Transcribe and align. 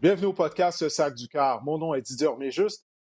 Bienvenue 0.00 0.26
au 0.26 0.32
podcast 0.32 0.88
Sac 0.88 1.16
du 1.16 1.26
Car. 1.26 1.64
Mon 1.64 1.76
nom 1.76 1.92
est 1.92 2.02
Didier 2.02 2.28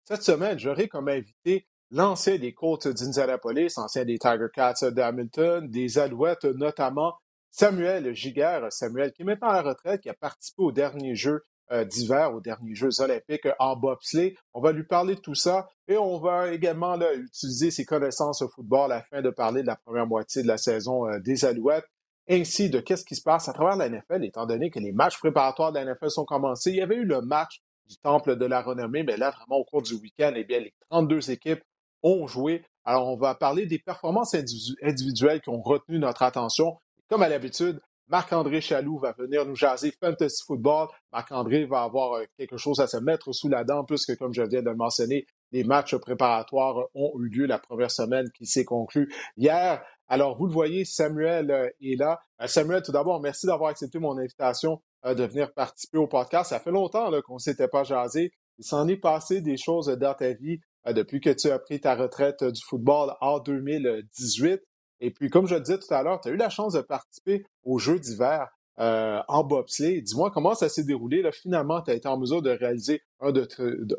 Cette 0.03 0.21
semaine, 0.21 0.59
j'aurai 0.59 0.87
comme 0.87 1.07
invité 1.07 1.65
l'ancien 1.89 2.37
des 2.37 2.53
Colts 2.53 2.87
d'Indianapolis, 2.87 3.79
ancien 3.79 4.05
des 4.05 4.19
Tiger 4.19 4.45
Cats 4.53 4.91
d'Hamilton, 4.91 5.67
des 5.67 5.97
Alouettes 5.97 6.45
notamment, 6.45 7.15
Samuel 7.49 8.13
Giguère. 8.13 8.71
Samuel 8.71 9.11
qui 9.11 9.23
est 9.23 9.25
maintenant 9.25 9.47
à 9.47 9.63
la 9.63 9.69
retraite, 9.69 10.01
qui 10.01 10.09
a 10.09 10.13
participé 10.13 10.61
aux 10.61 10.71
derniers 10.71 11.15
Jeux 11.15 11.41
euh, 11.71 11.83
d'hiver, 11.83 12.31
aux 12.35 12.41
derniers 12.41 12.75
Jeux 12.75 13.01
olympiques 13.01 13.47
en 13.57 13.75
bobsleigh. 13.75 14.35
On 14.53 14.61
va 14.61 14.71
lui 14.71 14.83
parler 14.83 15.15
de 15.15 15.19
tout 15.19 15.33
ça 15.33 15.67
et 15.87 15.97
on 15.97 16.19
va 16.19 16.53
également 16.53 16.95
utiliser 17.15 17.71
ses 17.71 17.85
connaissances 17.85 18.43
au 18.43 18.49
football 18.49 18.91
afin 18.91 19.23
de 19.23 19.31
parler 19.31 19.63
de 19.63 19.67
la 19.67 19.77
première 19.77 20.05
moitié 20.05 20.43
de 20.43 20.47
la 20.47 20.57
saison 20.57 21.09
euh, 21.09 21.17
des 21.17 21.43
Alouettes 21.43 21.87
ainsi 22.29 22.69
de 22.69 22.79
qu'est-ce 22.79 23.05
qui 23.05 23.15
se 23.15 23.21
passe 23.21 23.49
à 23.49 23.53
travers 23.53 23.75
la 23.75 23.89
NFL, 23.89 24.23
étant 24.23 24.45
donné 24.45 24.69
que 24.69 24.79
les 24.79 24.91
matchs 24.91 25.17
préparatoires 25.17 25.71
de 25.71 25.79
la 25.79 25.85
NFL 25.85 26.09
sont 26.09 26.25
commencés. 26.25 26.71
Il 26.71 26.77
y 26.77 26.81
avait 26.81 26.95
eu 26.95 27.05
le 27.05 27.21
match 27.21 27.61
du 27.87 27.97
Temple 27.97 28.37
de 28.37 28.45
la 28.45 28.61
Renommée, 28.61 29.03
mais 29.03 29.17
là, 29.17 29.31
vraiment, 29.31 29.57
au 29.57 29.65
cours 29.65 29.81
du 29.81 29.95
week-end, 29.95 30.33
eh 30.35 30.43
bien, 30.43 30.59
les 30.59 30.73
32 30.89 31.31
équipes 31.31 31.61
ont 32.01 32.27
joué. 32.27 32.63
Alors, 32.85 33.07
on 33.07 33.17
va 33.17 33.35
parler 33.35 33.65
des 33.65 33.79
performances 33.79 34.35
individuelles 34.35 35.41
qui 35.41 35.49
ont 35.49 35.61
retenu 35.61 35.99
notre 35.99 36.23
attention. 36.23 36.77
Comme 37.09 37.23
à 37.23 37.29
l'habitude, 37.29 37.81
Marc-André 38.07 38.61
Chaloux 38.61 38.99
va 38.99 39.13
venir 39.13 39.45
nous 39.45 39.55
jaser 39.55 39.93
Fantasy 39.99 40.43
Football. 40.45 40.87
Marc-André 41.11 41.65
va 41.65 41.83
avoir 41.83 42.13
euh, 42.13 42.25
quelque 42.37 42.57
chose 42.57 42.79
à 42.79 42.87
se 42.87 42.97
mettre 42.97 43.31
sous 43.33 43.49
la 43.49 43.63
dent, 43.63 43.85
puisque, 43.85 44.17
comme 44.17 44.33
je 44.33 44.43
viens 44.43 44.61
de 44.61 44.69
le 44.69 44.75
mentionner, 44.75 45.25
les 45.53 45.63
matchs 45.63 45.95
préparatoires 45.95 46.87
ont 46.95 47.13
eu 47.19 47.29
lieu 47.29 47.45
la 47.45 47.59
première 47.59 47.91
semaine 47.91 48.29
qui 48.31 48.45
s'est 48.45 48.65
conclue 48.65 49.13
hier. 49.37 49.81
Alors, 50.07 50.35
vous 50.35 50.47
le 50.47 50.51
voyez, 50.51 50.83
Samuel 50.83 51.51
euh, 51.51 51.69
est 51.81 51.97
là. 51.97 52.19
Euh, 52.41 52.47
Samuel, 52.47 52.81
tout 52.81 52.91
d'abord, 52.91 53.21
merci 53.21 53.45
d'avoir 53.45 53.69
accepté 53.69 53.99
mon 53.99 54.17
invitation 54.17 54.81
euh, 55.05 55.13
de 55.13 55.23
venir 55.23 55.53
participer 55.53 55.97
au 55.97 56.07
podcast. 56.07 56.49
Ça 56.49 56.59
fait 56.59 56.71
longtemps 56.71 57.09
qu'on 57.21 57.35
ne 57.35 57.39
s'était 57.39 57.67
pas 57.67 57.83
jasé. 57.83 58.33
Il 58.57 58.65
s'en 58.65 58.87
est 58.87 58.97
passé 58.97 59.41
des 59.41 59.55
choses 59.55 59.87
dans 59.87 60.13
ta 60.13 60.33
vie 60.33 60.59
depuis 60.85 61.21
que 61.21 61.29
tu 61.29 61.49
as 61.49 61.59
pris 61.59 61.79
ta 61.79 61.95
retraite 61.95 62.43
du 62.43 62.61
football 62.61 63.13
en 63.21 63.39
2018. 63.39 64.61
Et 64.99 65.11
puis, 65.11 65.29
comme 65.29 65.47
je 65.47 65.55
le 65.55 65.61
disais 65.61 65.79
tout 65.79 65.93
à 65.93 66.03
l'heure, 66.03 66.19
tu 66.19 66.29
as 66.29 66.31
eu 66.31 66.35
la 66.35 66.49
chance 66.49 66.73
de 66.73 66.81
participer 66.81 67.45
aux 67.63 67.79
Jeux 67.79 67.99
d'hiver 67.99 68.49
en 68.77 69.43
bobsleigh. 69.43 70.01
Dis-moi 70.01 70.31
comment 70.31 70.53
ça 70.55 70.69
s'est 70.69 70.83
déroulé. 70.83 71.21
Là, 71.21 71.31
finalement, 71.31 71.81
tu 71.81 71.91
as 71.91 71.93
été 71.93 72.07
en 72.07 72.17
mesure 72.17 72.41
de 72.41 72.49
réaliser 72.49 73.01
un 73.19 73.31
de, 73.31 73.47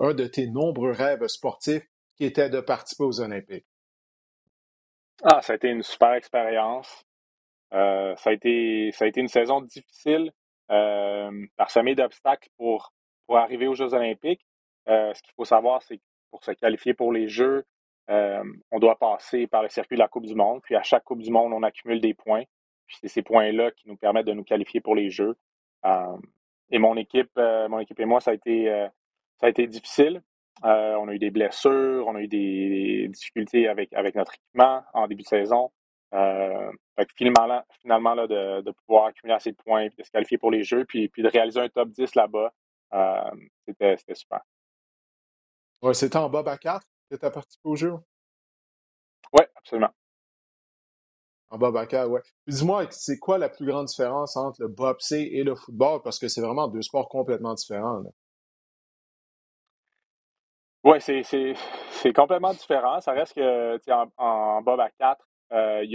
un 0.00 0.14
de 0.14 0.26
tes 0.26 0.46
nombreux 0.48 0.90
rêves 0.90 1.26
sportifs 1.28 1.86
qui 2.16 2.24
était 2.24 2.50
de 2.50 2.60
participer 2.60 3.04
aux 3.04 3.20
Olympiques? 3.20 3.66
Ah, 5.22 5.40
ça 5.42 5.52
a 5.52 5.56
été 5.56 5.68
une 5.68 5.82
super 5.82 6.14
expérience. 6.14 7.04
Euh, 7.72 8.14
ça, 8.16 8.30
a 8.30 8.32
été, 8.32 8.90
ça 8.92 9.04
a 9.04 9.08
été 9.08 9.20
une 9.20 9.28
saison 9.28 9.60
difficile, 9.60 10.32
euh, 10.70 11.46
parsemée 11.56 11.94
d'obstacles 11.94 12.48
pour, 12.56 12.92
pour 13.26 13.38
arriver 13.38 13.66
aux 13.66 13.74
Jeux 13.74 13.94
olympiques. 13.94 14.46
Euh, 14.88 15.12
ce 15.14 15.22
qu'il 15.22 15.32
faut 15.34 15.44
savoir, 15.44 15.82
c'est 15.82 15.96
que 15.96 16.02
pour 16.30 16.44
se 16.44 16.52
qualifier 16.52 16.94
pour 16.94 17.12
les 17.12 17.28
Jeux, 17.28 17.64
euh, 18.10 18.44
on 18.70 18.78
doit 18.78 18.96
passer 18.96 19.46
par 19.46 19.62
le 19.62 19.68
circuit 19.68 19.96
de 19.96 20.00
la 20.00 20.08
Coupe 20.08 20.26
du 20.26 20.34
Monde. 20.34 20.60
Puis 20.62 20.76
à 20.76 20.82
chaque 20.82 21.04
Coupe 21.04 21.22
du 21.22 21.30
Monde, 21.30 21.52
on 21.52 21.62
accumule 21.62 22.00
des 22.00 22.14
points. 22.14 22.44
Puis 22.86 22.96
c'est 23.00 23.08
ces 23.08 23.22
points-là 23.22 23.70
qui 23.72 23.88
nous 23.88 23.96
permettent 23.96 24.26
de 24.26 24.32
nous 24.32 24.44
qualifier 24.44 24.80
pour 24.80 24.94
les 24.94 25.10
Jeux. 25.10 25.36
et 26.70 26.78
mon 26.78 26.96
équipe, 26.96 27.30
mon 27.36 27.78
équipe 27.78 28.00
et 28.00 28.04
moi, 28.04 28.20
ça 28.20 28.32
a 28.32 28.34
été, 28.34 28.66
ça 29.40 29.46
a 29.46 29.48
été 29.48 29.66
difficile. 29.66 30.22
Euh, 30.62 30.94
on 30.96 31.08
a 31.08 31.12
eu 31.12 31.18
des 31.18 31.30
blessures, 31.30 32.06
on 32.06 32.14
a 32.14 32.20
eu 32.20 32.28
des, 32.28 33.08
difficultés 33.08 33.68
avec, 33.68 33.92
avec 33.92 34.14
notre 34.14 34.34
équipement 34.34 34.82
en 34.92 35.06
début 35.06 35.22
de 35.22 35.28
saison. 35.28 35.72
Euh, 36.14 36.70
finalement, 37.16 37.64
finalement 37.82 38.14
là, 38.14 38.26
de, 38.26 38.70
pouvoir 38.86 39.06
accumuler 39.06 39.34
assez 39.34 39.50
de 39.50 39.56
points, 39.56 39.88
de 39.98 40.02
se 40.02 40.10
qualifier 40.10 40.38
pour 40.38 40.52
les 40.52 40.62
Jeux, 40.62 40.84
puis, 40.84 41.08
puis 41.08 41.22
de 41.22 41.28
réaliser 41.28 41.60
un 41.60 41.68
top 41.68 41.90
10 41.90 42.14
là-bas, 42.14 42.52
euh, 42.94 43.30
c'était, 43.66 43.96
super. 44.14 44.40
Ouais, 45.82 45.94
c'était 45.94 46.16
en 46.16 46.30
Bob 46.30 46.46
à 46.46 46.56
4 46.56 46.86
que 47.10 47.16
tu 47.16 47.26
as 47.26 47.30
participé 47.30 47.68
aux 47.68 47.76
Jeux? 47.76 47.94
Oui, 49.32 49.44
absolument. 49.56 49.90
En 51.54 51.86
4, 51.86 52.08
oui. 52.08 52.20
Dis-moi, 52.48 52.86
c'est 52.90 53.18
quoi 53.18 53.38
la 53.38 53.48
plus 53.48 53.66
grande 53.66 53.86
différence 53.86 54.36
entre 54.36 54.60
le 54.60 54.68
Bob 54.68 54.96
C 55.00 55.30
et 55.32 55.44
le 55.44 55.54
football? 55.54 56.00
Parce 56.02 56.18
que 56.18 56.28
c'est 56.28 56.40
vraiment 56.40 56.66
deux 56.66 56.82
sports 56.82 57.08
complètement 57.08 57.54
différents. 57.54 58.02
Oui, 60.82 61.00
c'est 61.00 62.12
complètement 62.12 62.52
différent. 62.52 63.00
Ça 63.00 63.12
reste 63.12 63.34
que 63.34 63.78
en, 63.90 64.08
en 64.16 64.62
Bob 64.62 64.80
à 64.80 64.90
4, 64.90 65.24
euh, 65.52 65.86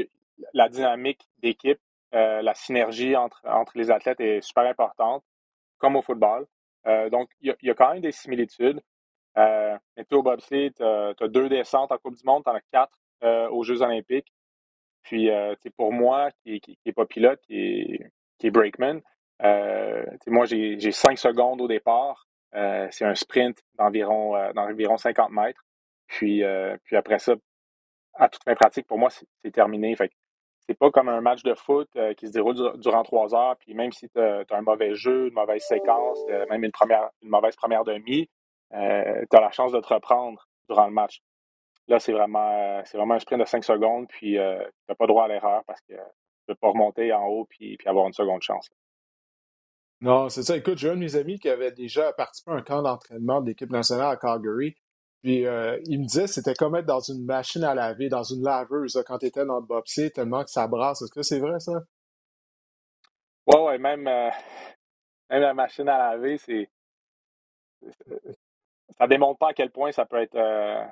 la 0.53 0.69
dynamique 0.69 1.27
d'équipe, 1.39 1.79
euh, 2.15 2.41
la 2.41 2.53
synergie 2.53 3.15
entre, 3.15 3.41
entre 3.45 3.73
les 3.75 3.91
athlètes 3.91 4.21
est 4.21 4.41
super 4.41 4.63
importante, 4.65 5.23
comme 5.77 5.95
au 5.97 6.01
football. 6.01 6.47
Euh, 6.87 7.09
donc, 7.09 7.29
il 7.41 7.55
y, 7.61 7.69
a 7.69 7.73
quand 7.73 7.93
même 7.93 8.01
des 8.01 8.13
similitudes. 8.13 8.81
mais 9.35 10.05
toi, 10.09 10.19
au 10.19 10.23
bobsleigh, 10.23 10.71
tu 10.71 10.83
as, 10.83 11.27
deux 11.27 11.49
descentes 11.49 11.91
en 11.91 11.97
Coupe 11.97 12.15
du 12.15 12.23
Monde, 12.23 12.43
tu 12.43 12.49
en 12.49 12.55
as 12.55 12.61
quatre 12.71 12.97
aux 13.51 13.63
Jeux 13.63 13.81
olympiques. 13.81 14.33
Puis, 15.03 15.29
pour 15.77 15.91
moi, 15.91 16.29
qui, 16.43 16.59
qui, 16.59 16.77
qui 16.77 16.89
est 16.89 16.93
pas 16.93 17.05
pilote, 17.05 17.39
qui 17.41 17.55
est, 17.55 18.11
qui 18.37 18.51
brakeman, 18.51 19.01
moi, 20.27 20.45
j'ai 20.45 20.91
cinq 20.91 21.17
secondes 21.17 21.61
au 21.61 21.67
départ. 21.67 22.27
Euh, 22.55 22.87
c'est 22.91 23.05
un 23.05 23.15
sprint 23.15 23.61
d'environ 23.77 24.35
euh, 24.35 24.51
d'environ 24.53 24.97
50 24.97 25.31
mètres. 25.31 25.63
Puis, 26.07 26.43
euh, 26.43 26.75
après 26.91 27.19
ça, 27.19 27.35
à 28.15 28.29
toute 28.29 28.43
fin 28.43 28.55
pratique, 28.55 28.87
pour 28.87 28.97
moi, 28.97 29.09
c'est 29.09 29.51
terminé. 29.51 29.95
C'est 30.67 30.77
pas 30.77 30.91
comme 30.91 31.09
un 31.09 31.21
match 31.21 31.43
de 31.43 31.53
foot 31.53 31.89
qui 32.17 32.27
se 32.27 32.31
déroule 32.31 32.77
durant 32.79 33.03
trois 33.03 33.33
heures, 33.33 33.55
puis 33.57 33.73
même 33.73 33.91
si 33.91 34.09
tu 34.09 34.19
as, 34.19 34.45
un 34.51 34.61
mauvais 34.61 34.93
jeu, 34.93 35.27
une 35.27 35.33
mauvaise 35.33 35.63
séquence, 35.63 36.19
même 36.49 36.63
une, 36.63 36.71
première, 36.71 37.09
une 37.21 37.29
mauvaise 37.29 37.55
première 37.55 37.83
demi, 37.83 38.29
tu 38.71 38.75
as 38.75 39.41
la 39.41 39.51
chance 39.51 39.71
de 39.71 39.79
te 39.79 39.91
reprendre 39.91 40.47
durant 40.69 40.85
le 40.85 40.93
match. 40.93 41.21
Là, 41.89 41.99
c'est 41.99 42.13
vraiment, 42.13 42.81
c'est 42.85 42.97
vraiment 42.97 43.15
un 43.15 43.19
sprint 43.19 43.41
de 43.41 43.45
5 43.45 43.63
secondes, 43.63 44.07
puis 44.07 44.33
tu 44.33 44.37
n'as 44.39 44.95
pas 44.95 45.07
droit 45.07 45.25
à 45.25 45.27
l'erreur 45.27 45.63
parce 45.65 45.81
que 45.81 45.93
tu 45.93 45.99
ne 45.99 46.53
peux 46.53 46.55
pas 46.55 46.69
remonter 46.69 47.11
en 47.11 47.25
haut 47.25 47.45
puis, 47.49 47.77
puis 47.77 47.87
avoir 47.87 48.07
une 48.07 48.13
seconde 48.13 48.41
chance. 48.41 48.69
Non, 50.01 50.29
c'est 50.29 50.43
ça. 50.43 50.55
Écoute, 50.55 50.77
j'ai 50.77 50.89
un 50.89 50.95
de 50.95 50.99
mes 50.99 51.15
amis 51.17 51.39
qui 51.39 51.49
avait 51.49 51.71
déjà 51.71 52.13
participé 52.13 52.51
à 52.51 52.55
un 52.55 52.61
camp 52.61 52.81
d'entraînement 52.81 53.41
de 53.41 53.47
l'équipe 53.47 53.69
nationale 53.69 54.11
à 54.11 54.15
Calgary. 54.15 54.75
Puis 55.21 55.45
euh, 55.45 55.77
il 55.85 55.99
me 55.99 56.05
disait 56.05 56.23
que 56.23 56.29
c'était 56.29 56.53
comme 56.53 56.75
être 56.75 56.85
dans 56.85 57.01
une 57.01 57.25
machine 57.25 57.63
à 57.65 57.75
laver, 57.75 58.07
dans 58.07 58.23
une 58.23 58.41
laveuse 58.41 59.03
quand 59.05 59.17
tu 59.17 59.25
étais 59.25 59.45
dans 59.45 59.59
le 59.59 59.65
bobsleigh, 59.65 60.11
tellement 60.11 60.43
que 60.45 60.49
ça 60.49 60.67
brasse. 60.67 61.01
Est-ce 61.01 61.11
que 61.11 61.21
c'est 61.21 61.39
vrai, 61.39 61.59
ça? 61.59 61.73
Ouais, 63.47 63.61
ouais, 63.61 63.77
même, 63.77 64.07
euh, 64.07 64.29
même 65.29 65.41
la 65.41 65.53
machine 65.53 65.89
à 65.89 65.97
laver, 65.97 66.37
c'est. 66.37 66.69
Ça 68.97 69.07
démontre 69.07 69.39
pas 69.39 69.49
à 69.49 69.53
quel 69.53 69.71
point 69.71 69.91
ça 69.91 70.05
peut 70.05 70.21
être 70.21 70.35
euh, 70.35 70.85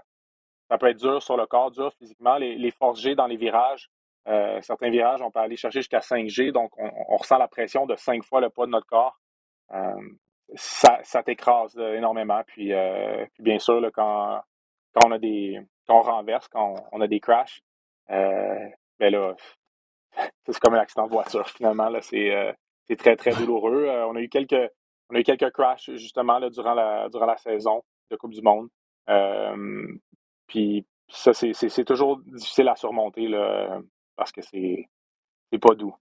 ça 0.69 0.77
peut 0.77 0.87
être 0.87 0.99
dur 0.99 1.21
sur 1.21 1.37
le 1.37 1.45
corps, 1.45 1.71
dur 1.71 1.93
physiquement. 1.97 2.37
Les, 2.37 2.71
forces 2.71 3.01
G 3.01 3.15
dans 3.15 3.27
les 3.27 3.37
virages, 3.37 3.89
euh, 4.27 4.61
certains 4.61 4.89
virages, 4.89 5.21
on 5.21 5.31
peut 5.31 5.39
aller 5.39 5.55
chercher 5.55 5.79
jusqu'à 5.79 5.99
5G, 5.99 6.51
donc 6.51 6.71
on, 6.77 7.15
ressent 7.15 7.37
la 7.37 7.47
pression 7.47 7.85
de 7.85 7.95
5 7.95 8.23
fois 8.23 8.41
le 8.41 8.49
poids 8.49 8.65
de 8.65 8.71
notre 8.71 8.87
corps. 8.87 9.17
Euh, 9.71 10.01
ça, 10.55 10.99
ça 11.03 11.23
t'écrase 11.23 11.77
euh, 11.77 11.95
énormément. 11.95 12.41
Puis, 12.45 12.71
bien 13.39 13.59
sûr, 13.59 13.81
quand, 13.93 14.41
quand 14.93 15.07
on 15.07 15.11
a 15.11 15.19
des. 15.19 15.59
Quand 15.87 15.99
on 15.99 16.01
renverse, 16.01 16.49
quand 16.49 16.75
on, 16.91 16.99
a 16.99 17.07
des 17.07 17.21
crashs, 17.21 17.61
ben 18.09 18.73
là, 18.99 19.35
c'est 20.45 20.59
comme 20.59 20.73
un 20.73 20.79
accident 20.79 21.05
de 21.05 21.11
voiture, 21.11 21.47
finalement. 21.49 21.87
Là, 21.87 22.01
c'est, 22.01 22.97
très, 22.97 23.15
très 23.15 23.31
douloureux. 23.31 23.87
on 23.87 24.15
a 24.17 24.19
eu 24.19 24.27
quelques. 24.27 24.69
On 25.09 25.15
a 25.15 25.19
eu 25.19 25.23
quelques 25.23 25.51
crashs 25.51 25.89
justement 25.91 26.39
là, 26.39 26.49
durant, 26.49 26.73
la, 26.73 27.07
durant 27.07 27.25
la 27.25 27.37
saison 27.37 27.81
de 28.11 28.17
Coupe 28.17 28.33
du 28.33 28.41
Monde. 28.41 28.67
Puis 30.47 30.85
ça, 31.09 31.33
c'est, 31.33 31.85
toujours 31.85 32.19
difficile 32.25 32.67
à 32.67 32.75
surmonter. 32.75 33.27
Là 33.27 33.81
parce 34.17 34.31
que 34.31 34.41
c'est 34.41 34.89
pas 35.61 35.75
doux. 35.75 35.95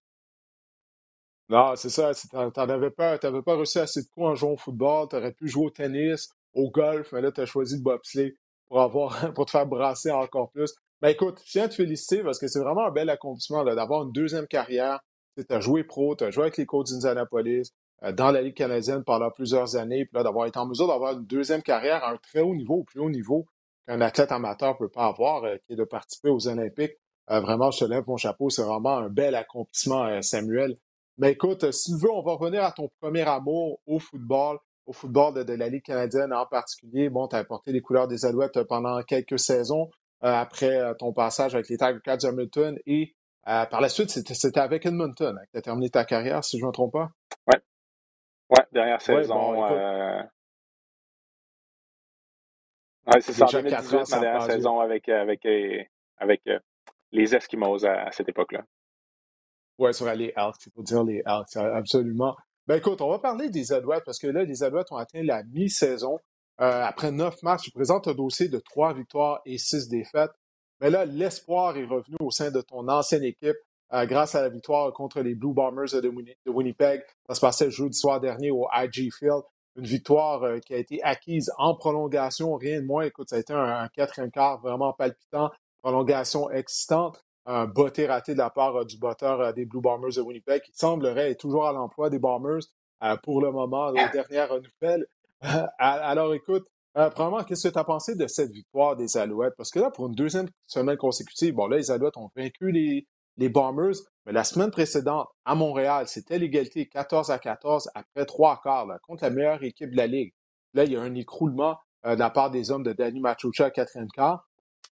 Non, 1.48 1.76
c'est 1.76 1.90
ça. 1.90 2.10
T'en 2.32 2.68
avais 2.68 2.90
pas, 2.90 3.18
t'avais 3.18 3.42
pas 3.42 3.54
reçu 3.54 3.78
assez 3.78 4.02
de 4.02 4.08
coups 4.08 4.26
en 4.26 4.34
jouant 4.34 4.52
au 4.52 4.56
football. 4.56 5.06
Tu 5.08 5.16
aurais 5.16 5.32
pu 5.32 5.46
jouer 5.46 5.66
au 5.66 5.70
tennis, 5.70 6.28
au 6.54 6.70
golf, 6.70 7.12
mais 7.12 7.20
là, 7.20 7.30
tu 7.30 7.40
as 7.40 7.46
choisi 7.46 7.76
le 7.76 7.82
bobsleigh 7.82 8.34
pour 8.68 8.80
avoir 8.80 9.32
pour 9.34 9.46
te 9.46 9.52
faire 9.52 9.66
brasser 9.66 10.10
encore 10.10 10.50
plus. 10.50 10.74
Mais 11.02 11.12
écoute, 11.12 11.40
je 11.44 11.52
tiens 11.52 11.64
à 11.64 11.68
te 11.68 11.74
féliciter 11.74 12.24
parce 12.24 12.40
que 12.40 12.48
c'est 12.48 12.58
vraiment 12.58 12.86
un 12.86 12.90
bel 12.90 13.08
accomplissement 13.10 13.62
d'avoir 13.62 14.02
une 14.04 14.12
deuxième 14.12 14.48
carrière. 14.48 15.00
Tu 15.36 15.44
as 15.50 15.60
joué 15.60 15.84
pro, 15.84 16.16
tu 16.16 16.24
as 16.24 16.30
joué 16.30 16.44
avec 16.44 16.56
les 16.56 16.66
coachs 16.66 16.88
d'Indianapolis, 16.88 17.70
euh, 18.02 18.12
dans 18.12 18.30
la 18.30 18.40
Ligue 18.40 18.56
canadienne 18.56 19.04
pendant 19.04 19.30
plusieurs 19.30 19.76
années, 19.76 20.06
puis 20.06 20.16
là, 20.16 20.22
d'avoir 20.22 20.46
été 20.46 20.58
en 20.58 20.66
mesure 20.66 20.88
d'avoir 20.88 21.12
une 21.12 21.26
deuxième 21.26 21.62
carrière 21.62 22.02
à 22.02 22.12
un 22.12 22.16
très 22.16 22.40
haut 22.40 22.54
niveau, 22.54 22.76
au 22.76 22.84
plus 22.84 23.00
haut 23.00 23.10
niveau 23.10 23.46
qu'un 23.86 24.00
athlète 24.00 24.32
amateur 24.32 24.74
ne 24.74 24.78
peut 24.78 24.88
pas 24.88 25.06
avoir, 25.06 25.44
euh, 25.44 25.56
qui 25.66 25.74
est 25.74 25.76
de 25.76 25.84
participer 25.84 26.28
aux 26.28 26.48
Olympiques. 26.48 26.96
Euh, 27.30 27.40
vraiment, 27.40 27.70
je 27.70 27.80
te 27.80 27.84
lève 27.84 28.04
mon 28.06 28.16
chapeau. 28.16 28.50
C'est 28.50 28.62
vraiment 28.62 28.98
un 28.98 29.08
bel 29.08 29.34
accomplissement, 29.34 30.04
euh, 30.04 30.22
Samuel. 30.22 30.76
Mais 31.18 31.32
écoute, 31.32 31.64
euh, 31.64 31.72
si 31.72 31.92
tu 31.92 31.98
veux, 31.98 32.10
on 32.10 32.22
va 32.22 32.32
revenir 32.34 32.62
à 32.62 32.72
ton 32.72 32.88
premier 33.00 33.22
amour 33.22 33.80
au 33.86 33.98
football, 33.98 34.58
au 34.86 34.92
football 34.92 35.44
de, 35.44 35.52
la 35.54 35.68
Ligue 35.68 35.82
canadienne 35.82 36.32
en 36.32 36.46
particulier. 36.46 37.08
Bon, 37.08 37.26
tu 37.26 37.36
as 37.36 37.44
porté 37.44 37.72
les 37.72 37.80
couleurs 37.80 38.06
des 38.06 38.24
Alouettes 38.24 38.62
pendant 38.64 39.02
quelques 39.02 39.38
saisons 39.38 39.90
après 40.20 40.80
ton 40.98 41.12
passage 41.12 41.54
avec 41.54 41.68
les 41.68 41.76
Tiger 41.76 41.98
Cats 42.02 42.26
Hamilton 42.26 42.78
et 42.86 43.14
par 43.44 43.80
la 43.80 43.88
suite, 43.88 44.10
c'était 44.10 44.58
avec 44.58 44.86
Edmonton 44.86 45.36
hein, 45.38 45.44
que 45.46 45.52
tu 45.52 45.58
as 45.58 45.62
terminé 45.62 45.90
ta 45.90 46.04
carrière, 46.04 46.42
si 46.42 46.58
je 46.58 46.64
ne 46.64 46.68
me 46.68 46.72
trompe 46.72 46.92
pas. 46.92 47.10
Oui. 47.48 47.54
Ouais, 48.50 48.64
dernière 48.72 49.00
saison. 49.00 49.60
Ouais, 49.60 50.22
c'est 53.20 53.32
ça, 53.32 53.46
en 53.46 53.50
2018, 53.50 54.10
ma 54.10 54.20
dernière 54.20 54.42
saison 54.42 54.80
avec, 54.80 55.08
avec, 55.08 55.46
avec 56.18 56.42
les 57.12 57.34
Eskimos 57.34 57.84
à, 57.84 58.10
cette 58.12 58.28
époque-là. 58.28 58.64
Oui, 59.78 59.92
sur 59.92 60.06
les 60.14 60.32
Elks, 60.36 60.66
il 60.66 60.72
faut 60.74 60.82
dire 60.82 61.04
les 61.04 61.22
Elks, 61.26 61.56
absolument. 61.56 62.34
Ben 62.66 62.76
écoute, 62.76 63.00
on 63.00 63.10
va 63.10 63.20
parler 63.20 63.48
des 63.48 63.72
Alouettes 63.72 64.02
parce 64.04 64.18
que 64.18 64.26
là, 64.26 64.42
les 64.42 64.64
Alouettes 64.64 64.90
ont 64.90 64.96
atteint 64.96 65.22
la 65.22 65.44
mi-saison. 65.44 66.18
Euh, 66.60 66.84
après 66.84 67.12
neuf 67.12 67.40
matchs, 67.42 67.68
ils 67.68 67.72
présentent 67.72 68.08
un 68.08 68.14
dossier 68.14 68.48
de 68.48 68.58
trois 68.58 68.92
victoires 68.92 69.40
et 69.46 69.56
six 69.56 69.88
défaites. 69.88 70.32
Mais 70.80 70.90
là, 70.90 71.04
l'espoir 71.04 71.76
est 71.76 71.84
revenu 71.84 72.16
au 72.20 72.30
sein 72.30 72.50
de 72.50 72.60
ton 72.60 72.88
ancienne 72.88 73.22
équipe 73.22 73.56
euh, 73.92 74.04
grâce 74.06 74.34
à 74.34 74.42
la 74.42 74.48
victoire 74.48 74.92
contre 74.92 75.20
les 75.20 75.34
Blue 75.34 75.54
Bombers 75.54 76.00
de, 76.02 76.50
Winnipeg. 76.50 77.02
Ça 77.28 77.34
se 77.34 77.40
passait 77.40 77.66
le 77.66 77.70
jeudi 77.70 77.96
soir 77.96 78.20
dernier 78.20 78.50
au 78.50 78.66
IG 78.72 79.12
Field. 79.12 79.42
Une 79.76 79.84
victoire 79.84 80.42
euh, 80.42 80.58
qui 80.58 80.74
a 80.74 80.78
été 80.78 81.02
acquise 81.02 81.52
en 81.58 81.74
prolongation, 81.74 82.54
rien 82.54 82.80
de 82.80 82.86
moins. 82.86 83.04
Écoute, 83.04 83.28
ça 83.30 83.36
a 83.36 83.38
été 83.38 83.52
un, 83.52 83.88
quatrième 83.88 84.30
quart 84.30 84.60
vraiment 84.60 84.92
palpitant, 84.92 85.50
prolongation 85.82 86.50
excitante. 86.50 87.22
Un 87.48 87.66
botté 87.66 88.06
raté 88.06 88.32
de 88.32 88.38
la 88.38 88.50
part 88.50 88.84
du 88.84 88.98
botteur 88.98 89.54
des 89.54 89.66
Blue 89.66 89.80
Bombers 89.80 90.14
de 90.16 90.20
Winnipeg, 90.20 90.62
qui 90.62 90.72
semblerait 90.74 91.30
être 91.30 91.38
toujours 91.38 91.66
à 91.66 91.72
l'emploi 91.72 92.10
des 92.10 92.18
Bombers 92.18 92.62
pour 93.22 93.40
le 93.40 93.52
moment, 93.52 93.90
aux 93.90 94.12
dernières 94.12 94.50
nouvelles. 94.60 95.06
Alors 95.78 96.34
écoute, 96.34 96.66
euh, 96.96 97.10
premièrement, 97.10 97.44
qu'est-ce 97.44 97.68
que 97.68 97.72
tu 97.72 97.78
as 97.78 97.84
pensé 97.84 98.14
de 98.14 98.26
cette 98.26 98.50
victoire 98.50 98.96
des 98.96 99.18
Alouettes? 99.18 99.54
Parce 99.56 99.70
que 99.70 99.78
là, 99.78 99.90
pour 99.90 100.06
une 100.06 100.14
deuxième 100.14 100.48
semaine 100.66 100.96
consécutive, 100.96 101.54
bon, 101.54 101.66
là, 101.66 101.76
les 101.76 101.90
Alouettes 101.90 102.16
ont 102.16 102.30
vaincu 102.34 102.70
les, 102.70 103.06
les 103.36 103.48
Bombers, 103.50 103.96
mais 104.26 104.32
la 104.32 104.44
semaine 104.44 104.70
précédente, 104.70 105.28
à 105.44 105.54
Montréal, 105.54 106.08
c'était 106.08 106.38
l'égalité 106.38 106.86
14 106.86 107.30
à 107.30 107.38
14 107.38 107.88
après 107.94 108.26
trois 108.26 108.60
quarts, 108.62 108.86
contre 109.02 109.24
la 109.24 109.30
meilleure 109.30 109.62
équipe 109.62 109.92
de 109.92 109.96
la 109.96 110.06
Ligue. 110.06 110.34
Là, 110.74 110.84
il 110.84 110.92
y 110.92 110.96
a 110.96 111.00
un 111.00 111.14
écroulement 111.14 111.78
euh, 112.04 112.14
de 112.14 112.20
la 112.20 112.30
part 112.30 112.50
des 112.50 112.70
hommes 112.70 112.82
de 112.82 112.92
Danny 112.92 113.20
Machucha 113.20 113.70
quatrième 113.70 114.10
quart. 114.10 114.46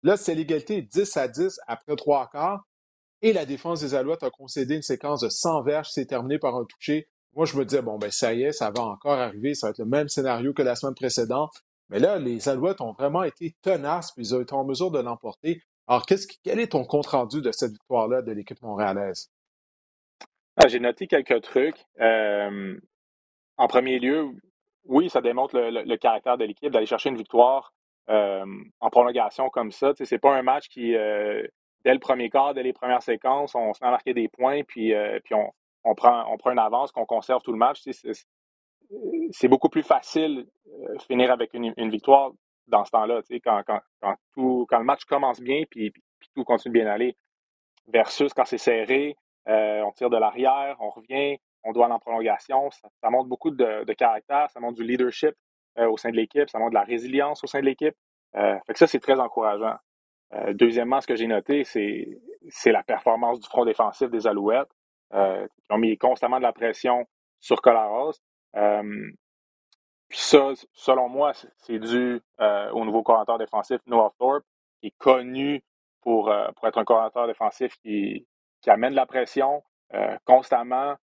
Là, 0.04 0.18
c'est 0.18 0.36
l'égalité 0.36 0.82
10 0.82 1.18
à 1.18 1.28
10 1.28 1.60
après 1.68 1.96
trois 1.96 2.28
quarts. 2.32 2.66
Et 3.22 3.34
la 3.34 3.46
défense 3.46 3.82
des 3.82 3.96
Alouettes 3.96 4.24
a 4.24 4.30
concédé 4.30 4.76
une 4.76 4.82
séquence 4.82 5.22
de 5.22 5.30
100 5.30 5.62
verges. 5.64 5.90
C'est 5.92 6.06
terminé 6.06 6.40
par 6.40 6.56
un 6.56 6.66
touché 6.66 7.10
moi, 7.36 7.46
je 7.46 7.58
me 7.58 7.66
disais, 7.66 7.82
bon, 7.82 7.98
ben 7.98 8.12
ça 8.12 8.34
y 8.34 8.44
est, 8.44 8.52
ça 8.52 8.72
va 8.72 8.84
encore 8.84 9.18
arriver, 9.18 9.54
ça 9.54 9.68
va 9.68 9.72
être 9.72 9.80
le 9.80 9.86
même 9.86 10.10
scénario 10.10 10.54
que 10.54 10.62
la 10.62 10.76
semaine 10.76 10.96
précédente. 10.96 11.52
Mais 11.90 12.00
là, 12.00 12.18
les 12.20 12.50
Alouettes 12.50 12.82
ont 12.82 12.94
vraiment 12.94 13.24
été 13.24 13.56
tenaces, 13.62 14.12
puis 14.12 14.26
ils 14.26 14.36
ont 14.36 14.42
été 14.42 14.54
en 14.54 14.66
mesure 14.66 14.92
de 14.92 15.00
l'emporter. 15.00 15.62
Alors, 15.90 16.06
qu'est-ce 16.06 16.28
quel 16.44 16.60
est 16.60 16.74
ton 16.74 16.86
compte-rendu 16.86 17.42
de 17.42 17.52
cette 17.52 17.72
victoire-là 17.72 18.22
de 18.22 18.32
l'équipe 18.32 18.62
montréalaise? 18.62 19.32
Ah, 20.56 20.68
j'ai 20.68 20.80
noté 20.80 21.08
quelques 21.08 21.42
trucs. 21.42 21.84
Euh, 22.00 22.80
en 23.58 23.68
premier 23.68 23.98
lieu, 23.98 24.30
oui, 24.86 25.10
ça 25.10 25.22
démontre 25.22 25.58
le, 25.58 25.96
caractère 25.98 26.38
de 26.38 26.46
l'équipe 26.46 26.72
d'aller 26.72 26.86
chercher 26.86 27.10
une 27.10 27.18
victoire 27.18 27.74
euh, 28.10 28.46
en 28.80 28.90
prolongation 28.92 29.50
comme 29.50 29.72
ça. 29.72 29.94
Ce 29.98 30.04
n'est 30.14 30.20
pas 30.20 30.36
un 30.36 30.44
match 30.44 30.68
qui, 30.70 30.94
euh, 30.94 31.42
dès 31.84 31.94
le 31.94 32.00
premier 32.00 32.30
quart, 32.30 32.54
dès 32.54 32.62
les 32.62 32.74
premières 32.74 33.02
séquences, 33.02 33.56
on 33.56 33.74
se 33.74 33.80
met 33.82 33.88
à 33.88 33.92
marquer 33.92 34.14
des 34.14 34.28
points, 34.28 34.62
puis, 34.68 34.94
puis 35.24 35.34
on, 35.34 35.96
prend, 35.96 36.32
on 36.32 36.38
prend 36.38 36.52
une 36.52 36.60
avance, 36.60 36.92
qu'on 36.92 37.08
conserve 37.08 37.42
tout 37.42 37.52
le 37.52 37.58
match. 37.58 37.82
C'est 39.32 39.48
beaucoup 39.48 39.70
plus 39.70 39.84
facile 39.84 40.46
finir 41.08 41.32
avec 41.32 41.56
une, 41.56 41.90
victoire 41.90 42.32
dans 42.70 42.86
ce 42.86 42.92
temps-là, 42.92 43.22
quand, 43.44 43.80
tout, 44.34 44.66
quand 44.70 44.80
le 44.80 44.86
match 44.86 45.06
commence 45.06 45.40
bien 45.40 45.64
puis, 45.70 45.94
tout 46.36 46.44
continue 46.44 46.74
bien 46.74 46.88
aller, 46.88 47.16
versus 47.88 48.34
quand 48.34 48.46
c'est 48.46 48.58
serré, 48.58 49.16
euh, 49.48 49.82
on 49.82 49.92
tire 49.92 50.10
de 50.10 50.18
l'arrière, 50.18 50.76
on 50.80 50.90
revient, 50.90 51.38
on 51.64 51.72
doit 51.72 51.86
aller 51.86 51.96
en 51.96 52.00
prolongation. 52.00 52.70
Ça, 52.72 53.10
montre 53.10 53.30
beaucoup 53.30 53.52
de, 53.52 53.94
caractère, 53.94 54.50
ça 54.52 54.60
montre 54.60 54.76
du 54.76 54.84
leadership 54.84 55.34
euh, 55.78 55.90
au 55.90 55.98
sein 55.98 56.12
de 56.12 56.16
l'équipe, 56.16 56.50
ça 56.50 56.60
montre 56.60 56.72
de 56.72 56.76
la 56.76 56.84
résilience 56.84 57.44
au 57.44 57.48
sein 57.48 57.62
de 57.62 57.66
l'équipe. 57.66 57.96
fait 58.34 58.74
que 58.74 58.78
ça, 58.78 58.88
c'est 58.88 59.00
très 59.00 59.20
encourageant. 59.20 59.76
deuxièmement, 60.52 61.02
ce 61.02 61.08
que 61.08 61.16
j'ai 61.16 61.28
noté, 61.28 61.64
c'est 61.64 62.72
la 62.72 62.84
performance 62.84 63.40
du 63.40 63.48
front 63.48 63.66
défensif 63.66 64.10
des 64.10 64.28
Alouettes. 64.28 64.70
Euh, 65.16 65.48
qui 65.48 65.72
ont 65.72 65.80
mis 65.80 65.98
constamment 65.98 66.38
de 66.38 66.44
la 66.44 66.54
pression 66.54 67.08
sur 67.40 67.62
Colaros. 67.62 68.14
Euh, 70.10 70.16
puis 70.16 70.20
ça, 70.20 70.52
selon 70.74 71.10
moi, 71.10 71.34
c'est 71.58 71.80
dû 71.80 72.22
euh, 72.40 72.72
au 72.72 72.86
nouveau 72.86 73.04
coordinateur 73.04 73.38
défensif 73.38 73.80
Noah 73.86 74.14
Thorpe, 74.20 74.46
qui 74.82 74.88
est 74.88 74.98
connu 74.98 75.64
pour, 76.02 76.34
pour 76.56 76.68
être 76.68 76.78
un 76.78 76.86
coordinateur 76.86 77.28
défensif 77.28 77.76
qui, 77.82 78.26
qui 78.62 78.70
amène 78.70 78.92
de 78.92 78.96
la 78.96 79.06
pression 79.06 79.64
constamment, 80.24 80.96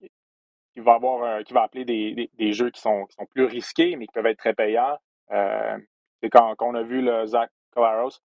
qui 0.00 0.80
va 0.80 0.94
avoir 0.94 1.42
qui 1.44 1.52
va 1.54 1.62
appeler 1.62 1.84
des, 1.84 2.30
des, 2.34 2.52
jeux 2.52 2.70
qui 2.70 2.80
sont, 2.80 3.06
qui 3.06 3.14
sont 3.14 3.26
plus 3.26 3.44
risqués, 3.44 3.96
mais 3.96 4.06
qui 4.06 4.12
peuvent 4.12 4.26
être 4.26 4.38
très 4.38 4.54
payants. 4.54 4.98
c'est 5.30 6.30
quand, 6.30 6.54
quand, 6.56 6.68
on 6.68 6.74
a 6.74 6.82
vu 6.82 7.00
le 7.00 7.26
Zach 7.26 7.50
Colaros 7.72 8.20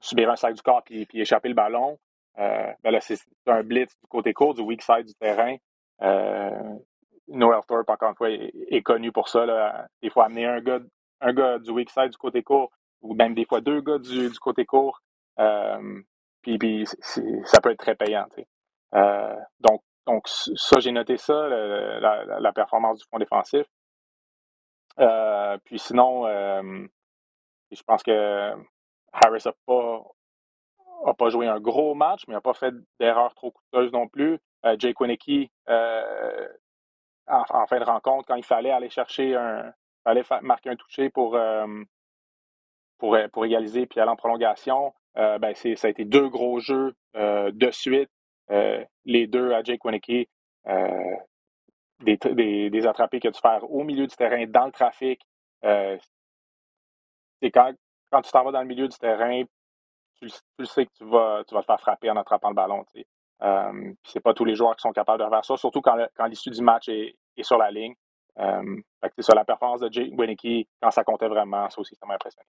subir 0.00 0.30
un 0.30 0.36
sac 0.36 0.54
du 0.54 0.62
corps 0.62 0.82
puis, 0.82 1.06
puis 1.06 1.20
échapper 1.20 1.48
le 1.48 1.54
ballon. 1.54 1.98
Euh, 2.38 2.72
ben 2.82 2.98
c'est 3.00 3.18
un 3.46 3.62
blitz 3.62 3.94
du 4.00 4.06
côté 4.08 4.32
court, 4.32 4.54
du 4.54 4.62
weak 4.62 4.82
side 4.82 5.04
du 5.06 5.14
terrain. 5.14 5.56
Euh, 6.02 6.74
Noel 7.30 7.60
Thorpe, 7.66 7.88
encore 7.90 8.10
une 8.10 8.16
fois, 8.16 8.30
est, 8.30 8.82
connu 8.82 9.12
pour 9.12 9.28
ça. 9.28 9.88
Des 10.02 10.10
fois, 10.10 10.26
amener 10.26 10.46
un 10.46 10.60
gars, 10.60 10.80
un 11.20 11.32
gars 11.32 11.58
du 11.58 11.70
weak 11.70 11.90
side 11.90 12.10
du 12.10 12.18
côté 12.18 12.42
court, 12.42 12.70
ou 13.02 13.14
même 13.14 13.34
des 13.34 13.44
fois 13.44 13.60
deux 13.60 13.80
gars 13.80 13.98
du, 13.98 14.30
côté 14.38 14.64
court. 14.64 15.00
Euh, 15.38 16.00
puis, 16.42 16.58
puis 16.58 16.86
ça 17.44 17.60
peut 17.60 17.70
être 17.70 17.78
très 17.78 17.94
payant. 17.94 18.26
Euh, 18.94 19.36
donc, 19.60 19.82
donc, 20.06 20.26
ça, 20.28 20.80
j'ai 20.80 20.92
noté 20.92 21.16
ça, 21.16 21.48
la, 21.48 22.52
performance 22.52 22.98
du 22.98 23.04
front 23.06 23.18
défensif. 23.18 23.66
Euh, 24.98 25.56
puis 25.64 25.78
sinon, 25.78 26.26
je 26.26 27.82
pense 27.86 28.02
que 28.02 28.52
Harris 29.12 29.42
n'a 29.44 29.52
pas 29.66 30.02
n'a 31.06 31.14
pas 31.14 31.30
joué 31.30 31.46
un 31.46 31.60
gros 31.60 31.94
match, 31.94 32.24
mais 32.28 32.34
n'a 32.34 32.42
pas 32.42 32.52
fait 32.52 32.74
d'erreur 32.98 33.34
trop 33.34 33.52
coûteuse 33.52 33.92
non 33.92 34.08
plus. 34.08 34.38
Jake 34.78 35.00
Winicky, 35.00 35.50
euh, 37.30 37.42
en, 37.50 37.66
fin 37.66 37.78
de 37.78 37.84
rencontre, 37.84 38.26
quand 38.26 38.36
il 38.36 38.44
fallait 38.44 38.70
aller 38.70 38.90
chercher 38.90 39.36
un. 39.36 39.72
fallait 40.04 40.24
marquer 40.42 40.70
un 40.70 40.76
toucher 40.76 41.10
pour, 41.10 41.36
euh, 41.36 41.66
pour, 42.98 43.16
pour, 43.32 43.44
égaliser 43.44 43.86
puis 43.86 44.00
aller 44.00 44.10
en 44.10 44.16
prolongation, 44.16 44.94
ben 45.14 45.54
ça 45.54 45.86
a 45.86 45.90
été 45.90 46.04
deux 46.04 46.28
gros 46.28 46.60
jeux 46.60 46.94
de 47.14 47.70
suite. 47.70 48.10
les 48.48 49.26
deux 49.26 49.52
à 49.52 49.62
Jake 49.62 49.84
Winicky. 49.84 50.28
Des, 52.00 52.16
des, 52.16 52.70
des, 52.70 52.86
attrapés 52.86 53.20
que 53.20 53.28
tu 53.28 53.40
fais 53.42 53.58
au 53.68 53.84
milieu 53.84 54.06
du 54.06 54.16
terrain, 54.16 54.46
dans 54.46 54.64
le 54.64 54.72
trafic. 54.72 55.20
quand, 55.62 55.98
quand 58.10 58.22
tu 58.22 58.30
t'en 58.30 58.44
vas 58.44 58.52
dans 58.52 58.62
le 58.62 58.66
milieu 58.66 58.88
du 58.88 58.96
terrain, 58.96 59.42
tu, 60.20 60.66
sais 60.66 60.86
que 60.86 60.92
tu 60.96 61.04
vas, 61.04 61.42
tu 61.46 61.54
vas 61.54 61.62
te 61.62 61.66
faire 61.66 61.80
frapper 61.80 62.10
en 62.10 62.16
attrapant 62.16 62.48
le 62.48 62.54
ballon. 62.54 62.84
Euh, 63.42 63.92
c'est 64.04 64.20
pas 64.20 64.34
tous 64.34 64.44
les 64.44 64.54
joueurs 64.54 64.76
qui 64.76 64.82
sont 64.82 64.92
capables 64.92 65.22
de 65.24 65.28
faire 65.28 65.44
ça, 65.44 65.56
surtout 65.56 65.80
quand, 65.80 65.96
l'issue 66.28 66.50
du 66.50 66.62
match 66.62 66.88
est, 66.88 67.16
sur 67.42 67.58
la 67.58 67.70
ligne. 67.70 67.94
Euh, 68.38 68.76
c'est 69.16 69.22
ça, 69.22 69.34
la 69.34 69.44
performance 69.44 69.80
de 69.80 69.88
Jake 69.90 70.12
Winicky, 70.16 70.68
quand 70.80 70.90
ça 70.90 71.04
comptait 71.04 71.28
vraiment, 71.28 71.68
ça 71.70 71.80
aussi, 71.80 71.96
ça 71.96 72.06
m'a 72.06 72.14
impressionné. 72.14 72.46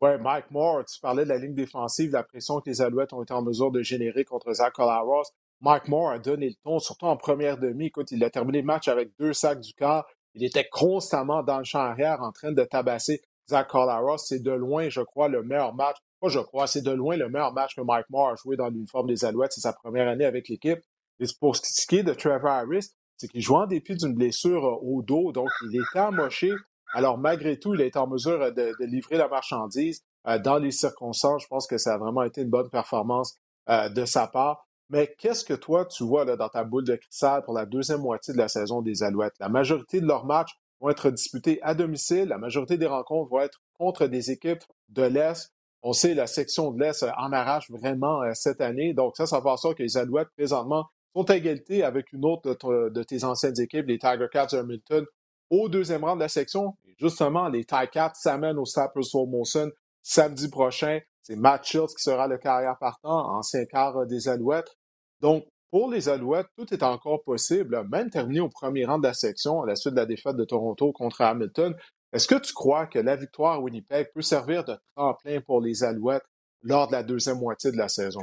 Oui, 0.00 0.10
Mike 0.20 0.50
Moore, 0.50 0.84
tu 0.84 1.00
parlais 1.00 1.24
de 1.24 1.28
la 1.28 1.38
ligne 1.38 1.54
défensive, 1.54 2.12
la 2.12 2.22
pression 2.22 2.60
que 2.60 2.68
les 2.68 2.82
Alouettes 2.82 3.12
ont 3.12 3.22
été 3.22 3.32
en 3.32 3.42
mesure 3.42 3.70
de 3.70 3.82
générer 3.82 4.24
contre 4.24 4.52
Zach 4.52 4.72
Colaros. 4.74 5.24
Mike 5.60 5.88
Moore 5.88 6.10
a 6.10 6.18
donné 6.18 6.48
le 6.48 6.54
ton, 6.62 6.78
surtout 6.78 7.06
en 7.06 7.16
première 7.16 7.58
demi. 7.58 7.86
Écoute, 7.86 8.10
il 8.10 8.22
a 8.24 8.30
terminé 8.30 8.60
le 8.60 8.66
match 8.66 8.88
avec 8.88 9.16
deux 9.18 9.32
sacs 9.32 9.60
du 9.60 9.72
quart. 9.72 10.06
Il 10.34 10.44
était 10.44 10.68
constamment 10.68 11.42
dans 11.42 11.58
le 11.58 11.64
champ 11.64 11.80
arrière 11.80 12.20
en 12.22 12.32
train 12.32 12.52
de 12.52 12.64
tabasser 12.64 13.22
Zach 13.48 13.68
Colaros, 13.68 14.18
c'est 14.18 14.42
de 14.42 14.50
loin, 14.50 14.88
je 14.88 15.02
crois, 15.02 15.28
le 15.28 15.42
meilleur 15.42 15.74
match. 15.74 15.96
Je 16.28 16.40
crois, 16.40 16.66
c'est 16.66 16.82
de 16.82 16.90
loin 16.90 17.16
le 17.16 17.28
meilleur 17.28 17.52
match 17.52 17.74
que 17.74 17.80
Mike 17.80 18.08
Moore 18.10 18.30
a 18.30 18.34
joué 18.36 18.56
dans 18.56 18.68
l'uniforme 18.68 19.08
des 19.08 19.24
Alouettes. 19.24 19.52
C'est 19.52 19.60
sa 19.60 19.72
première 19.72 20.08
année 20.08 20.24
avec 20.24 20.48
l'équipe. 20.48 20.80
Et 21.20 21.26
pour 21.40 21.56
ce 21.56 21.86
qui 21.86 21.96
est 21.96 22.02
de 22.02 22.12
Trevor 22.14 22.50
Harris, 22.50 22.90
c'est 23.16 23.28
qu'il 23.28 23.42
joue 23.42 23.56
en 23.56 23.66
dépit 23.66 23.94
d'une 23.96 24.14
blessure 24.14 24.64
euh, 24.64 24.78
au 24.82 25.02
dos, 25.02 25.32
donc 25.32 25.48
il 25.62 25.76
était 25.76 25.98
amoché. 25.98 26.52
Alors, 26.92 27.18
malgré 27.18 27.58
tout, 27.58 27.74
il 27.74 27.80
été 27.80 27.98
en 27.98 28.06
mesure 28.06 28.42
euh, 28.42 28.50
de, 28.50 28.84
livrer 28.84 29.16
la 29.16 29.28
marchandise 29.28 30.02
euh, 30.26 30.38
dans 30.38 30.58
les 30.58 30.70
circonstances. 30.70 31.42
Je 31.42 31.48
pense 31.48 31.66
que 31.66 31.78
ça 31.78 31.94
a 31.94 31.98
vraiment 31.98 32.22
été 32.22 32.42
une 32.42 32.50
bonne 32.50 32.70
performance 32.70 33.38
de 33.66 34.04
sa 34.04 34.26
part. 34.26 34.66
Mais 34.90 35.14
qu'est-ce 35.18 35.42
que 35.42 35.54
toi, 35.54 35.86
tu 35.86 36.04
vois 36.04 36.26
là, 36.26 36.36
dans 36.36 36.50
ta 36.50 36.64
boule 36.64 36.84
de 36.84 36.96
cristal 36.96 37.42
pour 37.44 37.54
la 37.54 37.64
deuxième 37.64 38.02
moitié 38.02 38.34
de 38.34 38.38
la 38.38 38.48
saison 38.48 38.82
des 38.82 39.02
Alouettes? 39.02 39.32
La 39.40 39.48
majorité 39.48 40.02
de 40.02 40.06
leurs 40.06 40.26
matchs 40.26 40.50
vont 40.80 40.90
être 40.90 41.10
disputés 41.10 41.62
à 41.62 41.74
domicile. 41.74 42.28
La 42.28 42.36
majorité 42.36 42.76
des 42.76 42.86
rencontres 42.86 43.30
vont 43.30 43.40
être 43.40 43.62
contre 43.78 44.06
des 44.06 44.30
équipes 44.30 44.62
de 44.90 45.02
l'Est. 45.02 45.53
On 45.86 45.92
sait 45.92 46.14
la 46.14 46.26
section 46.26 46.70
de 46.70 46.82
l'Est 46.82 47.04
en 47.18 47.30
arrache 47.32 47.70
vraiment 47.70 48.22
euh, 48.22 48.30
cette 48.32 48.62
année. 48.62 48.94
Donc 48.94 49.16
ça, 49.18 49.26
ça 49.26 49.40
va 49.40 49.58
ça 49.58 49.74
que 49.74 49.82
les 49.82 49.98
Alouettes, 49.98 50.30
présentement, 50.34 50.86
sont 51.14 51.30
à 51.30 51.36
égalité 51.36 51.84
avec 51.84 52.10
une 52.14 52.24
autre 52.24 52.56
de, 52.88 53.02
tes 53.02 53.22
anciennes 53.22 53.60
équipes, 53.60 53.86
les 53.86 53.98
Tiger 53.98 54.26
Cats 54.32 54.46
de 54.46 54.56
Hamilton, 54.56 55.04
au 55.50 55.68
deuxième 55.68 56.02
rang 56.02 56.16
de 56.16 56.20
la 56.20 56.28
section. 56.28 56.74
Et 56.86 56.94
justement, 56.98 57.48
les 57.48 57.66
Tiger 57.66 57.88
Cats 57.92 58.12
s'amènent 58.14 58.58
au 58.58 58.64
Staples 58.64 59.02
Motion 59.28 59.70
samedi 60.02 60.48
prochain. 60.48 61.00
C'est 61.22 61.36
Matt 61.36 61.64
Shields 61.64 61.94
qui 61.96 62.02
sera 62.02 62.28
le 62.28 62.38
carrière 62.38 62.76
partant, 62.80 63.36
ancien 63.36 63.66
quart 63.66 64.06
des 64.06 64.26
Alouettes. 64.28 64.74
Donc, 65.20 65.44
pour 65.70 65.90
les 65.90 66.08
Alouettes, 66.08 66.46
tout 66.56 66.72
est 66.72 66.82
encore 66.82 67.22
possible, 67.24 67.86
même 67.90 68.08
terminer 68.08 68.40
au 68.40 68.48
premier 68.48 68.86
rang 68.86 68.98
de 68.98 69.06
la 69.06 69.14
section 69.14 69.62
à 69.62 69.66
la 69.66 69.76
suite 69.76 69.94
de 69.94 70.00
la 70.00 70.06
défaite 70.06 70.36
de 70.36 70.44
Toronto 70.44 70.92
contre 70.92 71.20
Hamilton. 71.20 71.74
Est-ce 72.14 72.28
que 72.28 72.36
tu 72.36 72.52
crois 72.52 72.86
que 72.86 73.00
la 73.00 73.16
victoire 73.16 73.54
à 73.54 73.58
Winnipeg 73.58 74.12
peut 74.14 74.22
servir 74.22 74.62
de 74.64 74.76
tremplin 74.94 75.40
pour 75.40 75.60
les 75.60 75.82
Alouettes 75.82 76.24
lors 76.62 76.86
de 76.86 76.92
la 76.92 77.02
deuxième 77.02 77.40
moitié 77.40 77.72
de 77.72 77.76
la 77.76 77.88
saison? 77.88 78.22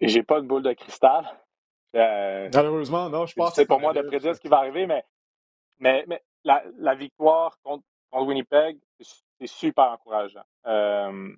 J'ai 0.00 0.24
pas 0.24 0.40
de 0.40 0.46
boule 0.46 0.64
de 0.64 0.72
cristal. 0.72 1.24
Euh, 1.94 2.50
Malheureusement, 2.52 3.08
non, 3.08 3.26
je 3.26 3.34
pense 3.34 3.54
C'est 3.54 3.64
pour 3.64 3.78
moi 3.78 3.92
de 3.92 4.02
prédire 4.02 4.34
ce 4.34 4.40
qui 4.40 4.48
va 4.48 4.58
arriver, 4.58 4.88
mais, 4.88 5.04
mais, 5.78 6.04
mais 6.08 6.20
la, 6.42 6.94
victoire 6.96 7.56
contre, 7.62 7.84
Winnipeg, 8.12 8.76
c'est 8.98 9.46
super 9.46 9.92
encourageant. 9.92 10.44
Euh, 10.66 11.32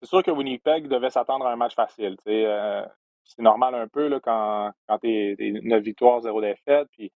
c'est 0.00 0.08
sûr 0.08 0.22
que 0.22 0.30
Winnipeg 0.30 0.86
devait 0.86 1.10
s'attendre 1.10 1.46
à 1.46 1.52
un 1.52 1.56
match 1.56 1.74
facile. 1.74 2.16
Euh, 2.28 2.86
c'est 3.24 3.42
normal 3.42 3.74
un 3.74 3.88
peu 3.88 4.06
là, 4.06 4.20
quand, 4.20 4.70
quand 4.86 4.98
tu 5.00 5.08
es, 5.08 5.36
9 5.62 5.82
victoires, 5.82 6.20
0 6.20 6.40
défaites, 6.40 6.88
puis, 6.92 7.12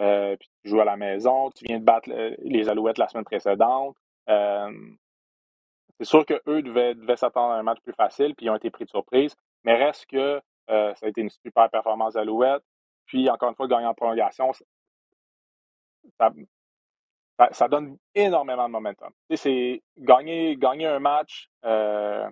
euh, 0.00 0.36
puis 0.36 0.48
tu 0.62 0.70
joues 0.70 0.80
à 0.80 0.84
la 0.84 0.96
maison, 0.96 1.50
tu 1.50 1.64
viens 1.64 1.78
de 1.78 1.84
battre 1.84 2.10
les 2.38 2.68
Alouettes 2.68 2.98
la 2.98 3.08
semaine 3.08 3.24
précédente. 3.24 3.96
c'est 4.26 6.04
sûr 6.04 6.24
qu'eux 6.26 6.62
devaient, 6.62 6.94
devaient 6.94 7.16
s'attendre 7.16 7.52
à 7.52 7.58
un 7.58 7.62
match 7.62 7.80
plus 7.82 7.92
facile, 7.92 8.34
puis 8.34 8.46
ils 8.46 8.50
ont 8.50 8.56
été 8.56 8.70
pris 8.70 8.84
de 8.84 8.90
surprise. 8.90 9.34
Mais 9.64 9.74
reste 9.76 10.06
que 10.06 10.40
ça 10.68 10.94
a 11.02 11.08
été 11.08 11.20
une 11.20 11.30
super 11.30 11.70
performance 11.70 12.14
d'Alouette. 12.14 12.62
Puis, 13.06 13.28
encore 13.28 13.50
une 13.50 13.54
fois, 13.54 13.68
gagner 13.68 13.86
en 13.86 13.94
prolongation, 13.94 14.52
ça, 16.18 17.68
donne 17.68 17.98
énormément 18.14 18.66
de 18.66 18.72
momentum. 18.72 19.12
gagner, 19.98 20.56
gagner 20.56 20.86
un 20.86 20.98
match 20.98 21.50
euh, 21.64 22.28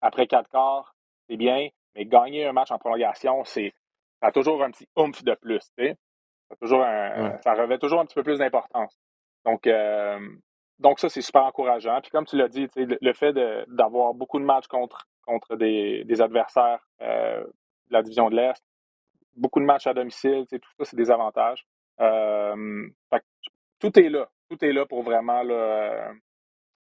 après 0.00 0.26
quatre 0.26 0.48
quarts, 0.48 0.94
c'est 1.28 1.36
bien, 1.36 1.68
mais 1.94 2.06
gagner 2.06 2.46
un 2.46 2.52
match 2.52 2.70
en 2.70 2.78
prolongation, 2.78 3.44
c'est 3.44 3.74
ça 4.20 4.28
a 4.28 4.32
toujours 4.32 4.62
un 4.64 4.70
petit 4.70 4.88
oomph 4.96 5.22
de 5.22 5.34
plus. 5.34 5.70
Toujours 6.60 6.80
ça 6.80 7.54
revêt 7.54 7.78
toujours 7.78 8.00
un 8.00 8.06
petit 8.06 8.14
peu 8.14 8.22
plus 8.22 8.38
d'importance. 8.38 8.98
Donc, 9.44 9.66
euh, 9.66 10.18
donc 10.78 11.00
ça, 11.00 11.08
c'est 11.08 11.22
super 11.22 11.44
encourageant. 11.44 12.00
Puis 12.00 12.10
comme 12.10 12.26
tu 12.26 12.36
l'as 12.36 12.48
dit, 12.48 12.68
le, 12.76 13.12
fait 13.12 13.32
d'avoir 13.68 14.14
beaucoup 14.14 14.38
de 14.38 14.44
matchs 14.44 14.66
contre, 14.66 15.06
contre 15.22 15.56
des, 15.56 16.04
des 16.04 16.20
adversaires 16.20 16.80
euh, 17.02 17.42
de 17.42 17.92
la 17.92 18.02
division 18.02 18.30
de 18.30 18.36
l'Est, 18.36 18.62
beaucoup 19.36 19.60
de 19.60 19.64
matchs 19.64 19.86
à 19.86 19.94
domicile, 19.94 20.46
tout 20.50 20.58
ça, 20.78 20.84
c'est 20.84 20.96
des 20.96 21.10
avantages. 21.10 21.64
tout 21.98 23.98
est 23.98 24.08
là 24.08 24.28
tout 24.48 24.64
est 24.64 24.72
là 24.72 24.86
pour 24.86 25.02
vraiment 25.02 25.42
euh, 25.44 26.12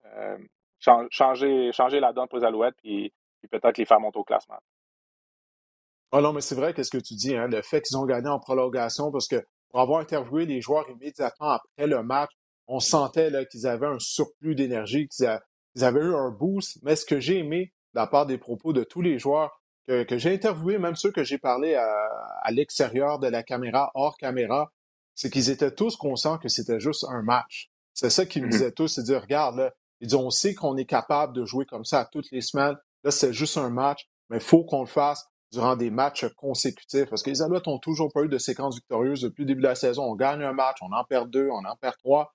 euh, 0.06 0.38
changer, 0.80 1.72
changer 1.72 2.00
la 2.00 2.14
donne 2.14 2.28
pour 2.28 2.40
les 2.40 2.46
Alouettes 2.46 2.78
et, 2.84 3.12
peut-être 3.50 3.78
les 3.78 3.86
faire 3.86 4.00
monter 4.00 4.20
au 4.20 4.24
classement. 4.24 4.60
Ah 6.12 6.22
non, 6.22 6.34
mais 6.34 6.42
c'est 6.42 6.56
vrai, 6.56 6.74
qu'est-ce 6.74 6.90
que 6.90 6.98
tu 6.98 7.14
dis, 7.14 7.36
hein, 7.36 7.48
le 7.48 7.62
fait 7.62 7.82
qu'ils 7.82 7.98
ont 7.98 8.06
gagné 8.06 8.30
en 8.30 8.40
prolongation, 8.40 9.12
parce 9.12 9.28
que 9.28 9.46
pour 9.70 9.80
avoir 9.80 10.00
interviewé 10.00 10.46
les 10.46 10.62
joueurs 10.62 10.90
immédiatement 10.90 11.50
après 11.50 11.88
le 11.88 12.02
match, 12.04 12.32
on 12.68 12.80
sentait 12.80 13.32
qu'ils 13.52 13.68
avaient 13.68 13.88
un 13.88 14.00
surplus 14.00 14.56
d'énergie, 14.56 15.08
qu'ils 15.08 15.84
avaient 15.84 16.02
eu 16.02 16.16
un 16.16 16.32
boost. 16.32 16.80
Mais 16.84 16.96
ce 16.96 17.06
que 17.06 17.20
j'ai 17.20 17.40
aimé 17.40 17.74
de 17.94 18.00
la 18.00 18.08
part 18.08 18.26
des 18.26 18.38
propos 18.38 18.74
de 18.74 18.84
tous 18.84 19.02
les 19.02 19.20
joueurs 19.20 19.62
que, 19.88 20.18
j'ai 20.18 20.34
interviewés, 20.34 20.78
même 20.78 20.96
ceux 20.96 21.12
que 21.12 21.24
j'ai 21.24 21.40
parlé 21.40 21.76
à 21.76 22.52
l'extérieur 22.52 23.20
de 23.20 23.28
la 23.28 23.42
caméra, 23.42 23.92
hors 23.96 24.18
caméra, 24.18 24.72
c'est 25.16 25.30
qu'ils 25.30 25.50
étaient 25.50 25.74
tous 25.74 25.98
conscients 25.98 26.38
que 26.38 26.48
c'était 26.48 26.80
juste 26.80 27.06
un 27.10 27.22
match. 27.24 27.70
C'est 27.94 28.10
ça 28.10 28.26
qu'ils 28.26 28.44
me 28.44 28.48
mm-hmm. 28.48 28.52
disaient 28.52 28.72
tous, 28.72 28.88
c'est 28.88 29.04
dire, 29.04 29.22
regarde, 29.22 29.58
là, 29.58 29.74
ils 30.00 30.08
disent, 30.08 30.16
on 30.16 30.30
sait 30.30 30.54
qu'on 30.54 30.78
est 30.78 30.86
capable 30.86 31.34
de 31.34 31.44
jouer 31.44 31.66
comme 31.66 31.84
ça 31.84 32.08
toutes 32.12 32.32
les 32.32 32.42
semaines. 32.42 32.78
Là, 33.04 33.12
c'est 33.12 33.34
juste 33.34 33.58
un 33.58 33.70
match, 33.70 34.08
mais 34.30 34.38
il 34.38 34.44
faut 34.44 34.64
qu'on 34.64 34.82
le 34.82 34.88
fasse 34.88 35.28
durant 35.52 35.76
des 35.76 35.90
matchs 35.90 36.28
consécutifs. 36.36 37.10
Parce 37.10 37.24
que 37.24 37.30
les 37.30 37.42
Alouettes 37.42 37.68
ont 37.68 37.80
toujours 37.80 38.12
pas 38.12 38.22
eu 38.24 38.30
de 38.30 38.38
séquence 38.38 38.76
victorieuse 38.76 39.22
depuis 39.22 39.44
le 39.44 39.48
début 39.48 39.62
de 39.62 39.68
la 39.68 39.76
saison. 39.76 40.04
On 40.04 40.16
gagne 40.16 40.44
un 40.44 40.54
match, 40.54 40.78
on 40.82 40.92
en 40.92 41.04
perd 41.04 41.30
deux, 41.30 41.50
on 41.50 41.66
en 41.66 41.76
perd 41.76 41.96
trois. 41.98 42.34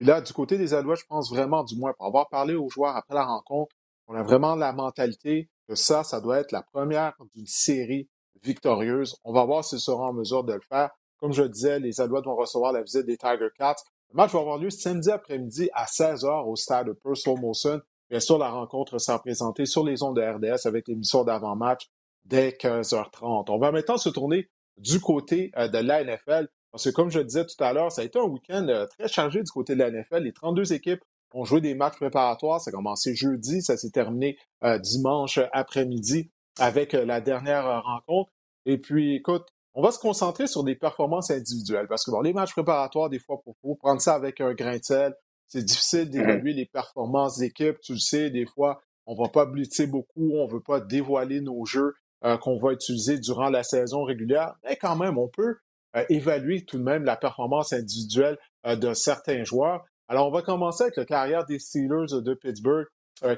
Et 0.00 0.04
là, 0.04 0.20
du 0.20 0.32
côté 0.32 0.58
des 0.58 0.74
Alouettes, 0.74 1.00
je 1.00 1.06
pense 1.06 1.30
vraiment, 1.30 1.62
du 1.62 1.76
moins, 1.76 1.92
pour 1.92 2.06
avoir 2.06 2.28
parlé 2.28 2.54
aux 2.54 2.68
joueurs 2.70 2.96
après 2.96 3.14
la 3.14 3.24
rencontre, 3.24 3.74
on 4.08 4.14
a 4.14 4.22
vraiment 4.22 4.56
la 4.56 4.72
mentalité 4.72 5.48
que 5.68 5.74
ça, 5.74 6.02
ça 6.04 6.20
doit 6.20 6.38
être 6.40 6.52
la 6.52 6.62
première 6.62 7.14
d'une 7.34 7.46
série 7.46 8.08
victorieuse. 8.42 9.16
On 9.24 9.32
va 9.32 9.44
voir 9.44 9.64
s'ils 9.64 9.80
seront 9.80 10.06
en 10.06 10.12
mesure 10.12 10.42
de 10.44 10.54
le 10.54 10.60
faire. 10.68 10.90
Comme 11.18 11.32
je 11.32 11.42
disais, 11.42 11.78
les 11.78 12.00
Alouettes 12.00 12.24
vont 12.24 12.34
recevoir 12.34 12.72
la 12.72 12.82
visite 12.82 13.04
des 13.04 13.16
Tiger 13.16 13.48
Cats. 13.56 13.76
Le 14.10 14.16
match 14.16 14.32
va 14.32 14.40
avoir 14.40 14.58
lieu 14.58 14.70
samedi 14.70 15.10
après-midi 15.10 15.68
à 15.74 15.84
16h 15.84 16.48
au 16.48 16.56
stade 16.56 16.88
de 16.88 16.92
Purcell 16.92 17.38
Molson. 17.38 17.80
Bien 18.08 18.20
sûr, 18.20 18.38
la 18.38 18.50
rencontre 18.50 18.98
sera 18.98 19.20
présentée 19.20 19.66
sur 19.66 19.84
les 19.84 20.02
ondes 20.02 20.16
de 20.16 20.22
RDS 20.22 20.66
avec 20.66 20.88
l'émission 20.88 21.22
d'avant-match 21.22 21.88
dès 22.24 22.50
15h30. 22.50 23.50
On 23.50 23.58
va 23.58 23.72
maintenant 23.72 23.96
se 23.96 24.08
tourner 24.08 24.48
du 24.76 25.00
côté 25.00 25.50
euh, 25.56 25.68
de 25.68 25.78
la 25.78 26.04
NFL. 26.04 26.48
Parce 26.72 26.84
que 26.84 26.90
comme 26.90 27.10
je 27.10 27.18
le 27.18 27.24
disais 27.24 27.44
tout 27.44 27.62
à 27.62 27.72
l'heure, 27.72 27.90
ça 27.90 28.02
a 28.02 28.04
été 28.04 28.18
un 28.18 28.24
week-end 28.24 28.66
euh, 28.68 28.86
très 28.86 29.08
chargé 29.08 29.42
du 29.42 29.50
côté 29.50 29.74
de 29.74 29.80
la 29.80 29.90
NFL. 29.90 30.22
Les 30.22 30.32
32 30.32 30.72
équipes 30.72 31.00
ont 31.32 31.44
joué 31.44 31.60
des 31.60 31.74
matchs 31.74 31.96
préparatoires. 31.96 32.60
Ça 32.60 32.70
a 32.70 32.72
commencé 32.72 33.14
jeudi, 33.14 33.62
ça 33.62 33.76
s'est 33.76 33.90
terminé 33.90 34.38
euh, 34.64 34.78
dimanche 34.78 35.40
après-midi 35.52 36.30
avec 36.58 36.92
la 36.92 37.20
dernière 37.20 37.82
rencontre. 37.82 38.30
Et 38.66 38.78
puis, 38.78 39.16
écoute, 39.16 39.46
on 39.74 39.82
va 39.82 39.92
se 39.92 39.98
concentrer 39.98 40.46
sur 40.46 40.64
des 40.64 40.74
performances 40.74 41.30
individuelles 41.30 41.86
parce 41.88 42.04
que 42.04 42.10
bon, 42.10 42.20
les 42.20 42.32
matchs 42.32 42.52
préparatoires, 42.52 43.08
des 43.08 43.20
fois, 43.20 43.40
pour, 43.42 43.56
pour 43.62 43.78
prendre 43.78 44.00
ça 44.00 44.14
avec 44.14 44.40
un 44.40 44.52
grain 44.52 44.76
de 44.76 44.84
sel, 44.84 45.14
c'est 45.46 45.64
difficile 45.64 46.08
mmh 46.08 46.10
d'évaluer 46.10 46.52
les 46.52 46.66
performances 46.66 47.38
d'équipe. 47.38 47.80
Tu 47.80 47.92
le 47.92 47.98
sais, 47.98 48.30
des 48.30 48.46
fois, 48.46 48.80
on 49.06 49.14
va 49.14 49.28
pas 49.28 49.46
blitzer 49.46 49.86
beaucoup, 49.86 50.32
on 50.34 50.46
veut 50.46 50.60
pas 50.60 50.80
dévoiler 50.80 51.40
nos 51.40 51.64
jeux 51.64 51.94
euh, 52.22 52.36
qu'on 52.36 52.58
va 52.58 52.72
utiliser 52.72 53.18
durant 53.18 53.48
la 53.48 53.62
saison 53.62 54.04
régulière, 54.04 54.52
mais 54.62 54.76
quand 54.76 54.94
même, 54.94 55.16
on 55.16 55.28
peut 55.28 55.56
euh, 55.96 56.04
évaluer 56.10 56.66
tout 56.66 56.76
de 56.76 56.82
même 56.82 57.02
la 57.02 57.16
performance 57.16 57.72
individuelle 57.72 58.36
euh, 58.66 58.76
de 58.76 58.92
certains 58.92 59.42
joueurs. 59.42 59.86
Alors, 60.06 60.28
on 60.28 60.30
va 60.30 60.42
commencer 60.42 60.82
avec 60.82 60.96
la 60.96 61.06
carrière 61.06 61.46
des 61.46 61.58
Steelers 61.58 62.20
de 62.20 62.34
Pittsburgh. 62.34 62.86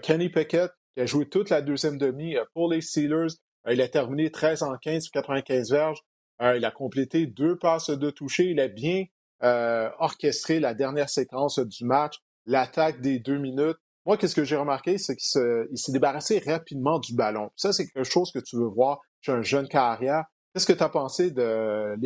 Kenny 0.02 0.28
Pickett, 0.28 0.70
qui 0.94 1.00
a 1.00 1.06
joué 1.06 1.28
toute 1.28 1.50
la 1.50 1.60
deuxième 1.60 1.98
demi 1.98 2.36
pour 2.54 2.70
les 2.70 2.80
Steelers. 2.80 3.34
il 3.68 3.80
a 3.80 3.88
terminé 3.88 4.30
13 4.30 4.62
en 4.62 4.76
15 4.76 5.08
95 5.10 5.70
verges. 5.72 6.00
Il 6.40 6.64
a 6.64 6.70
complété 6.70 7.26
deux 7.26 7.56
passes 7.56 7.90
de 7.90 8.10
toucher. 8.10 8.50
Il 8.50 8.60
a 8.60 8.68
bien 8.68 9.06
orchestré 9.98 10.60
la 10.60 10.74
dernière 10.74 11.10
séquence 11.10 11.58
du 11.58 11.84
match, 11.84 12.18
l'attaque 12.46 13.00
des 13.00 13.18
deux 13.18 13.38
minutes. 13.38 13.76
Moi, 14.04 14.16
qu'est-ce 14.16 14.34
que 14.34 14.44
j'ai 14.44 14.56
remarqué, 14.56 14.98
c'est 14.98 15.14
qu'il 15.14 15.78
s'est 15.78 15.92
débarrassé 15.92 16.42
rapidement 16.44 16.98
du 16.98 17.14
ballon. 17.14 17.50
Ça, 17.56 17.72
c'est 17.72 17.86
quelque 17.86 18.04
chose 18.04 18.32
que 18.32 18.40
tu 18.40 18.56
veux 18.56 18.66
voir 18.66 19.00
chez 19.20 19.32
un 19.32 19.42
jeune 19.42 19.68
carrière. 19.68 20.24
Qu'est-ce 20.52 20.66
que 20.66 20.72
tu 20.72 20.82
as 20.82 20.88
pensé 20.88 21.30
de, 21.30 21.96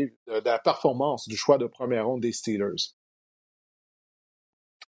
la 0.45 0.59
performance 0.59 1.27
du 1.27 1.37
choix 1.37 1.59
de 1.59 1.67
première 1.67 2.07
ronde 2.07 2.21
des 2.21 2.33
Steelers? 2.33 2.95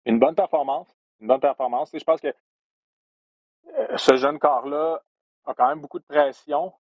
Une 0.06 0.20
bonne 0.20 0.36
performance. 0.36 0.96
Une 1.20 1.28
bonne 1.28 1.42
performance. 1.42 1.90
je 1.94 2.04
pense 2.04 2.22
que 2.22 2.28
euh, 2.28 3.98
ce 3.98 4.18
jeune 4.18 4.40
corps-là 4.40 5.02
a 5.46 5.54
quand 5.54 5.68
même 5.68 5.82
beaucoup 5.82 6.00
de 6.00 6.06
pression, 6.06 6.74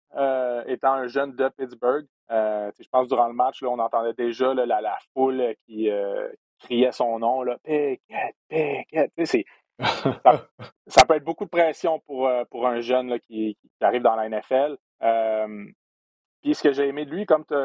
étant 0.68 0.94
un 0.94 1.08
jeune 1.08 1.36
de 1.36 1.50
Pittsburgh. 1.50 2.06
Euh, 2.32 2.72
je 2.80 2.88
pense 2.90 3.10
durant 3.10 3.28
le 3.28 3.34
match, 3.34 3.62
on 3.62 3.78
entendait 3.80 4.13
déjà 4.13 4.54
la, 4.54 4.98
foule 5.13 5.56
qui 5.66 5.90
euh, 5.90 6.30
criait 6.60 6.92
son 6.94 7.20
nom. 7.20 7.44
Là, 7.44 7.58
Pickett, 7.63 8.36
Pickett. 8.50 9.12
Ça, 9.80 10.22
ça, 10.88 11.06
peut 11.06 11.16
être 11.16 11.24
beaucoup 11.24 11.46
de 11.46 11.50
pression 11.50 12.00
pour, 12.01 12.28
euh, 12.28 12.44
pour 12.46 12.68
un 12.68 12.82
jeune 12.82 13.10
là, 13.10 13.20
qui, 13.20 13.58
qui, 13.62 13.70
arrive 13.84 14.01
dans 14.01 14.16
la 14.16 14.30
NFL. 14.30 14.78
puis 16.42 16.56
ce 16.56 16.63
que 16.63 16.72
j'ai 16.72 16.88
aimé 16.88 17.06
de 17.06 17.12
lui, 17.12 17.25
comme 17.25 17.46
tu 17.46 17.56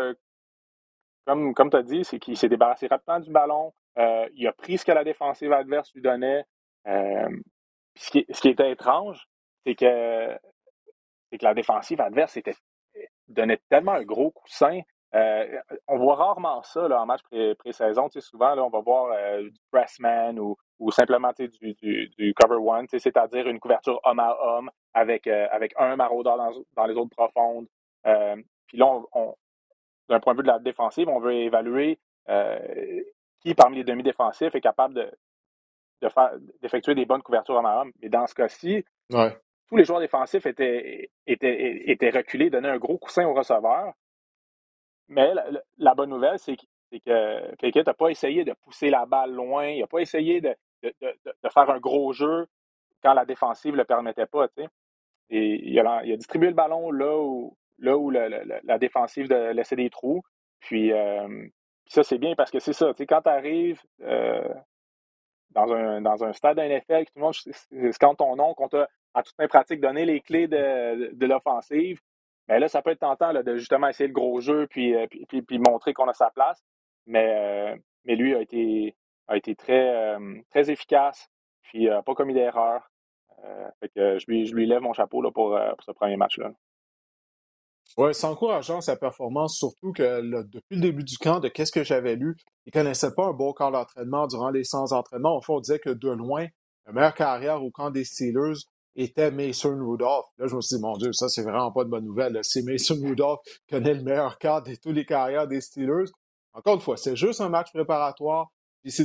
comme, 1.26 1.54
comme 1.54 1.70
as 1.72 1.82
dit, 1.82 2.04
c'est 2.04 2.18
qu'il 2.18 2.36
s'est 2.36 2.48
débarrassé 2.48 2.86
rapidement 2.86 3.20
du 3.20 3.30
ballon. 3.30 3.72
il 3.96 4.46
a 4.46 4.52
pris 4.52 4.78
ce 4.78 4.84
que 4.84 4.92
la 4.92 5.04
défensive 5.04 5.52
adverse 5.52 5.92
lui 5.92 6.02
donnait. 6.02 6.44
ce, 6.84 8.10
qui, 8.10 8.24
ce 8.30 8.40
qui 8.40 8.48
était 8.48 8.70
étrange, 8.70 9.28
c'est 9.64 9.74
que, 9.74 10.34
que 11.32 11.44
la 11.44 11.54
défensive 11.54 12.00
adverse 12.00 12.36
était 12.36 12.54
donnait 13.28 13.60
tellement 13.68 13.92
un 13.92 14.04
gros 14.04 14.30
coussin. 14.30 14.80
Euh, 15.14 15.60
on 15.88 15.98
voit 15.98 16.16
rarement 16.16 16.62
ça 16.62 16.88
là, 16.88 17.00
en 17.00 17.06
match 17.06 17.22
pré-saison. 17.58 18.08
souvent, 18.18 18.54
là, 18.54 18.64
on 18.64 18.70
va 18.70 18.80
voir 18.80 19.12
euh, 19.12 19.42
du 19.42 19.58
pressman 19.70 20.38
ou, 20.38 20.56
ou 20.78 20.90
simplement 20.90 21.32
du, 21.38 21.48
du, 21.48 22.08
du, 22.08 22.34
cover 22.34 22.56
one, 22.56 22.86
c'est-à-dire 22.88 23.48
une 23.48 23.58
couverture 23.58 24.00
homme 24.04 24.18
à 24.18 24.36
homme 24.40 24.70
avec, 24.94 25.26
euh, 25.26 25.46
avec 25.50 25.72
un 25.78 25.96
maraudeur 25.96 26.36
dans, 26.36 26.52
dans, 26.76 26.86
les 26.86 26.94
autres 26.94 27.14
profondes. 27.16 27.66
puis 28.66 28.78
là, 28.78 29.00
on, 29.12 29.34
d'un 30.08 30.20
point 30.20 30.34
de 30.34 30.38
vue 30.38 30.44
de 30.44 30.52
la 30.52 30.58
défensive, 30.58 31.08
on 31.08 31.18
veut 31.18 31.34
évaluer 31.34 31.98
qui 33.40 33.54
parmi 33.54 33.76
les 33.76 33.84
demi-défensifs 33.84 34.54
est 34.54 34.60
capable 34.60 34.94
de, 34.94 35.10
de 36.02 36.08
faire 36.08 36.32
d'effectuer 36.60 36.94
des 36.94 37.06
bonnes 37.06 37.22
couvertures 37.22 37.54
homme 37.54 37.66
à 37.66 37.80
homme. 37.80 37.92
Mais 38.02 38.08
dans 38.08 38.26
ce 38.26 38.34
cas-ci, 38.34 38.84
ouais 39.10 39.36
tous 39.68 39.76
les 39.76 39.84
joueurs 39.84 40.00
défensifs 40.00 40.46
étaient, 40.46 41.10
étaient, 41.26 41.90
étaient 41.90 42.10
reculés, 42.10 42.50
donnaient 42.50 42.68
un 42.68 42.78
gros 42.78 42.98
coussin 42.98 43.26
au 43.26 43.34
receveur. 43.34 43.92
Mais 45.08 45.32
la, 45.78 45.94
bonne 45.94 46.10
nouvelle, 46.10 46.38
c'est 46.38 46.56
que 46.56 47.54
Pickett 47.56 47.86
n'a 47.86 47.94
pas 47.94 48.08
essayé 48.08 48.44
de 48.44 48.52
pousser 48.52 48.90
la 48.90 49.06
balle 49.06 49.32
loin, 49.32 49.68
il 49.68 49.80
n'a 49.80 49.86
pas 49.86 49.98
essayé 49.98 50.40
de, 50.40 50.54
de, 50.82 51.48
faire 51.52 51.70
un 51.70 51.78
gros 51.78 52.12
jeu 52.12 52.46
quand 53.02 53.14
la 53.14 53.24
défensive 53.24 53.72
ne 53.72 53.78
le 53.78 53.84
permettait 53.84 54.26
pas. 54.26 54.46
Et 55.30 55.68
il 55.68 55.78
a, 55.80 56.02
distribué 56.16 56.48
le 56.48 56.54
ballon 56.54 56.90
là 56.90 57.18
où, 57.18 57.56
là 57.78 57.96
où 57.96 58.10
la 58.10 58.78
défensive 58.78 59.28
de 59.28 59.52
laisser 59.52 59.76
des 59.76 59.90
trous. 59.90 60.22
Puis, 60.60 60.92
ça, 61.86 62.02
c'est 62.02 62.18
bien 62.18 62.34
parce 62.34 62.50
que 62.50 62.58
c'est 62.58 62.72
ça. 62.72 62.92
Quand 62.98 63.22
tu 63.22 63.28
arrives 63.28 63.80
dans, 65.50 65.72
un, 65.72 66.00
dans 66.00 66.24
un 66.24 66.32
stade 66.32 66.58
NFL, 66.58 67.04
tout 67.06 67.12
le 67.16 67.22
monde 67.22 67.34
c'est 67.34 67.98
quand 67.98 68.14
ton 68.14 68.36
nom, 68.36 68.54
qu'on 68.54 68.68
t'a 68.68 68.88
en 69.14 69.22
toute 69.22 69.34
fin 69.36 69.48
pratique 69.48 69.80
donné 69.80 70.04
les 70.04 70.20
clés 70.20 70.46
de, 70.46 71.14
de, 71.14 71.26
l'offensive, 71.26 72.00
mais 72.48 72.56
ben 72.56 72.60
là, 72.60 72.68
ça 72.68 72.82
peut 72.82 72.90
être 72.90 73.00
tentant 73.00 73.32
de 73.32 73.56
justement 73.56 73.88
essayer 73.88 74.08
le 74.08 74.12
gros 74.12 74.40
jeu 74.40 74.66
puis, 74.68 74.94
puis, 75.28 75.42
puis, 75.42 75.58
montrer 75.58 75.94
qu'on 75.94 76.06
a 76.08 76.12
sa 76.12 76.30
place. 76.30 76.62
Mais, 77.06 77.74
mais 78.04 78.14
lui 78.14 78.34
a 78.34 78.40
été, 78.40 78.94
a 79.28 79.36
été 79.36 79.54
très, 79.54 80.16
très 80.50 80.70
efficace, 80.70 81.28
puis 81.62 81.88
pas 82.04 82.14
commis 82.14 82.34
d'erreur. 82.34 82.90
fait 83.80 83.88
que 83.88 84.18
je 84.18 84.26
lui, 84.28 84.46
je 84.46 84.54
lui 84.54 84.66
lève 84.66 84.80
mon 84.82 84.92
chapeau 84.92 85.22
là, 85.22 85.30
pour, 85.30 85.58
pour 85.76 85.84
ce 85.84 85.92
premier 85.92 86.16
match-là. 86.16 86.52
Oui, 87.96 88.12
c'est 88.12 88.26
encourageant 88.26 88.80
sa 88.80 88.96
performance, 88.96 89.56
surtout 89.56 89.92
que 89.92 90.20
depuis 90.42 90.76
le 90.76 90.80
début 90.80 91.04
du 91.04 91.16
camp, 91.16 91.40
de 91.40 91.48
qu'est-ce 91.48 91.72
que 91.72 91.84
j'avais 91.84 92.16
lu, 92.16 92.36
il 92.66 92.70
ne 92.74 92.82
connaissait 92.82 93.14
pas 93.14 93.26
un 93.26 93.32
beau 93.32 93.54
camp 93.54 93.70
d'entraînement 93.70 94.26
durant 94.26 94.50
les 94.50 94.64
séances 94.64 94.90
d'entraînement. 94.90 95.36
Au 95.36 95.40
fond, 95.40 95.56
on 95.56 95.60
disait 95.60 95.78
que 95.78 95.90
de 95.90 96.10
loin, 96.10 96.46
la 96.84 96.92
meilleure 96.92 97.14
carrière 97.14 97.62
au 97.62 97.70
camp 97.70 97.90
des 97.90 98.04
Steelers 98.04 98.58
était 98.96 99.30
Mason 99.30 99.78
Rudolph. 99.78 100.26
Là, 100.36 100.46
je 100.46 100.56
me 100.56 100.60
suis 100.60 100.76
dit, 100.76 100.82
mon 100.82 100.96
Dieu, 100.96 101.12
ça, 101.12 101.28
c'est 101.28 101.42
vraiment 101.42 101.72
pas 101.72 101.84
de 101.84 101.88
bonne 101.88 102.04
nouvelle. 102.04 102.38
C'est 102.42 102.62
Mason 102.62 102.96
Rudolph 103.02 103.40
qui 103.44 103.74
connaît 103.74 103.94
le 103.94 104.02
meilleur 104.02 104.38
camp 104.38 104.60
de 104.60 104.74
tous 104.74 104.92
les 104.92 105.06
carrières 105.06 105.46
des 105.46 105.60
Steelers. 105.60 106.10
Encore 106.52 106.74
une 106.74 106.80
fois, 106.80 106.96
c'est 106.96 107.16
juste 107.16 107.40
un 107.40 107.48
match 107.48 107.72
préparatoire. 107.72 108.48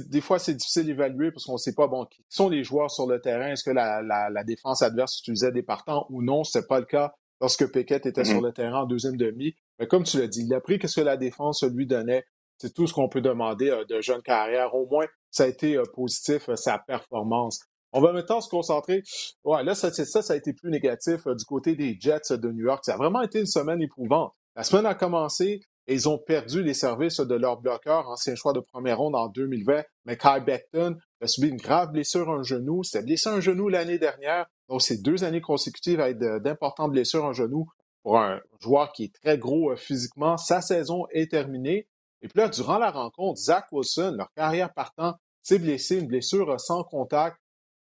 Des 0.09 0.21
fois, 0.21 0.39
c'est 0.39 0.53
difficile 0.53 0.85
d'évaluer 0.85 1.31
parce 1.31 1.45
qu'on 1.45 1.53
ne 1.53 1.57
sait 1.57 1.73
pas, 1.73 1.88
bon, 1.88 2.05
qui 2.05 2.23
sont 2.29 2.50
les 2.50 2.63
joueurs 2.63 2.91
sur 2.91 3.07
le 3.07 3.19
terrain. 3.19 3.51
Est-ce 3.51 3.63
que 3.63 3.71
la, 3.71 4.01
la, 4.01 4.43
défense 4.43 4.81
adverse 4.81 5.19
utilisait 5.19 5.51
des 5.51 5.63
partants 5.63 6.05
ou 6.09 6.21
non? 6.21 6.43
Ce 6.43 6.59
pas 6.59 6.79
le 6.79 6.85
cas 6.85 7.13
lorsque 7.39 7.71
Pickett 7.71 8.05
était 8.05 8.23
sur 8.23 8.39
mm-hmm. 8.39 8.45
le 8.45 8.51
terrain 8.53 8.81
en 8.81 8.85
deuxième 8.85 9.17
demi. 9.17 9.55
Mais 9.79 9.88
comme 9.88 10.03
tu 10.03 10.19
l'as 10.19 10.27
dit, 10.27 10.43
il 10.45 10.53
a 10.53 10.61
pris 10.61 10.79
ce 10.83 11.00
que 11.00 11.05
la 11.05 11.17
défense 11.17 11.63
lui 11.63 11.88
donnait. 11.88 12.23
C'est 12.59 12.73
tout 12.73 12.85
ce 12.85 12.93
qu'on 12.93 13.09
peut 13.09 13.21
demander 13.21 13.71
euh, 13.71 13.83
de 13.85 14.01
jeune 14.01 14.21
carrière. 14.21 14.75
Au 14.75 14.85
moins, 14.85 15.07
ça 15.31 15.45
a 15.45 15.47
été 15.47 15.77
euh, 15.77 15.83
positif, 15.95 16.50
euh, 16.50 16.55
sa 16.55 16.77
performance. 16.77 17.61
On 17.91 18.01
va 18.01 18.13
maintenant 18.13 18.39
se 18.39 18.50
concentrer. 18.50 19.03
Ouais, 19.43 19.63
là, 19.63 19.73
ça, 19.73 19.91
ça, 19.91 20.21
ça 20.21 20.33
a 20.33 20.35
été 20.35 20.53
plus 20.53 20.69
négatif 20.69 21.27
du 21.27 21.43
côté 21.45 21.75
des 21.75 21.97
Jets 22.00 22.38
de 22.38 22.51
New 22.51 22.65
York. 22.65 22.85
Ça 22.85 22.93
a 22.93 22.97
vraiment 22.97 23.21
été 23.21 23.39
une 23.39 23.47
semaine 23.47 23.81
éprouvante. 23.81 24.31
La 24.55 24.63
semaine 24.63 24.85
a 24.85 24.93
commencé 24.93 25.61
ils 25.88 26.07
ont 26.07 26.17
perdu 26.17 26.63
les 26.63 26.73
services 26.73 27.19
de 27.19 27.35
leur 27.35 27.57
bloqueur, 27.59 28.07
ancien 28.07 28.35
choix 28.35 28.53
de 28.53 28.59
première 28.59 29.00
ronde 29.00 29.15
en 29.15 29.27
2020. 29.27 29.83
Mais 30.05 30.17
Kyle 30.17 30.43
Beckton 30.45 30.97
a 31.21 31.27
subi 31.27 31.50
une 31.50 31.57
grave 31.57 31.91
blessure 31.91 32.29
à 32.29 32.33
un 32.33 32.43
genou. 32.43 32.83
C'était 32.83 33.03
blessé 33.03 33.29
à 33.29 33.33
un 33.33 33.41
genou 33.41 33.67
l'année 33.67 33.97
dernière. 33.97 34.45
Donc, 34.69 34.81
c'est 34.81 35.01
deux 35.01 35.23
années 35.23 35.41
consécutives 35.41 36.00
avec 36.00 36.17
d'importantes 36.17 36.91
blessures 36.91 37.25
en 37.25 37.33
genou 37.33 37.67
pour 38.03 38.19
un 38.19 38.39
joueur 38.59 38.91
qui 38.93 39.05
est 39.05 39.13
très 39.13 39.38
gros 39.38 39.71
euh, 39.71 39.75
physiquement. 39.75 40.38
Sa 40.38 40.61
saison 40.61 41.05
est 41.11 41.31
terminée. 41.31 41.88
Et 42.21 42.27
puis 42.27 42.39
là, 42.39 42.50
durant 42.50 42.77
la 42.77 42.91
rencontre, 42.91 43.39
Zach 43.39 43.65
Wilson, 43.71 44.15
leur 44.17 44.31
carrière 44.33 44.73
partant, 44.73 45.15
s'est 45.43 45.59
blessé, 45.59 46.00
une 46.00 46.07
blessure 46.07 46.50
euh, 46.50 46.57
sans 46.57 46.83
contact. 46.83 47.38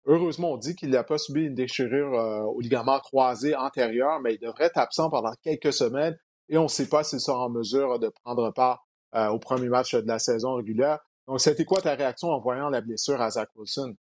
Heureusement, 0.06 0.52
on 0.52 0.56
dit 0.56 0.74
qu'il 0.74 0.90
n'a 0.90 1.04
pas 1.04 1.18
subi 1.18 1.42
une 1.42 1.54
déchirure 1.54 2.14
euh, 2.14 2.40
au 2.42 2.60
ligament 2.60 2.98
croisé 3.00 3.54
antérieur, 3.54 4.20
mais 4.20 4.34
il 4.34 4.38
devrait 4.38 4.64
être 4.64 4.78
absent 4.78 5.10
pendant 5.10 5.32
quelques 5.42 5.72
semaines 5.72 6.16
et 6.50 6.58
on 6.58 6.64
ne 6.64 6.68
sait 6.68 6.88
pas 6.88 7.02
s'il 7.02 7.20
sera 7.20 7.46
en 7.46 7.48
mesure 7.48 7.98
de 7.98 8.10
prendre 8.22 8.50
part 8.50 8.86
au 9.14 9.38
premier 9.38 9.68
match 9.68 9.94
de 9.94 10.06
la 10.06 10.18
saison 10.18 10.54
régulière. 10.54 10.98
Donc, 11.26 11.40
c'était 11.40 11.64
quoi 11.64 11.80
ta 11.80 11.94
réaction 11.94 12.28
en 12.28 12.40
voyant 12.40 12.68
la 12.68 12.80
blessure 12.80 13.20
à 13.20 13.30
Zach 13.30 13.48
Wilson? 13.56 13.94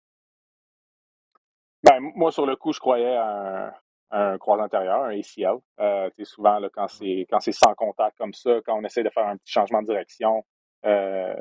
Ben, 1.83 1.99
moi, 2.15 2.31
sur 2.31 2.45
le 2.45 2.55
coup, 2.55 2.73
je 2.73 2.79
croyais 2.79 3.15
à 3.15 3.73
un, 4.11 4.37
croisé 4.37 4.63
antérieur, 4.63 5.03
un 5.03 5.17
ACL. 5.17 5.59
Euh, 5.79 6.09
souvent, 6.23 6.59
quand 6.73 6.87
c'est 6.89 7.51
sans 7.51 7.73
contact 7.75 8.17
comme 8.17 8.33
ça, 8.33 8.59
quand 8.65 8.77
on 8.77 8.83
essaie 8.83 9.03
de 9.03 9.09
faire 9.09 9.27
un 9.27 9.37
petit 9.37 9.51
changement 9.51 9.81
de 9.81 9.87
direction, 9.87 10.43
euh, 10.85 11.35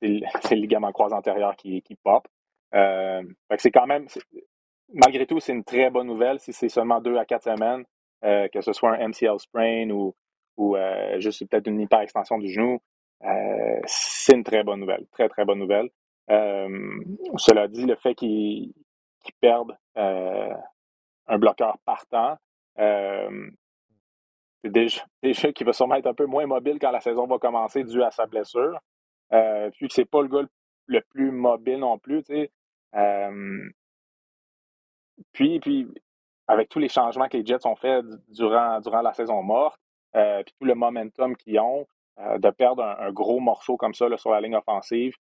c'est 0.00 0.08
le 0.08 0.56
ligament 0.56 0.92
croisé 0.92 1.14
antérieur 1.14 1.56
qui, 1.56 1.82
qui 1.82 1.94
pop. 1.96 2.26
Euh, 2.74 3.22
c'est 3.58 3.70
quand 3.70 3.86
même, 3.86 4.06
malgré 4.92 5.26
tout, 5.26 5.40
c'est 5.40 5.52
une 5.52 5.64
très 5.64 5.90
bonne 5.90 6.06
nouvelle 6.06 6.40
si 6.40 6.52
c'est 6.52 6.68
seulement 6.68 7.00
deux 7.00 7.16
à 7.16 7.24
quatre 7.24 7.44
semaines, 7.44 7.84
euh, 8.24 8.48
que 8.48 8.60
ce 8.60 8.72
soit 8.72 8.96
un 8.96 9.08
MCL 9.08 9.38
sprain 9.38 9.90
ou, 9.90 10.14
ou 10.56 10.76
euh, 10.76 11.18
juste 11.20 11.48
peut-être 11.48 11.66
une 11.66 11.80
hyper-extension 11.80 12.38
du 12.38 12.48
genou. 12.48 12.80
c'est 13.86 14.34
une 14.34 14.44
très 14.44 14.62
bonne 14.64 14.80
nouvelle, 14.80 15.06
très, 15.12 15.28
très 15.28 15.44
bonne 15.44 15.58
nouvelle. 15.58 15.90
cela 16.28 17.68
dit, 17.68 17.86
le 17.86 17.96
fait 17.96 18.14
qu'il 18.14 18.72
qui 19.22 19.32
perdent 19.40 19.76
euh, 19.96 20.54
un 21.26 21.38
bloqueur 21.38 21.78
partant. 21.84 22.36
Euh, 22.78 23.50
c'est 24.62 24.70
déjà, 24.72 25.04
déjà 25.22 25.52
qui 25.52 25.64
va 25.64 25.72
sûrement 25.72 25.96
être 25.96 26.06
un 26.06 26.14
peu 26.14 26.26
moins 26.26 26.46
mobile 26.46 26.78
quand 26.80 26.90
la 26.90 27.00
saison 27.00 27.26
va 27.26 27.38
commencer 27.38 27.84
dû 27.84 28.02
à 28.02 28.10
sa 28.10 28.26
blessure. 28.26 28.78
Euh, 29.32 29.70
puis 29.70 29.88
que 29.88 29.94
c'est 29.94 30.04
pas 30.04 30.22
le 30.22 30.28
gars 30.28 30.46
le 30.86 31.00
plus 31.00 31.30
mobile 31.30 31.78
non 31.78 31.98
plus, 31.98 32.22
euh, 32.94 33.70
puis, 35.32 35.60
puis, 35.60 35.88
avec 36.46 36.68
tous 36.68 36.80
les 36.80 36.88
changements 36.88 37.28
que 37.28 37.38
les 37.38 37.46
Jets 37.46 37.66
ont 37.66 37.76
fait 37.76 38.02
durant, 38.28 38.80
durant 38.80 39.00
la 39.00 39.14
saison 39.14 39.42
morte, 39.42 39.80
puis 40.12 40.54
tout 40.58 40.66
le 40.66 40.74
momentum 40.74 41.36
qu'ils 41.36 41.58
ont, 41.58 41.86
de 42.18 42.50
perdre 42.50 42.84
un, 42.84 43.10
gros 43.10 43.40
morceau 43.40 43.76
comme 43.76 43.94
ça 43.94 44.08
là, 44.08 44.16
sur 44.16 44.30
la 44.30 44.40
ligne 44.40 44.56
offensive, 44.56 45.14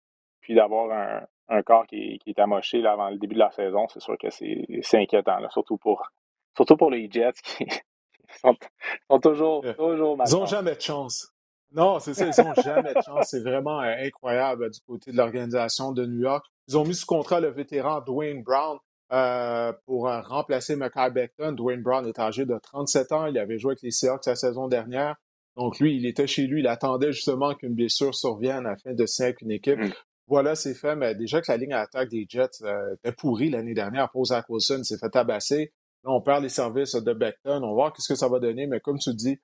puis 0.41 0.55
d'avoir 0.55 0.91
un, 0.91 1.25
un 1.49 1.63
corps 1.63 1.85
qui, 1.87 2.19
qui 2.19 2.29
est 2.29 2.39
amoché 2.39 2.81
là, 2.81 2.93
avant 2.93 3.09
le 3.09 3.17
début 3.17 3.33
de 3.33 3.39
la 3.39 3.51
saison, 3.51 3.87
c'est 3.89 3.99
sûr 3.99 4.17
que 4.17 4.29
c'est 4.29 4.97
inquiétant, 4.97 5.39
là, 5.39 5.49
surtout, 5.49 5.77
pour, 5.77 6.07
surtout 6.55 6.77
pour 6.77 6.91
les 6.91 7.09
Jets 7.09 7.33
qui 7.43 7.65
sont, 8.41 9.19
toujours, 9.19 9.63
toujours 9.75 10.17
Ils 10.27 10.33
n'ont 10.33 10.45
jamais 10.45 10.75
de 10.75 10.81
chance. 10.81 11.33
Non, 11.71 11.99
c'est 11.99 12.13
ça, 12.13 12.25
ils 12.25 12.43
n'ont 12.43 12.53
jamais 12.55 12.93
de 12.93 13.01
chance. 13.01 13.27
C'est 13.29 13.43
vraiment 13.43 13.81
euh, 13.81 13.93
incroyable 13.99 14.71
du 14.71 14.79
côté 14.81 15.11
de 15.11 15.17
l'organisation 15.17 15.91
de 15.91 16.05
New 16.05 16.21
York. 16.21 16.45
Ils 16.67 16.77
ont 16.77 16.83
mis 16.83 16.95
sous 16.95 17.05
contrat 17.05 17.39
le 17.39 17.49
vétéran 17.49 18.01
Dwayne 18.01 18.43
Brown 18.43 18.77
euh, 19.11 19.73
pour 19.85 20.07
euh, 20.07 20.21
remplacer 20.21 20.75
Mackay 20.75 21.09
Beckton. 21.11 21.53
Dwayne 21.53 21.81
Brown 21.81 22.05
est 22.05 22.19
âgé 22.19 22.45
de 22.45 22.57
37 22.61 23.11
ans. 23.11 23.25
Il 23.25 23.37
avait 23.37 23.57
joué 23.57 23.71
avec 23.71 23.81
les 23.81 23.91
Seahawks 23.91 24.25
la 24.27 24.35
saison 24.35 24.67
dernière. 24.67 25.15
Donc 25.55 25.79
lui, 25.79 25.97
il 25.97 26.05
était 26.05 26.27
chez 26.27 26.45
lui. 26.45 26.61
Il 26.61 26.67
attendait 26.67 27.11
justement 27.11 27.55
qu'une 27.55 27.73
blessure 27.73 28.13
survienne 28.13 28.65
afin 28.67 28.93
de 28.93 29.05
signer 29.05 29.29
avec 29.29 29.41
une 29.41 29.51
équipe. 29.51 29.79
Mm. 29.79 29.91
Voilà, 30.27 30.53
c'est 30.53 30.75
fait. 30.75 30.95
Mais 30.95 31.15
déjà 31.15 31.41
que 31.41 31.51
la 31.51 31.57
ligne 31.57 31.73
à 31.73 31.81
attaque 31.81 32.09
des 32.09 32.25
Jets 32.29 32.61
euh, 32.61 32.93
était 32.93 33.11
pourrie 33.11 33.49
l'année 33.49 33.73
dernière 33.73 34.09
pour 34.11 34.25
Zach 34.25 34.45
Wilson, 34.47 34.83
s'est 34.83 34.99
fait 34.99 35.09
tabasser. 35.09 35.73
Là, 36.03 36.11
on 36.11 36.21
perd 36.21 36.43
les 36.43 36.49
services 36.49 36.93
de 36.93 37.13
Beckton. 37.13 37.63
On 37.63 37.69
va 37.69 37.73
voir 37.73 37.93
ce 37.97 38.13
que 38.13 38.17
ça 38.17 38.27
va 38.27 38.39
donner. 38.39 38.67
Mais 38.67 38.79
comme 38.79 38.99
tu 38.99 39.13
dis, 39.15 39.39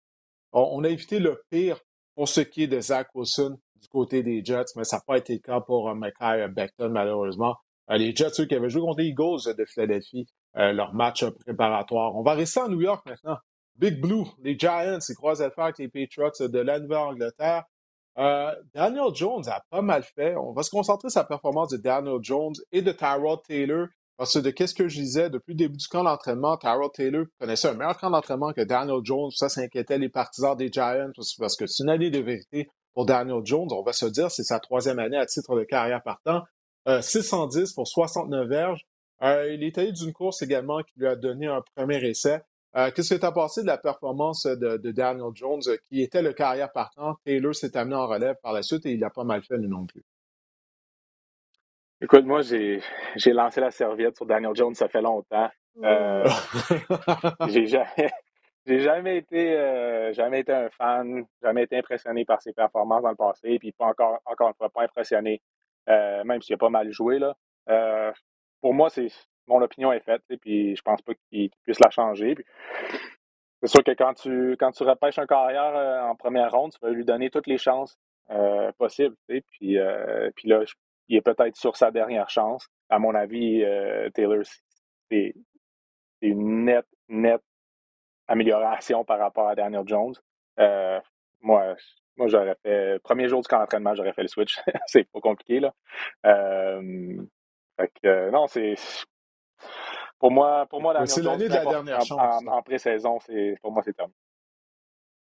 on, 0.53 0.83
a 0.83 0.89
évité 0.89 1.19
le 1.19 1.41
pire 1.49 1.79
pour 2.13 2.29
ce 2.29 2.41
qui 2.41 2.63
est 2.63 2.67
de 2.67 2.79
Zach 2.79 3.07
Wilson 3.15 3.57
du 3.81 3.87
côté 3.89 4.23
des 4.23 4.45
Jets, 4.45 4.65
mais 4.77 4.85
ça 4.85 4.97
n'a 4.97 5.03
pas 5.05 5.17
été 5.17 5.33
le 5.33 5.39
cas 5.39 5.59
pour 5.59 5.89
euh, 5.89 5.95
Mackay 5.95 6.47
Beckton, 6.49 6.89
malheureusement. 6.89 7.57
Euh, 7.89 7.97
les 7.97 8.15
Jets, 8.15 8.39
eux, 8.39 8.45
qui 8.45 8.55
avaient 8.55 8.69
joué 8.69 8.81
contre 8.81 8.99
les 8.99 9.07
Eagles 9.07 9.55
de 9.57 9.65
Philadelphie, 9.65 10.27
leur 10.55 10.93
match 10.93 11.25
préparatoire. 11.25 12.15
On 12.15 12.23
va 12.23 12.33
rester 12.33 12.61
en 12.61 12.69
New 12.69 12.81
York 12.81 13.05
maintenant. 13.05 13.37
Big 13.75 13.99
Blue, 13.99 14.23
les 14.41 14.57
Giants, 14.57 14.99
ils 15.07 15.15
croisent 15.15 15.41
à 15.41 15.51
faire 15.51 15.65
avec 15.65 15.79
les 15.79 15.89
Patriots 15.89 16.47
de 16.47 16.59
la 16.59 16.79
Nouvelle-Angleterre. 16.79 17.65
Euh, 18.17 18.51
Daniel 18.73 19.13
Jones 19.13 19.43
a 19.47 19.61
pas 19.69 19.81
mal 19.81 20.03
fait. 20.03 20.35
On 20.37 20.53
va 20.53 20.63
se 20.63 20.69
concentrer 20.69 21.09
sur 21.09 21.19
la 21.19 21.25
performance 21.25 21.69
de 21.69 21.77
Daniel 21.77 22.19
Jones 22.21 22.53
et 22.71 22.81
de 22.81 22.91
Tyrod 22.91 23.41
Taylor. 23.43 23.87
Parce 24.17 24.33
que 24.33 24.39
de 24.39 24.49
qu'est-ce 24.49 24.73
que 24.73 24.87
je 24.87 25.01
disais, 25.01 25.29
depuis 25.29 25.51
le 25.51 25.57
début 25.57 25.75
du 25.75 25.87
camp 25.89 26.03
d'entraînement, 26.03 26.55
Tyrod 26.55 26.93
Taylor 26.93 27.25
connaissait 27.37 27.67
un 27.67 27.73
meilleur 27.73 27.97
camp 27.97 28.09
d'entraînement 28.09 28.53
que 28.53 28.61
Daniel 28.61 29.01
Jones. 29.03 29.31
Ça, 29.31 29.49
ça 29.49 29.59
inquiétait 29.59 29.97
les 29.97 30.07
partisans 30.07 30.55
des 30.55 30.71
Giants 30.71 31.11
parce 31.37 31.57
que 31.57 31.67
c'est 31.67 31.83
une 31.83 31.89
année 31.89 32.09
de 32.09 32.19
vérité 32.19 32.69
pour 32.93 33.05
Daniel 33.05 33.41
Jones. 33.43 33.67
On 33.71 33.83
va 33.83 33.91
se 33.91 34.05
dire, 34.05 34.31
c'est 34.31 34.43
sa 34.43 34.59
troisième 34.59 34.99
année 34.99 35.17
à 35.17 35.25
titre 35.25 35.57
de 35.57 35.65
carrière 35.65 36.01
partant. 36.01 36.43
Euh, 36.87 37.01
610 37.01 37.73
pour 37.73 37.87
69 37.87 38.47
verges. 38.47 38.85
Euh, 39.21 39.53
il 39.53 39.63
est 39.63 39.77
allé 39.77 39.91
d'une 39.91 40.13
course 40.13 40.41
également 40.41 40.81
qui 40.83 40.99
lui 40.99 41.07
a 41.07 41.15
donné 41.15 41.47
un 41.47 41.61
premier 41.75 42.03
essai. 42.05 42.41
Euh, 42.75 42.91
qu'est-ce 42.91 43.13
que 43.13 43.19
tu 43.19 43.25
as 43.25 43.31
pensé 43.31 43.61
de 43.61 43.67
la 43.67 43.77
performance 43.77 44.45
de, 44.45 44.91
Daniel 44.91 45.31
Jones, 45.33 45.61
euh, 45.67 45.77
qui 45.87 46.01
était 46.01 46.21
le 46.21 46.33
carrière 46.33 46.71
partant? 46.73 47.15
Taylor 47.23 47.55
s'est 47.55 47.77
amené 47.77 47.95
en 47.95 48.05
relève 48.05 48.35
par 48.43 48.51
la 48.51 48.63
suite 48.63 48.85
et 48.85 48.91
il 48.91 49.03
a 49.03 49.09
pas 49.09 49.23
mal 49.23 49.41
fait, 49.43 49.57
lui 49.57 49.69
non 49.69 49.85
plus. 49.85 50.03
Écoute, 52.01 52.25
moi, 52.25 52.41
j'ai, 52.41 52.81
lancé 53.27 53.61
la 53.61 53.71
serviette 53.71 54.17
sur 54.17 54.25
Daniel 54.25 54.53
Jones, 54.53 54.75
ça 54.75 54.89
fait 54.89 55.01
longtemps. 55.01 55.49
Euh, 55.83 56.27
j'ai 57.47 57.65
jamais, 57.67 58.11
j'ai 58.65 58.79
jamais 58.81 59.17
été, 59.19 60.11
jamais 60.13 60.41
été 60.41 60.51
un 60.51 60.69
fan, 60.69 61.25
jamais 61.41 61.63
été 61.63 61.77
impressionné 61.77 62.25
par 62.25 62.41
ses 62.41 62.51
performances 62.51 63.03
dans 63.03 63.09
le 63.09 63.15
passé, 63.15 63.57
puis 63.57 63.71
pas 63.71 63.85
encore, 63.85 64.19
encore 64.25 64.49
une 64.49 64.55
fois, 64.55 64.69
pas 64.69 64.83
impressionné, 64.83 65.41
même 65.87 66.41
s'il 66.41 66.55
a 66.55 66.57
pas 66.57 66.69
mal 66.69 66.91
joué, 66.91 67.19
là. 67.19 67.35
pour 68.61 68.73
moi, 68.73 68.89
c'est, 68.89 69.09
mon 69.47 69.61
opinion 69.61 69.91
est 69.91 70.01
faite, 70.01 70.23
et 70.29 70.37
puis 70.37 70.75
je 70.75 70.81
pense 70.81 71.01
pas 71.01 71.13
qu'il 71.29 71.49
puisse 71.63 71.79
la 71.79 71.89
changer. 71.89 72.35
c'est 73.61 73.67
sûr 73.67 73.83
que 73.83 73.91
quand 73.91 74.13
tu 74.13 74.55
quand 74.59 74.71
tu 74.71 74.83
repêches 74.83 75.19
un 75.19 75.25
carrière 75.27 75.75
euh, 75.75 76.01
en 76.01 76.15
première 76.15 76.51
ronde, 76.51 76.71
tu 76.71 76.79
vas 76.81 76.91
lui 76.91 77.05
donner 77.05 77.29
toutes 77.29 77.47
les 77.47 77.57
chances 77.57 77.97
euh, 78.31 78.71
possibles. 78.77 79.15
Puis, 79.27 79.77
euh, 79.77 80.29
puis 80.35 80.49
là, 80.49 80.63
il 81.07 81.17
est 81.17 81.21
peut-être 81.21 81.55
sur 81.55 81.77
sa 81.77 81.91
dernière 81.91 82.29
chance. 82.29 82.67
À 82.89 82.99
mon 82.99 83.15
avis, 83.15 83.63
Taylor, 84.13 84.43
c'est 85.09 85.33
une 86.21 86.65
nette, 86.65 86.87
nette 87.09 87.43
amélioration 88.27 89.03
par 89.05 89.19
rapport 89.19 89.47
à 89.47 89.55
Daniel 89.55 89.83
Jones. 89.85 90.15
moi, 91.41 91.75
moi, 92.17 92.27
j'aurais 92.27 92.55
fait. 92.63 92.99
Premier 93.03 93.27
jour 93.27 93.41
du 93.41 93.47
camp 93.47 93.59
d'entraînement, 93.59 93.95
j'aurais 93.95 94.13
fait 94.13 94.23
le 94.23 94.27
switch. 94.27 94.57
c'est 94.87 95.09
pas 95.11 95.19
compliqué, 95.19 95.59
là. 95.59 95.73
fait 96.23 97.91
que, 98.01 98.29
non, 98.31 98.47
c'est. 98.47 98.75
Pour 100.19 100.31
moi, 100.31 100.65
pour 100.69 100.81
moi, 100.81 100.93
Daniel 100.93 101.09
C'est 101.09 101.21
l'année 101.21 101.49
de 101.49 101.53
la 101.53 101.65
dernière 101.65 102.01
chance. 102.01 102.43
En, 102.47 102.61
pré-saison, 102.61 103.17
pour 103.61 103.71
moi, 103.71 103.81
c'est 103.83 103.93
terminé. 103.93 104.15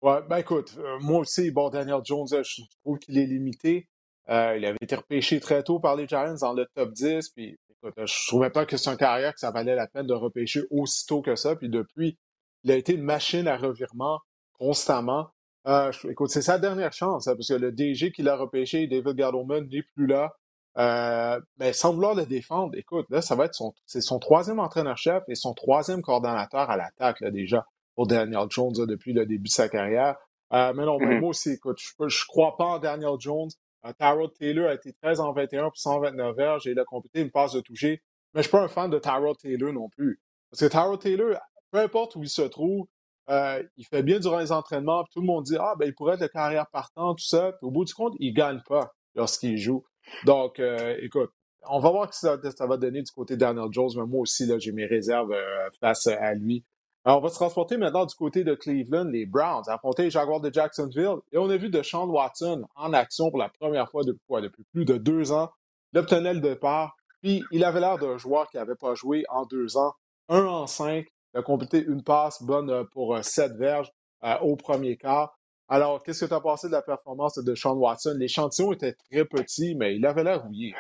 Ouais, 0.03 0.23
ben 0.29 0.39
écoute, 0.39 0.79
moi 1.01 1.21
aussi, 1.21 1.51
bon, 1.51 1.69
Daniel 1.69 2.01
Jones, 2.03 2.27
je 2.27 2.63
trouve 2.83 2.99
qu'il 2.99 3.19
est 3.19 3.27
limité. 3.27 3.87
Euh, 4.31 4.57
il 4.57 4.65
avait 4.65 4.79
été 4.81 4.95
repêché 4.95 5.41
très 5.41 5.63
tôt 5.63 5.81
par 5.81 5.97
les 5.97 6.07
Giants 6.07 6.35
dans 6.41 6.53
le 6.53 6.67
top 6.75 6.93
10. 6.93 7.31
Puis, 7.31 7.59
écoute, 7.71 7.95
je 7.97 8.27
trouvais 8.29 8.51
pas 8.51 8.65
que 8.65 8.77
c'est 8.77 8.91
une 8.91 8.97
carrière 8.97 9.35
que 9.35 9.41
ça 9.41 9.51
valait 9.51 9.75
la 9.75 9.89
peine 9.89 10.07
de 10.07 10.15
repêcher 10.15 10.63
aussitôt 10.71 11.21
que 11.21 11.35
ça. 11.35 11.57
Puis 11.57 11.69
depuis, 11.69 12.19
il 12.63 12.71
a 12.71 12.77
été 12.77 12.95
une 12.95 13.03
machine 13.03 13.49
à 13.49 13.57
revirement 13.57 14.21
constamment. 14.53 15.31
Euh, 15.67 15.93
écoute, 16.09 16.31
c'est 16.31 16.43
sa 16.43 16.59
dernière 16.59 16.93
chance, 16.93 17.29
hein, 17.29 17.35
parce 17.35 17.49
que 17.49 17.55
le 17.55 17.73
DG 17.73 18.13
qui 18.13 18.23
l'a 18.23 18.37
repêché, 18.37 18.87
David 18.87 19.19
Gettleman, 19.19 19.69
n'est 19.69 19.83
plus 19.95 20.07
là. 20.07 20.35
Euh, 20.79 21.41
mais 21.59 21.73
sans 21.73 21.93
vouloir 21.93 22.15
le 22.15 22.25
défendre, 22.25 22.77
écoute, 22.77 23.07
là, 23.11 23.21
ça 23.21 23.35
va 23.35 23.47
être 23.47 23.55
son, 23.55 23.75
c'est 23.87 24.01
son 24.01 24.19
troisième 24.19 24.61
entraîneur-chef 24.61 25.23
et 25.29 25.35
son 25.35 25.53
troisième 25.53 26.01
coordonnateur 26.01 26.71
à 26.71 26.77
l'attaque, 26.77 27.21
là, 27.21 27.31
déjà, 27.31 27.67
pour 27.95 28.07
Daniel 28.07 28.47
Jones, 28.49 28.73
depuis 28.87 29.13
le 29.13 29.27
début 29.27 29.49
de 29.49 29.53
sa 29.53 29.69
carrière. 29.69 30.17
mais 30.53 30.73
non, 30.73 30.99
mm-hmm. 30.99 31.21
moi 31.21 31.31
aussi, 31.31 31.51
écoute, 31.51 31.79
je, 31.81 32.09
je 32.09 32.25
crois 32.27 32.57
pas 32.57 32.65
en 32.65 32.79
Daniel 32.79 33.17
Jones. 33.19 33.51
Uh, 33.83 33.95
Tyrod 33.99 34.33
Taylor 34.35 34.69
a 34.69 34.75
été 34.75 34.93
13 34.93 35.21
en 35.21 35.33
21 35.33 35.65
pour 35.65 35.79
129 35.79 36.37
verges 36.37 36.67
et 36.67 36.73
il 36.73 36.79
a 36.79 36.85
complété 36.85 37.21
une 37.21 37.31
passe 37.31 37.53
de 37.53 37.61
toucher. 37.61 38.03
Mais 38.35 38.43
je 38.43 38.49
suis 38.49 38.51
pas 38.51 38.63
un 38.63 38.69
fan 38.69 38.91
de 38.91 38.99
Tyrod 38.99 39.37
Taylor 39.39 39.73
non 39.73 39.89
plus. 39.89 40.21
Parce 40.51 40.61
que 40.61 40.67
Tyrod 40.67 41.01
Taylor, 41.01 41.37
peu 41.71 41.79
importe 41.79 42.17
où 42.17 42.23
il 42.23 42.29
se 42.29 42.43
trouve, 42.43 42.87
euh, 43.29 43.63
il 43.77 43.85
fait 43.85 44.03
bien 44.03 44.19
durant 44.19 44.39
les 44.39 44.53
entraînements, 44.53 45.05
puis 45.05 45.13
tout 45.15 45.21
le 45.21 45.27
monde 45.27 45.45
dit 45.45 45.57
Ah, 45.59 45.75
ben 45.79 45.87
il 45.87 45.95
pourrait 45.95 46.15
être 46.15 46.23
de 46.23 46.27
carrière 46.27 46.67
partant, 46.73 47.15
tout 47.15 47.25
ça. 47.25 47.53
Puis 47.53 47.67
au 47.67 47.71
bout 47.71 47.85
du 47.85 47.95
compte, 47.95 48.15
il 48.19 48.33
gagne 48.33 48.61
pas 48.67 48.93
lorsqu'il 49.15 49.57
joue. 49.57 49.85
Donc, 50.25 50.59
euh, 50.59 50.97
écoute, 51.01 51.31
on 51.69 51.79
va 51.79 51.91
voir 51.91 52.13
ce 52.13 52.37
que 52.37 52.51
ça, 52.51 52.67
va 52.67 52.77
donner 52.77 53.03
du 53.03 53.13
côté 53.13 53.35
de 53.35 53.41
Daniel 53.41 53.69
Jones, 53.71 53.91
mais 53.97 54.07
moi 54.07 54.21
aussi, 54.21 54.51
j'ai 54.59 54.73
mes 54.73 54.87
réserves 54.87 55.33
euh, 55.33 55.69
face 55.81 56.07
à 56.07 56.35
lui. 56.35 56.65
Alors, 57.05 57.19
on 57.19 57.23
va 57.23 57.29
se 57.29 57.35
transporter 57.35 57.77
maintenant 57.77 58.05
du 58.05 58.15
côté 58.15 58.45
de 58.45 58.55
Cleveland. 58.55 59.05
Les 59.05 59.25
Browns 59.25 59.65
affrontaient 59.69 60.05
les 60.05 60.11
Jaguars 60.11 60.41
de 60.41 60.53
Jacksonville. 60.53 61.17
Et 61.33 61.39
on 61.39 61.49
a 61.49 61.57
vu 61.57 61.71
Deshaun 61.71 62.11
Watson 62.11 62.67
en 62.77 62.93
action 62.93 63.31
pour 63.31 63.39
la 63.39 63.49
première 63.49 63.91
fois 63.91 64.03
depuis, 64.05 64.43
depuis 64.43 64.65
plus 64.73 64.85
de 64.85 64.99
deux 64.99 65.33
ans. 65.33 65.51
Il 65.93 65.99
obtenait 65.99 66.35
le 66.35 66.41
départ. 66.41 66.95
Puis, 67.23 67.43
il 67.53 67.65
avait 67.65 67.81
l'air 67.81 67.99
d'un 67.99 68.19
joueur 68.19 68.51
qui 68.51 68.59
n'avait 68.59 68.75
pas 68.75 68.95
joué 68.95 69.25
en 69.31 69.47
deux 69.47 69.77
ans. 69.77 69.95
Un 70.29 70.45
en 70.45 70.67
cinq. 70.67 71.07
Il 71.35 71.39
a 71.39 71.43
complété 71.43 71.85
une 71.85 72.03
passe 72.03 72.43
bonne 72.43 72.71
euh, 72.71 72.85
pour 72.85 73.15
euh, 73.15 73.23
sept 73.23 73.53
verges 73.53 73.91
euh, 74.25 74.37
au 74.39 74.57
premier 74.57 74.97
quart. 74.97 75.39
Alors, 75.69 76.03
qu'est-ce 76.03 76.25
que 76.25 76.29
tu 76.29 76.35
as 76.35 76.41
pensé 76.41 76.67
de 76.67 76.73
la 76.73 76.83
performance 76.83 77.39
de 77.39 77.43
Deshaun 77.43 77.77
Watson? 77.77 78.17
L'échantillon 78.19 78.73
était 78.73 78.95
très 78.95 79.25
petit, 79.25 79.77
mais 79.77 79.95
il 79.95 80.05
avait 80.05 80.25
l'air 80.25 80.43
rouillé. 80.43 80.75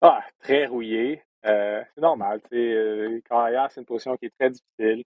Ah, 0.00 0.20
très 0.40 0.66
rouillé. 0.66 1.22
C'est 1.44 1.98
normal. 1.98 2.40
Euh, 2.52 3.20
carrière, 3.28 3.70
c'est 3.70 3.80
une 3.80 3.86
position 3.86 4.16
qui 4.16 4.26
est 4.26 4.34
très 4.36 4.50
difficile. 4.50 5.04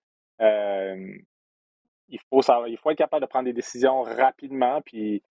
Il, 2.09 2.19
faut 2.31 2.41
il 2.67 2.79
faut 2.79 2.91
être 2.91 2.99
capable 2.99 3.23
de 3.23 3.29
prendre 3.29 3.45
des 3.45 3.53
décisions 3.53 4.03
rapidement. 4.03 4.81
Puis, 4.81 5.23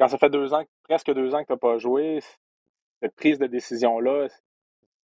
quand 0.00 0.08
ça 0.08 0.18
fait 0.18 0.30
deux 0.30 0.52
ans, 0.52 0.64
presque 0.82 1.12
deux 1.14 1.34
ans 1.34 1.42
que 1.42 1.46
tu 1.46 1.52
n'as 1.52 1.58
pas 1.58 1.78
joué, 1.78 2.20
cette 3.00 3.14
prise 3.14 3.38
de 3.38 3.46
décision-là, 3.46 4.26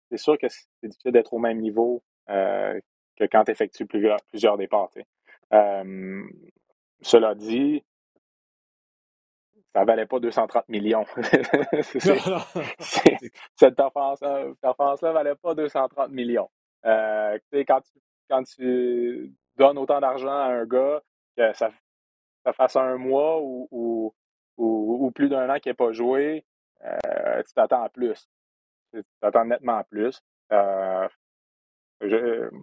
c'est 0.09 0.17
sûr 0.17 0.37
que 0.39 0.47
c'est 0.49 0.87
difficile 0.87 1.11
d'être 1.11 1.33
au 1.33 1.39
même 1.39 1.59
niveau 1.59 2.01
que 3.17 3.25
quand 3.25 3.43
tu 3.45 3.51
effectues 3.51 3.85
plusieurs, 3.85 4.17
plusieurs 4.29 4.57
départs. 4.57 4.89
cela 7.01 7.35
dit, 7.35 7.83
ça 9.75 9.83
valait 9.83 10.05
pas 10.05 10.19
230 10.19 10.69
millions. 10.69 11.05
cette 12.79 13.75
performance-là 13.75 15.09
ne 15.09 15.13
valait 15.13 15.35
pas 15.35 15.53
230 15.53 16.09
millions. 16.11 16.49
Euh, 16.85 17.37
quand, 17.67 17.81
tu, 17.81 17.99
quand 18.29 18.43
tu 18.43 19.33
donnes 19.57 19.77
autant 19.77 19.99
d'argent 19.99 20.29
à 20.29 20.45
un 20.45 20.65
gars, 20.65 21.01
que 21.35 21.51
ça, 21.53 21.71
ça 22.45 22.53
fasse 22.53 22.77
un 22.77 22.95
mois 22.97 23.41
ou, 23.41 23.67
ou, 23.71 24.13
ou, 24.57 25.11
plus 25.11 25.27
d'un 25.27 25.49
an 25.49 25.59
qu'il 25.59 25.71
n'ait 25.71 25.75
pas 25.75 25.91
joué, 25.91 26.45
euh, 26.85 27.43
tu 27.43 27.53
t'attends 27.53 27.83
à 27.83 27.89
plus. 27.89 28.29
Tu 28.93 29.03
t'attends 29.19 29.43
nettement 29.43 29.79
à 29.79 29.83
plus. 29.83 30.21
Euh, 30.53 31.07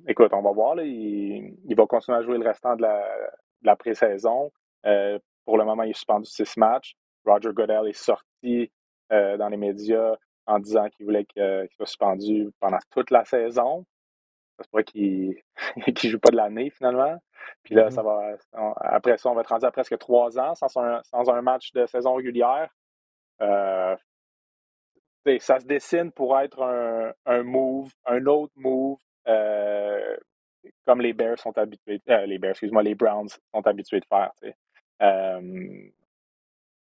écoute, 0.09 0.33
on 0.33 0.43
va 0.43 0.53
voir. 0.53 0.75
Là, 0.75 0.83
il, 0.85 1.57
il, 1.65 1.77
va 1.77 1.87
continuer 1.87 2.19
à 2.19 2.23
jouer 2.23 2.39
le 2.39 2.47
restant 2.47 2.77
de 2.77 2.83
la, 2.83 2.99
de 2.99 3.67
la 3.67 3.77
pré-saison. 3.77 4.51
Euh, 4.87 5.19
pour 5.45 5.59
le 5.59 5.65
moment, 5.65 5.83
il 5.83 5.91
est 5.91 5.95
suspendu 5.95 6.29
six 6.29 6.57
matchs. 6.57 6.95
Roger 7.25 7.51
Goodell 7.53 7.89
est 7.89 7.93
sorti 7.93 8.71
euh, 9.13 9.37
dans 9.37 9.49
les 9.49 9.57
médias 9.57 10.17
en 10.47 10.59
disant 10.59 10.89
qu'il 10.89 11.07
voulait 11.07 11.25
qu'il 11.25 11.69
soit 11.77 11.87
suspendu 11.87 12.51
pendant 12.61 12.79
toute 12.91 13.11
la 13.11 13.25
saison. 13.25 13.85
C'est 14.59 14.71
pas 14.71 14.83
qu'il 14.83 15.35
ne 15.87 16.11
joue 16.11 16.19
pas 16.19 16.31
de 16.31 16.37
l'année 16.37 16.71
finalement. 16.71 17.17
Puis 17.65 17.75
là, 17.75 17.89
mm-hmm. 17.89 17.91
ça 17.91 18.03
va. 18.03 18.37
après 18.81 19.19
ça, 19.19 19.31
on 19.31 19.35
va 19.35 19.41
être 19.41 19.49
rendu 19.49 19.67
à 19.67 19.71
presque 19.71 19.99
trois 19.99 20.39
ans 20.39 20.55
sans 20.55 21.31
un, 21.31 21.43
match 21.43 21.73
de 21.73 21.87
saison 21.87 22.15
régulière. 22.15 22.71
Euh, 23.41 23.97
ça 25.39 25.61
se 25.61 25.67
dessine 25.67 26.13
pour 26.13 26.39
être 26.39 26.63
un, 27.27 27.43
move, 27.43 27.91
un 28.07 28.27
autre 28.27 28.53
move, 28.57 28.99
euh, 28.99 29.12
comme 29.25 31.01
les 31.01 31.13
Bears 31.13 31.39
sont 31.39 31.57
habitués, 31.57 32.01
les 32.07 32.39
Bears, 32.39 32.53
excuse-moi, 32.53 32.83
les 32.83 32.95
Browns 32.95 33.29
sont 33.29 33.67
habitués 33.67 34.01
de 34.01 34.07
faire. 34.07 34.33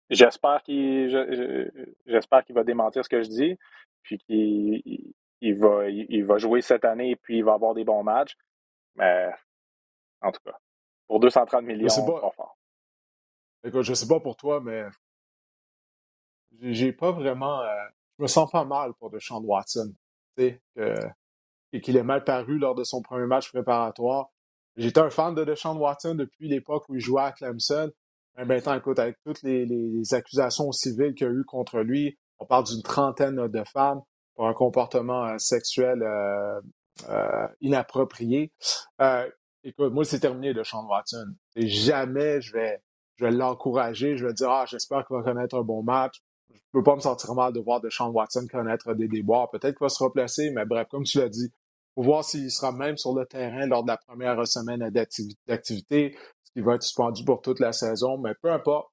J'espère 0.10 0.62
qu'il 0.64 1.10
j'espère 2.06 2.44
qu'il 2.44 2.56
va 2.56 2.64
démentir 2.64 3.04
ce 3.04 3.10
que 3.10 3.24
je 3.24 3.30
dis, 3.30 3.58
puis 4.04 4.18
qu'il 4.20 5.14
il 5.42 5.60
va, 5.60 5.90
il 5.90 6.24
va 6.24 6.38
jouer 6.38 6.62
cette 6.62 6.86
année 6.86 7.12
et 7.12 7.16
puis 7.16 7.38
il 7.38 7.44
va 7.44 7.54
avoir 7.54 7.74
des 7.74 7.84
bons 7.84 8.04
matchs. 8.04 8.38
Mais 8.96 9.30
en 10.22 10.32
tout 10.32 10.40
cas, 10.46 10.58
pour 11.08 11.20
230 11.20 11.64
millions, 11.64 11.90
c'est 11.90 12.06
pas, 12.06 12.32
fort. 12.32 12.58
Écoute, 13.64 13.84
je 13.84 13.94
sais 13.94 14.08
pas 14.08 14.20
pour 14.20 14.38
toi, 14.38 14.62
mais 14.62 14.86
j'ai 16.62 16.94
pas 16.94 17.12
vraiment. 17.12 17.62
Euh, 17.62 17.86
je 18.18 18.24
me 18.24 18.28
sens 18.28 18.50
pas 18.52 18.64
mal 18.64 18.94
pour 18.94 19.10
Deshaun 19.10 19.44
Watson. 19.44 19.94
Tu 20.38 20.44
sais, 20.44 20.62
qu'il 21.82 21.98
est 21.98 22.04
mal 22.04 22.24
paru 22.24 22.58
lors 22.58 22.76
de 22.76 22.84
son 22.84 23.02
premier 23.02 23.26
match 23.26 23.50
préparatoire. 23.50 24.30
J'étais 24.76 25.00
un 25.00 25.10
fan 25.10 25.36
de 25.36 25.44
Deshaun 25.44 25.78
Watson 25.78 26.16
depuis 26.16 26.48
l'époque 26.48 26.86
où 26.90 26.96
il 26.96 27.02
jouait 27.02 27.22
à 27.22 27.32
Clemson. 27.32 27.92
Mais 28.36 28.46
maintenant, 28.46 28.76
écoute, 28.76 28.98
avec 28.98 29.18
toutes 29.24 29.44
les, 29.44 30.14
accusations 30.14 30.72
civiles 30.72 31.14
qu'il 31.14 31.28
y 31.28 31.30
a 31.30 31.34
eu 31.34 31.44
contre 31.46 31.82
lui, 31.82 32.18
on 32.40 32.46
parle 32.46 32.66
d'une 32.66 32.82
trentaine 32.82 33.48
de 33.48 33.64
femmes 33.72 34.02
pour 34.36 34.48
un 34.48 34.54
comportement 34.54 35.26
euh, 35.26 35.38
sexuel 35.38 36.02
euh, 36.02 36.60
euh, 37.10 37.48
inapproprié. 37.62 38.52
écoute, 39.64 39.94
moi, 39.94 40.04
c'est 40.04 40.20
terminé 40.20 40.54
de 40.54 40.64
Sean 40.64 40.88
Watson. 40.88 41.36
Et 41.56 41.68
jamais 41.68 42.42
je 42.42 42.54
vais, 42.54 42.82
je 43.18 43.26
vais 43.26 43.32
l'encourager. 43.32 44.18
Je 44.18 44.26
vais 44.26 44.34
dire, 44.34 44.50
ah, 44.50 44.66
j'espère 44.68 45.06
qu'il 45.06 45.16
va 45.16 45.22
connaître 45.22 45.56
un 45.56 45.62
bon 45.62 45.84
match. 45.84 46.24
Je 46.50 46.80
peux 46.80 46.84
pas 46.84 46.96
me 46.96 47.02
sentir 47.02 47.34
mal 47.36 47.54
de 47.54 47.60
voir 47.60 47.82
de 47.82 47.90
Sean 47.90 48.10
Watson 48.10 48.48
connaître 48.52 48.94
des 48.96 49.08
déboires. 49.08 49.50
Peut-être 49.52 49.78
qu'il 49.78 49.86
va 49.86 49.90
se 49.90 50.04
replacer, 50.04 50.50
mais 50.52 50.66
bref, 50.66 50.88
comme 50.90 51.04
tu 51.04 51.20
l'as 51.20 51.30
dit, 51.30 51.52
pour 51.94 52.04
voir 52.04 52.24
s'il 52.24 52.50
sera 52.52 52.72
même 52.72 52.98
sur 52.98 53.14
le 53.14 53.26
terrain 53.26 53.66
lors 53.68 53.84
de 53.84 53.90
la 53.90 53.98
première 53.98 54.48
semaine 54.48 54.90
d'activité 55.48 56.16
il 56.56 56.64
va 56.64 56.76
être 56.76 56.84
suspendu 56.84 57.24
pour 57.24 57.42
toute 57.42 57.60
la 57.60 57.74
saison, 57.74 58.18
mais 58.18 58.34
peu 58.42 58.52
importe. 58.52 58.88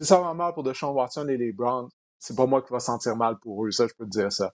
Si 0.00 0.06
ça 0.06 0.20
va 0.20 0.34
mal 0.34 0.52
pour 0.52 0.62
Deshaun 0.62 0.92
Watson 0.92 1.26
et 1.28 1.38
les 1.38 1.52
Browns, 1.52 1.88
c'est 2.18 2.36
pas 2.36 2.46
moi 2.46 2.60
qui 2.60 2.70
va 2.70 2.80
sentir 2.80 3.16
mal 3.16 3.38
pour 3.40 3.64
eux, 3.64 3.70
ça, 3.70 3.86
je 3.86 3.94
peux 3.94 4.04
te 4.04 4.10
dire 4.10 4.30
ça. 4.30 4.52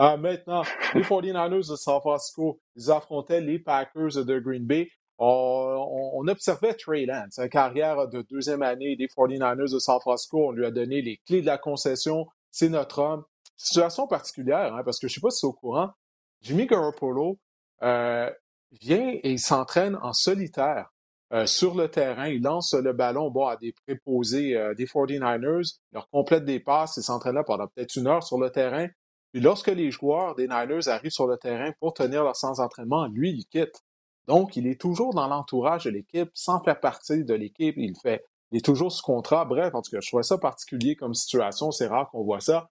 Euh, 0.00 0.16
maintenant, 0.16 0.62
les 0.94 1.02
49ers 1.02 1.70
de 1.70 1.76
San 1.76 2.00
Francisco, 2.00 2.60
ils 2.74 2.90
affrontaient 2.90 3.40
les 3.40 3.58
Packers 3.58 4.24
de 4.24 4.38
Green 4.40 4.66
Bay. 4.66 4.88
On, 5.18 6.26
observait 6.26 6.74
Trey 6.74 7.04
Lance, 7.04 7.32
sa 7.32 7.48
carrière 7.48 8.08
de 8.08 8.22
deuxième 8.22 8.62
année 8.62 8.96
des 8.96 9.06
49ers 9.06 9.72
de 9.72 9.78
San 9.78 10.00
Francisco. 10.00 10.48
On 10.48 10.52
lui 10.52 10.64
a 10.64 10.70
donné 10.70 11.02
les 11.02 11.18
clés 11.26 11.42
de 11.42 11.46
la 11.46 11.58
concession. 11.58 12.26
C'est 12.50 12.70
notre 12.70 13.00
homme. 13.00 13.24
Situation 13.56 14.06
particulière, 14.06 14.74
hein, 14.74 14.82
parce 14.82 14.98
que 14.98 15.06
je 15.06 15.12
ne 15.12 15.14
sais 15.16 15.20
pas 15.20 15.30
si 15.30 15.40
c'est 15.40 15.46
au 15.46 15.52
courant. 15.52 15.90
Jimmy 16.40 16.66
Garoppolo 16.66 17.38
euh, 17.82 18.30
vient 18.72 19.10
et 19.22 19.30
il 19.30 19.38
s'entraîne 19.38 19.96
en 20.02 20.12
solitaire 20.12 20.90
euh, 21.32 21.46
sur 21.46 21.76
le 21.76 21.88
terrain, 21.88 22.26
il 22.26 22.42
lance 22.42 22.74
le 22.74 22.92
ballon 22.92 23.30
bon, 23.30 23.46
à 23.46 23.56
des 23.56 23.72
préposés 23.72 24.56
euh, 24.56 24.74
des 24.74 24.86
49ers, 24.86 25.76
il 25.92 25.94
leur 25.94 26.08
complète 26.10 26.44
des 26.44 26.58
passes, 26.58 26.96
il 26.96 27.04
s'entraîne 27.04 27.36
là 27.36 27.44
pendant 27.44 27.68
peut-être 27.68 27.94
une 27.94 28.08
heure 28.08 28.24
sur 28.24 28.38
le 28.38 28.50
terrain. 28.50 28.88
Puis 29.32 29.40
lorsque 29.40 29.68
les 29.68 29.92
joueurs 29.92 30.34
des 30.34 30.48
Niners 30.48 30.88
arrivent 30.88 31.12
sur 31.12 31.28
le 31.28 31.36
terrain 31.36 31.70
pour 31.78 31.94
tenir 31.94 32.24
leur 32.24 32.34
sens 32.34 32.58
d'entraînement, 32.58 33.06
lui, 33.06 33.30
il 33.30 33.44
quitte. 33.46 33.84
Donc, 34.26 34.56
il 34.56 34.66
est 34.66 34.80
toujours 34.80 35.14
dans 35.14 35.28
l'entourage 35.28 35.84
de 35.84 35.90
l'équipe, 35.90 36.30
sans 36.34 36.60
faire 36.62 36.80
partie 36.80 37.24
de 37.24 37.34
l'équipe. 37.34 37.74
Il 37.76 37.94
fait, 38.02 38.24
il 38.50 38.58
est 38.58 38.64
toujours 38.64 38.90
sous 38.90 39.02
contrat. 39.02 39.44
Bref, 39.44 39.72
en 39.74 39.82
tout 39.82 39.90
cas, 39.92 40.00
je 40.00 40.08
trouvais 40.08 40.24
ça 40.24 40.36
particulier 40.36 40.96
comme 40.96 41.14
situation. 41.14 41.70
C'est 41.70 41.86
rare 41.86 42.10
qu'on 42.10 42.24
voit 42.24 42.40
ça. 42.40 42.68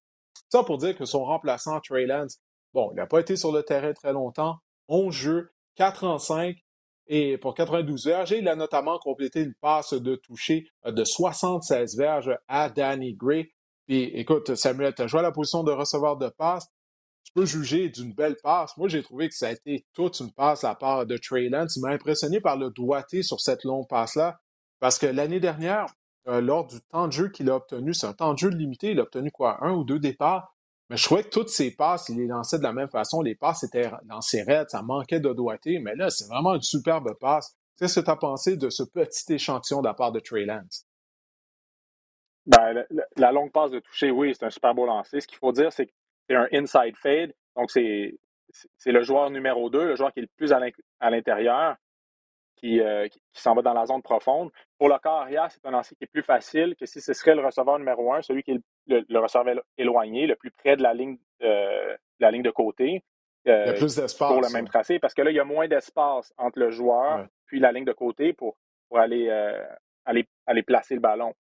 Ça 0.49 0.63
pour 0.63 0.77
dire 0.77 0.97
que 0.97 1.05
son 1.05 1.23
remplaçant, 1.23 1.79
Trey 1.79 2.05
Lance, 2.05 2.39
bon, 2.73 2.91
il 2.91 2.95
n'a 2.95 3.07
pas 3.07 3.19
été 3.19 3.35
sur 3.35 3.51
le 3.51 3.63
terrain 3.63 3.93
très 3.93 4.13
longtemps. 4.13 4.57
11 4.87 5.13
jeux, 5.13 5.51
4 5.75 6.03
en 6.03 6.17
5, 6.17 6.55
Et 7.07 7.37
pour 7.37 7.55
92 7.55 8.05
verges, 8.05 8.31
il 8.31 8.47
a 8.47 8.55
notamment 8.55 8.99
complété 8.99 9.41
une 9.41 9.55
passe 9.55 9.93
de 9.93 10.15
toucher 10.15 10.67
de 10.85 11.03
76 11.03 11.97
verges 11.97 12.37
à 12.47 12.69
Danny 12.69 13.15
Gray. 13.15 13.49
Puis 13.87 14.03
écoute, 14.13 14.53
Samuel, 14.55 14.93
tu 14.93 15.01
as 15.01 15.07
joué 15.07 15.19
à 15.19 15.23
la 15.23 15.31
position 15.31 15.63
de 15.63 15.71
receveur 15.71 16.17
de 16.17 16.29
passe. 16.29 16.67
Tu 17.23 17.33
peux 17.33 17.45
juger 17.45 17.89
d'une 17.89 18.13
belle 18.13 18.37
passe. 18.43 18.77
Moi, 18.77 18.87
j'ai 18.87 19.01
trouvé 19.01 19.29
que 19.29 19.35
ça 19.35 19.47
a 19.47 19.51
été 19.51 19.85
toute 19.93 20.19
une 20.19 20.31
passe 20.31 20.63
à 20.63 20.75
part 20.75 21.05
de 21.05 21.17
Trey 21.17 21.49
Lance. 21.49 21.75
Il 21.75 21.81
m'a 21.81 21.89
impressionné 21.89 22.39
par 22.39 22.57
le 22.57 22.69
doigté 22.69 23.23
sur 23.23 23.41
cette 23.41 23.63
longue 23.63 23.87
passe-là. 23.87 24.39
Parce 24.79 24.99
que 24.99 25.07
l'année 25.07 25.39
dernière, 25.39 25.87
euh, 26.27 26.41
lors 26.41 26.67
du 26.67 26.79
temps 26.91 27.07
de 27.07 27.13
jeu 27.13 27.29
qu'il 27.29 27.49
a 27.49 27.55
obtenu, 27.55 27.93
c'est 27.93 28.07
un 28.07 28.13
temps 28.13 28.33
de 28.33 28.39
jeu 28.39 28.49
limité, 28.49 28.91
il 28.91 28.99
a 28.99 29.03
obtenu 29.03 29.31
quoi, 29.31 29.63
un 29.63 29.73
ou 29.73 29.83
deux 29.83 29.99
départs. 29.99 30.55
Mais 30.89 30.97
je 30.97 31.05
trouvais 31.05 31.23
que 31.23 31.29
toutes 31.29 31.49
ses 31.49 31.71
passes, 31.71 32.09
il 32.09 32.17
les 32.17 32.25
lançait 32.25 32.57
de 32.57 32.63
la 32.63 32.73
même 32.73 32.89
façon. 32.89 33.21
Les 33.21 33.35
passes 33.35 33.63
étaient 33.63 33.91
lancées 34.07 34.41
raides, 34.41 34.69
ça 34.69 34.81
manquait 34.81 35.19
de 35.19 35.31
doigté. 35.31 35.79
Mais 35.79 35.95
là, 35.95 36.09
c'est 36.09 36.27
vraiment 36.27 36.55
une 36.55 36.61
superbe 36.61 37.13
passe. 37.19 37.55
Qu'est-ce 37.77 37.99
que 37.99 38.05
tu 38.05 38.11
as 38.11 38.15
pensé 38.15 38.57
de 38.57 38.69
ce 38.69 38.83
petit 38.83 39.33
échantillon 39.33 39.81
de 39.81 39.87
la 39.87 39.93
part 39.93 40.11
de 40.11 40.19
Trey 40.19 40.45
Lance? 40.45 40.85
Ben, 42.47 42.85
la, 43.15 43.31
longue 43.31 43.51
passe 43.51 43.69
de 43.69 43.79
toucher, 43.79 44.09
oui, 44.09 44.33
c'est 44.33 44.45
un 44.45 44.49
super 44.49 44.73
beau 44.73 44.87
lancer. 44.87 45.21
Ce 45.21 45.27
qu'il 45.27 45.37
faut 45.37 45.51
dire, 45.51 45.71
c'est 45.71 45.85
que 45.85 45.91
c'est 46.27 46.35
un 46.35 46.47
inside 46.51 46.95
fade. 46.97 47.33
Donc, 47.55 47.69
c'est, 47.69 48.17
c'est 48.77 48.91
le 48.91 49.03
joueur 49.03 49.29
numéro 49.29 49.69
2, 49.69 49.85
le 49.85 49.95
joueur 49.95 50.11
qui 50.11 50.19
est 50.19 50.23
le 50.23 50.29
plus 50.35 50.51
à 50.51 51.09
l'intérieur, 51.11 51.75
euh, 52.63 53.07
qui, 53.07 53.19
qui, 53.19 53.41
s'en 53.41 53.53
va 53.53 53.61
dans 53.61 53.73
la 53.73 53.85
zone 53.85 54.01
profonde. 54.01 54.51
Pour 54.77 54.89
le 54.89 54.97
corps 54.99 55.21
arrière, 55.21 55.49
c'est 55.51 55.65
un 55.65 55.71
lancer 55.71 55.95
qui 55.95 56.03
est 56.03 56.11
plus 56.11 56.23
facile 56.23 56.75
que 56.75 56.85
si 56.85 57.01
ce 57.01 57.13
serait 57.13 57.35
le 57.35 57.45
receveur 57.45 57.79
numéro 57.79 58.13
1, 58.13 58.21
celui 58.21 58.43
qui 58.43 58.51
est 58.51 58.59
le, 58.87 59.19
receveur 59.19 59.63
éloigné, 59.77 60.27
le 60.27 60.35
plus 60.35 60.51
près 60.51 60.75
de 60.75 60.83
la 60.83 60.93
ligne, 60.93 61.17
euh, 61.41 61.95
la 62.19 62.31
ligne 62.31 62.43
de 62.43 62.51
côté. 62.51 63.03
Euh, 63.47 63.63
il 63.65 63.67
y 63.67 63.69
a 63.69 63.73
plus 63.73 63.95
d'espace. 63.95 64.29
Pour 64.29 64.41
le 64.41 64.51
même 64.51 64.67
tracé, 64.67 64.99
parce 64.99 65.13
que 65.13 65.21
là, 65.21 65.31
il 65.31 65.35
y 65.35 65.39
a 65.39 65.45
moins 65.45 65.67
d'espace 65.67 66.33
entre 66.37 66.59
le 66.59 66.69
joueur 66.69 67.25
puis 67.45 67.59
la 67.59 67.71
ligne 67.71 67.85
de 67.85 67.93
côté 67.93 68.33
pour, 68.33 68.57
pour 68.87 68.99
aller, 68.99 69.29
aller, 70.05 70.27
aller 70.45 70.63
placer 70.63 70.95
le 70.95 71.01
ballon. 71.01 71.33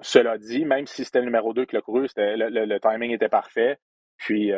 cela 0.00 0.38
dit, 0.38 0.64
même 0.64 0.86
si 0.86 1.04
c'était 1.04 1.18
le 1.18 1.26
numéro 1.26 1.52
2 1.52 1.66
qui 1.66 1.74
l'a 1.74 1.82
couru, 1.82 2.06
le, 2.16 2.64
le, 2.64 2.80
timing 2.80 3.10
était 3.10 3.28
parfait. 3.28 3.78
Puis, 4.16 4.52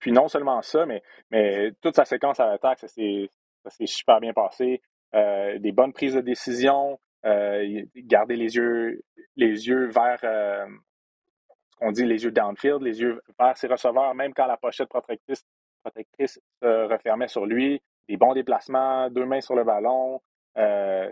puis 0.00 0.12
non 0.12 0.28
seulement 0.28 0.62
ça, 0.62 0.86
mais, 0.86 1.02
mais 1.30 1.72
toute 1.82 1.94
sa 1.94 2.04
séquence 2.04 2.40
à 2.40 2.46
l'attaque, 2.46 2.80
ça 3.64 3.70
s'est 3.70 3.86
super 3.86 4.20
bien 4.20 4.32
passé. 4.32 4.80
des 5.12 5.72
bonnes 5.72 5.92
prises 5.92 6.14
de 6.14 6.20
décision, 6.20 6.98
euh, 7.26 7.82
garder 7.96 8.36
les 8.36 8.56
yeux, 8.56 9.02
les 9.36 9.68
yeux 9.68 9.88
vers 9.88 10.18
euh, 10.24 10.66
qu'on 11.78 11.92
dit, 11.92 12.06
les 12.06 12.24
yeux 12.24 12.30
downfield, 12.30 12.82
les 12.82 13.00
yeux 13.00 13.20
vers 13.38 13.56
ses 13.56 13.66
receveurs, 13.66 14.14
même 14.14 14.32
quand 14.32 14.46
la 14.46 14.56
pochette 14.56 14.88
protectrice, 14.88 15.44
protectrice 15.82 16.40
se 16.62 16.88
refermait 16.90 17.28
sur 17.28 17.46
lui. 17.46 17.82
Des 18.08 18.16
bons 18.16 18.32
déplacements, 18.32 19.10
deux 19.10 19.26
mains 19.26 19.40
sur 19.40 19.54
le 19.54 19.64
ballon. 19.64 20.20
Euh, 20.56 21.10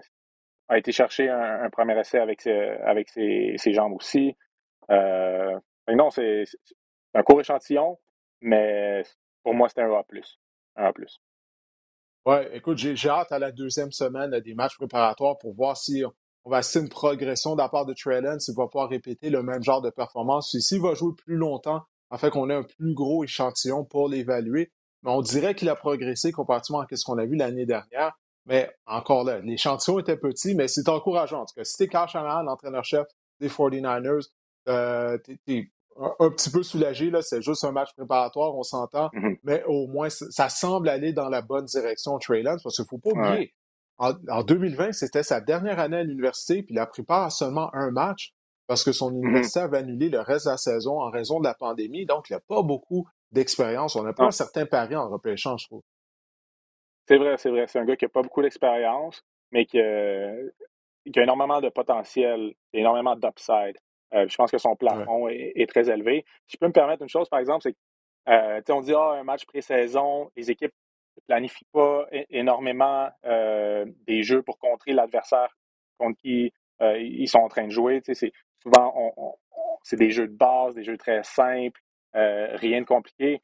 a 0.70 0.76
été 0.76 0.92
chercher 0.92 1.30
un, 1.30 1.70
premier 1.70 1.98
essai 1.98 2.18
avec 2.18 2.42
ses, 2.42 2.52
avec 2.52 3.08
ses, 3.08 3.56
jambes 3.72 3.94
aussi. 3.94 4.36
non, 4.90 6.10
c'est 6.10 6.44
un 7.14 7.22
court 7.22 7.40
échantillon, 7.40 7.98
mais 8.42 9.02
pour 9.42 9.54
moi, 9.54 9.68
c'était 9.68 9.82
un. 9.82 10.02
Un 10.76 10.84
A+. 10.84 10.92
Ouais, 12.28 12.50
écoute, 12.54 12.76
j'ai 12.76 13.08
hâte 13.08 13.32
à 13.32 13.38
la 13.38 13.52
deuxième 13.52 13.90
semaine 13.90 14.38
des 14.40 14.52
matchs 14.52 14.76
préparatoires 14.76 15.38
pour 15.38 15.54
voir 15.54 15.78
si 15.78 16.04
on 16.44 16.50
va 16.50 16.58
assister 16.58 16.80
une 16.80 16.90
progression 16.90 17.54
de 17.54 17.62
la 17.62 17.70
part 17.70 17.86
de 17.86 17.94
Trellens, 17.94 18.38
s'il 18.40 18.54
va 18.54 18.66
pouvoir 18.66 18.90
répéter 18.90 19.30
le 19.30 19.42
même 19.42 19.62
genre 19.62 19.80
de 19.80 19.88
performance. 19.88 20.54
S'il 20.60 20.82
va 20.82 20.92
jouer 20.92 21.14
plus 21.16 21.36
longtemps, 21.36 21.84
fait 22.18 22.28
qu'on 22.28 22.50
ait 22.50 22.54
un 22.54 22.64
plus 22.64 22.92
gros 22.92 23.24
échantillon 23.24 23.86
pour 23.86 24.10
l'évaluer. 24.10 24.70
Mais 25.04 25.10
on 25.10 25.22
dirait 25.22 25.54
qu'il 25.54 25.70
a 25.70 25.74
progressé 25.74 26.30
comparativement 26.30 26.80
à 26.80 26.86
ce 26.94 27.02
qu'on 27.02 27.16
a 27.16 27.24
vu 27.24 27.34
l'année 27.34 27.64
dernière. 27.64 28.12
Mais 28.44 28.70
encore 28.84 29.24
là, 29.24 29.38
l'échantillon 29.38 29.98
était 29.98 30.18
petit, 30.18 30.54
mais 30.54 30.68
c'est 30.68 30.90
encourageant. 30.90 31.40
En 31.40 31.46
tout 31.46 31.54
cas, 31.56 31.64
si 31.64 31.78
t'es 31.78 31.88
Shanahan, 31.90 32.42
l'entraîneur-chef 32.42 33.06
des 33.40 33.48
49ers, 33.48 34.28
euh, 34.68 35.16
t'es 35.46 35.70
un, 35.98 36.30
petit 36.30 36.50
peu 36.50 36.62
soulagé. 36.62 37.10
Là, 37.10 37.22
c'est 37.22 37.42
juste 37.42 37.64
un 37.64 37.72
match 37.72 37.92
préparatoire, 37.94 38.54
on 38.56 38.62
s'entend. 38.62 39.08
Mm-hmm. 39.08 39.38
Mais 39.44 39.62
au 39.66 39.86
moins, 39.86 40.08
ça 40.10 40.48
semble 40.48 40.88
aller 40.88 41.12
dans 41.12 41.28
la 41.28 41.42
bonne 41.42 41.64
direction, 41.64 42.18
Trey 42.18 42.42
Lance, 42.42 42.62
parce 42.62 42.76
qu'il 42.76 42.84
ne 42.84 42.88
faut 42.88 42.98
pas 42.98 43.10
oublier. 43.10 43.54
En, 43.98 44.42
2020, 44.42 44.92
c'était 44.92 45.24
sa 45.24 45.40
dernière 45.40 45.80
année 45.80 45.96
à 45.96 46.02
l'université, 46.04 46.62
puis 46.62 46.74
il 46.74 46.78
a 46.78 46.86
pris 46.86 47.02
part 47.02 47.24
à 47.24 47.30
seulement 47.30 47.74
un 47.74 47.90
match 47.90 48.32
parce 48.68 48.84
que 48.84 48.92
son 48.92 49.10
mm-hmm. 49.10 49.16
université 49.16 49.60
avait 49.60 49.78
annulé 49.78 50.08
le 50.08 50.20
reste 50.20 50.46
de 50.46 50.50
la 50.50 50.56
saison 50.56 51.00
en 51.00 51.10
raison 51.10 51.40
de 51.40 51.44
la 51.44 51.54
pandémie. 51.54 52.06
Donc, 52.06 52.30
il 52.30 52.34
n'a 52.34 52.40
pas 52.40 52.62
beaucoup 52.62 53.08
d'expérience. 53.32 53.96
On 53.96 54.04
n'a 54.04 54.12
pas 54.12 54.24
un 54.24 54.30
certain 54.30 54.66
pari 54.66 54.94
en 54.94 55.08
repêchant, 55.08 55.56
je 55.56 55.66
trouve. 55.66 55.82
C'est 57.08 57.16
vrai, 57.16 57.36
c'est 57.38 57.50
vrai. 57.50 57.66
C'est 57.66 57.78
un 57.78 57.84
gars 57.84 57.96
qui 57.96 58.04
n'a 58.04 58.10
pas 58.10 58.22
beaucoup 58.22 58.42
d'expérience, 58.42 59.22
mais 59.50 59.64
qui, 59.64 59.78
qui, 59.78 61.18
a 61.18 61.22
énormément 61.22 61.60
de 61.60 61.70
potentiel, 61.70 62.54
énormément 62.72 63.16
d'upside. 63.16 63.78
Euh, 64.14 64.26
je 64.28 64.36
pense 64.36 64.50
que 64.50 64.58
son 64.58 64.74
plafond 64.74 65.28
est, 65.28 65.68
très 65.68 65.90
élevé. 65.90 66.24
Si 66.46 66.54
je 66.54 66.58
peux 66.58 66.66
me 66.66 66.72
permettre 66.72 67.02
une 67.02 67.08
chose, 67.08 67.28
par 67.28 67.40
exemple, 67.40 67.62
c'est 67.62 67.72
que, 67.72 67.78
euh, 68.30 68.60
on 68.70 68.80
dit, 68.80 68.94
ah, 68.94 69.16
un 69.18 69.24
match 69.24 69.44
pré-saison, 69.46 70.30
les 70.36 70.50
équipes 70.50 70.72
ne 71.16 71.22
planifient 71.26 71.66
pas 71.72 72.06
énormément 72.30 73.10
euh, 73.24 73.84
des 74.06 74.22
jeux 74.22 74.42
pour 74.42 74.58
contrer 74.58 74.92
l'adversaire 74.92 75.56
contre 75.98 76.18
qui 76.20 76.52
ils 76.80 77.26
sont 77.26 77.40
en 77.40 77.48
train 77.48 77.66
de 77.66 77.72
jouer. 77.72 78.00
C'est, 78.04 78.32
souvent, 78.62 79.34
c'est 79.82 79.96
des 79.96 80.10
jeux 80.10 80.28
de 80.28 80.36
base, 80.36 80.76
des 80.76 80.84
jeux 80.84 80.96
très 80.96 81.24
simples, 81.24 81.80
rien 82.14 82.80
de 82.80 82.86
compliqué. 82.86 83.42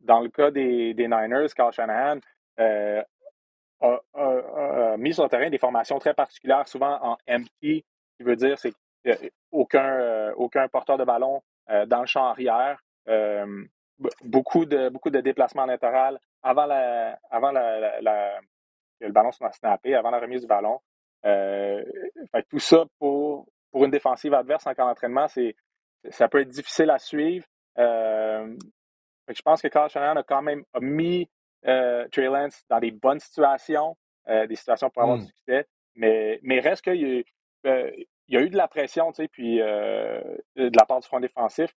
Dans 0.00 0.20
le 0.20 0.28
cas 0.28 0.50
des, 0.50 0.94
Niners, 0.94 1.46
Carl 1.54 1.72
Shanahan 1.72 2.18
a, 2.58 3.04
mis 4.96 5.14
sur 5.14 5.22
le 5.22 5.28
terrain 5.28 5.48
des 5.48 5.58
formations 5.58 6.00
très 6.00 6.12
particulières, 6.12 6.66
souvent 6.66 6.98
en 7.02 7.16
empty, 7.28 7.84
qui 8.16 8.22
veut 8.24 8.34
dire 8.34 8.58
c'est 8.58 8.74
aucun, 9.50 10.00
euh, 10.00 10.32
aucun 10.36 10.68
porteur 10.68 10.98
de 10.98 11.04
ballon 11.04 11.42
euh, 11.70 11.86
dans 11.86 12.00
le 12.00 12.06
champ 12.06 12.24
arrière. 12.26 12.82
Euh, 13.08 13.64
beaucoup 14.24 14.64
de, 14.64 14.88
beaucoup 14.90 15.10
de 15.10 15.20
déplacements 15.20 15.66
latéral 15.66 16.18
avant, 16.42 16.66
la, 16.66 17.18
avant 17.30 17.50
la, 17.50 18.40
que 19.00 19.06
le 19.06 19.12
ballon 19.12 19.32
soit 19.32 19.52
snappé, 19.52 19.94
avant 19.94 20.10
la 20.10 20.20
remise 20.20 20.42
du 20.42 20.46
ballon. 20.46 20.80
tout 22.48 22.58
ça 22.60 22.84
pour, 22.98 23.46
pour 23.72 23.84
une 23.84 23.90
défensive 23.90 24.34
adverse 24.34 24.66
en 24.66 24.74
cas 24.74 24.84
d'entraînement, 24.84 25.26
ça 26.10 26.28
peut 26.28 26.40
être 26.40 26.48
difficile 26.48 26.90
à 26.90 26.98
suivre. 26.98 27.44
je 27.76 29.42
pense 29.44 29.62
que 29.62 29.68
Carl 29.68 29.90
Shanahan 29.90 30.20
a 30.20 30.22
quand 30.22 30.42
même 30.42 30.62
mis 30.80 31.28
Trey 31.62 32.26
Lance 32.26 32.62
dans 32.70 32.78
des 32.78 32.92
bonnes 32.92 33.20
situations, 33.20 33.96
des 34.28 34.54
situations 34.54 34.90
pour 34.90 35.02
avoir 35.02 35.18
du 35.18 35.26
succès. 35.26 35.66
Mais, 35.96 36.38
mais 36.44 36.60
reste 36.60 36.84
qu'il 36.84 37.24
il 38.28 38.34
y 38.34 38.38
a 38.38 38.42
eu 38.42 38.50
de 38.50 38.56
la 38.56 38.68
pression, 38.68 39.10
tu 39.10 39.22
sais, 39.22 39.28
puis 39.28 39.60
euh, 39.60 40.20
de 40.56 40.76
la 40.76 40.84
part 40.84 41.00
du 41.00 41.06
front 41.06 41.20
défensif 41.20 41.74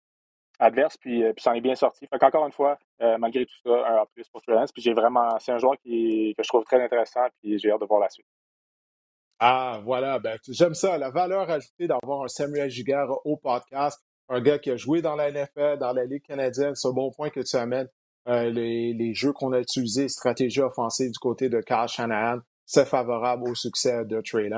adverse, 0.62 0.98
puis, 0.98 1.24
euh, 1.24 1.32
puis 1.32 1.42
ça 1.42 1.52
en 1.52 1.54
est 1.54 1.62
bien 1.62 1.76
sorti. 1.76 2.06
Fait 2.08 2.20
qu'encore 2.20 2.46
une 2.46 2.52
fois, 2.52 2.78
euh, 3.02 3.18
malgré 3.18 3.46
tout 3.46 3.56
ça, 3.64 3.72
un 3.72 4.06
plus 4.14 4.28
pour 4.28 4.42
Trellance, 4.42 4.74
puis 4.74 4.82
j'ai 4.82 4.94
vraiment, 4.94 5.40
c'est 5.40 5.54
un 5.54 5.58
joueur 5.58 5.78
qui, 5.78 6.34
que 6.38 6.44
je 6.44 6.50
trouve 6.50 6.66
très 6.66 6.84
intéressant, 6.84 7.22
puis 7.42 7.58
j'ai 7.58 7.72
hâte 7.72 7.80
de 7.80 7.86
voir 7.86 8.02
la 8.02 8.10
suite. 8.10 8.26
Ah, 9.40 9.80
voilà, 9.86 10.20
ben, 10.20 10.38
j'aime 10.50 10.74
ça, 10.74 10.98
la 10.98 11.12
valeur 11.12 11.50
ajoutée 11.50 11.88
d'avoir 11.88 12.24
un 12.24 12.28
Samuel 12.28 12.70
Giguère 12.70 13.08
au 13.24 13.38
podcast, 13.38 14.04
un 14.28 14.42
gars 14.42 14.60
qui 14.60 14.70
a 14.70 14.76
joué 14.76 15.02
dans 15.02 15.16
la 15.16 15.32
NFL, 15.32 15.78
dans 15.80 15.94
la 15.94 16.04
Ligue 16.04 16.24
canadienne, 16.24 16.76
c'est 16.76 16.90
un 16.90 16.94
bon 16.94 17.10
point 17.10 17.30
que 17.30 17.40
tu 17.40 17.56
amènes. 17.56 17.88
les, 18.26 18.94
les, 18.94 19.14
jeux 19.14 19.32
qu'on 19.32 19.54
a 19.54 19.60
utilisés, 19.60 20.10
stratégie 20.10 20.60
offensive 20.60 21.12
du 21.12 21.20
côté 21.20 21.48
de 21.48 21.62
Carl 21.62 21.88
Shanahan, 21.88 22.40
c'est 22.66 22.86
favorable 22.86 23.50
au 23.50 23.56
succès 23.56 24.04
de 24.04 24.22
Trey. 24.22 24.50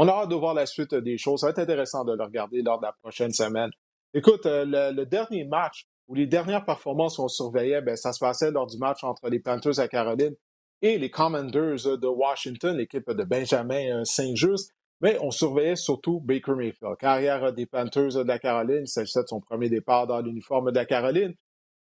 On 0.00 0.06
a 0.06 0.12
hâte 0.12 0.28
de 0.28 0.36
voir 0.36 0.54
la 0.54 0.64
suite 0.64 0.94
des 0.94 1.18
choses. 1.18 1.40
Ça 1.40 1.48
va 1.48 1.50
être 1.50 1.58
intéressant 1.58 2.04
de 2.04 2.12
le 2.12 2.22
regarder 2.22 2.62
lors 2.62 2.78
de 2.78 2.84
la 2.84 2.92
prochaine 2.92 3.32
semaine. 3.32 3.70
Écoute, 4.14 4.46
euh, 4.46 4.92
le, 4.92 5.04
dernier 5.06 5.42
match 5.42 5.88
où 6.06 6.14
les 6.14 6.28
dernières 6.28 6.64
performances 6.64 7.16
qu'on 7.16 7.26
surveillait, 7.26 7.82
ben, 7.82 7.96
ça 7.96 8.12
se 8.12 8.20
passait 8.20 8.52
lors 8.52 8.68
du 8.68 8.78
match 8.78 9.02
entre 9.02 9.28
les 9.28 9.40
Panthers 9.40 9.80
à 9.80 9.88
Caroline 9.88 10.36
et 10.82 10.98
les 10.98 11.10
Commanders 11.10 11.98
de 11.98 12.06
Washington, 12.06 12.76
l'équipe 12.76 13.10
de 13.10 13.24
Benjamin 13.24 14.02
euh, 14.02 14.04
Saint-Just. 14.04 14.72
Mais 15.00 15.18
on 15.20 15.32
surveillait 15.32 15.74
surtout 15.74 16.20
Baker 16.20 16.54
Mayfield, 16.54 16.96
carrière 17.00 17.52
des 17.52 17.66
Panthers 17.66 18.14
de 18.14 18.28
la 18.28 18.38
Caroline. 18.38 18.82
Il 18.82 18.88
s'agissait 18.88 19.22
de 19.22 19.28
son 19.28 19.40
premier 19.40 19.68
départ 19.68 20.06
dans 20.06 20.20
l'uniforme 20.20 20.70
de 20.70 20.76
la 20.76 20.86
Caroline. 20.86 21.34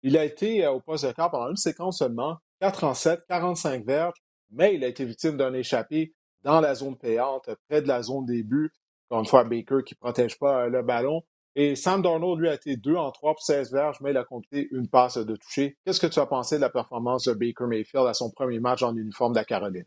Il 0.02 0.18
a 0.18 0.24
été 0.24 0.64
euh, 0.64 0.72
au 0.72 0.80
poste 0.80 1.06
de 1.06 1.12
quart 1.12 1.30
pendant 1.30 1.50
une 1.50 1.56
séquence 1.56 1.98
seulement, 1.98 2.38
4 2.60 2.82
en 2.82 2.94
7, 2.94 3.20
45 3.28 3.86
verges, 3.86 4.18
mais 4.50 4.74
il 4.74 4.82
a 4.82 4.88
été 4.88 5.04
victime 5.04 5.36
d'un 5.36 5.54
échappé 5.54 6.12
dans 6.42 6.60
la 6.60 6.74
zone 6.74 6.96
payante, 6.96 7.50
près 7.68 7.82
de 7.82 7.88
la 7.88 8.02
zone 8.02 8.26
des 8.26 8.42
buts. 8.42 8.72
Encore 9.08 9.20
une 9.20 9.26
fois, 9.26 9.44
Baker 9.44 9.82
qui 9.84 9.94
ne 9.94 9.98
protège 9.98 10.38
pas 10.38 10.64
euh, 10.64 10.68
le 10.68 10.82
ballon. 10.82 11.22
Et 11.56 11.74
Sam 11.74 12.00
Darnold, 12.00 12.40
lui, 12.40 12.48
a 12.48 12.54
été 12.54 12.76
2 12.76 12.94
en 12.94 13.10
3 13.10 13.32
pour 13.32 13.42
16 13.42 13.72
verges, 13.72 14.00
mais 14.00 14.10
il 14.10 14.16
a 14.16 14.24
compté 14.24 14.68
une 14.70 14.88
passe 14.88 15.18
de 15.18 15.34
toucher. 15.34 15.76
Qu'est-ce 15.84 16.00
que 16.00 16.06
tu 16.06 16.20
as 16.20 16.26
pensé 16.26 16.56
de 16.56 16.60
la 16.60 16.70
performance 16.70 17.24
de 17.24 17.32
Baker 17.32 17.66
Mayfield 17.66 18.06
à 18.06 18.14
son 18.14 18.30
premier 18.30 18.60
match 18.60 18.82
en 18.82 18.96
uniforme 18.96 19.32
de 19.32 19.38
la 19.38 19.44
Caroline? 19.44 19.86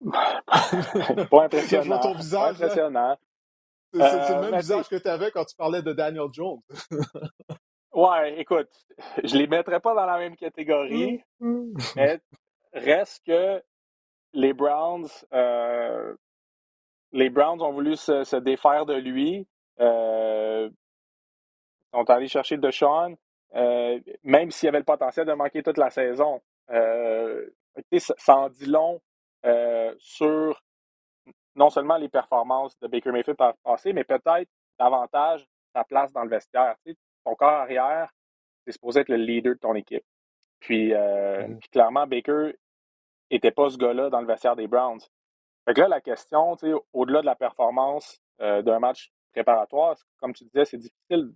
pas 0.10 0.42
impressionnant. 1.44 1.98
ton 1.98 2.14
visage, 2.14 2.62
impressionnant. 2.62 3.16
C'est 3.92 4.34
le 4.34 4.40
même 4.42 4.54
euh, 4.54 4.58
visage 4.58 4.88
que 4.88 4.96
tu 4.96 5.08
avais 5.08 5.30
quand 5.30 5.44
tu 5.44 5.56
parlais 5.56 5.82
de 5.82 5.92
Daniel 5.92 6.28
Jones. 6.32 6.60
Ouais, 7.92 8.38
écoute, 8.38 8.68
je 9.24 9.38
les 9.38 9.46
mettrais 9.46 9.80
pas 9.80 9.94
dans 9.94 10.04
la 10.04 10.18
même 10.18 10.36
catégorie, 10.36 11.22
mais 11.40 12.20
reste 12.74 13.24
que 13.24 13.62
les 14.32 14.52
Browns, 14.52 15.08
euh, 15.32 16.14
les 17.12 17.30
Browns 17.30 17.62
ont 17.62 17.72
voulu 17.72 17.96
se, 17.96 18.36
défaire 18.36 18.86
de 18.86 18.94
lui. 18.94 19.46
Euh, 19.80 20.70
sont 21.92 22.10
allés 22.10 22.28
chercher 22.28 22.56
DeShaun, 22.56 23.16
euh, 23.54 23.98
même 24.22 24.50
s'il 24.50 24.68
avait 24.68 24.78
le 24.78 24.84
potentiel 24.84 25.26
de 25.26 25.32
manquer 25.32 25.62
toute 25.62 25.78
la 25.78 25.90
saison. 25.90 26.42
Euh, 26.70 27.48
ça, 27.98 28.36
en 28.36 28.48
dit 28.48 28.66
long 28.66 29.00
euh, 29.44 29.94
sur 29.98 30.60
non 31.54 31.70
seulement 31.70 31.96
les 31.96 32.08
performances 32.08 32.78
de 32.80 32.88
Baker 32.88 33.12
Mayfield 33.12 33.38
par 33.38 33.54
passé, 33.64 33.92
mais 33.92 34.04
peut-être 34.04 34.48
davantage 34.78 35.46
sa 35.74 35.84
place 35.84 36.12
dans 36.12 36.22
le 36.22 36.28
vestiaire. 36.28 36.76
ton 37.24 37.34
corps 37.34 37.48
arrière, 37.48 38.10
c'est 38.64 38.72
supposé 38.72 39.00
être 39.00 39.08
le 39.08 39.16
leader 39.16 39.54
de 39.54 39.60
ton 39.60 39.74
équipe. 39.74 40.04
Puis, 40.60 40.90
mm-hmm. 40.90 41.58
puis 41.58 41.68
clairement, 41.70 42.06
Baker 42.06 42.52
n'était 43.30 43.50
pas 43.50 43.68
ce 43.70 43.76
gars-là 43.76 44.10
dans 44.10 44.20
le 44.20 44.26
vestiaire 44.26 44.56
des 44.56 44.66
Browns. 44.66 45.00
Fait 45.64 45.74
que 45.74 45.80
là, 45.80 45.88
la 45.88 46.00
question, 46.00 46.56
au-delà 46.92 47.20
de 47.20 47.26
la 47.26 47.34
performance 47.34 48.20
d'un 48.38 48.78
match 48.78 49.10
préparatoire, 49.32 49.96
comme 50.18 50.32
tu 50.32 50.44
disais, 50.44 50.64
c'est 50.64 50.78
difficile 50.78 51.32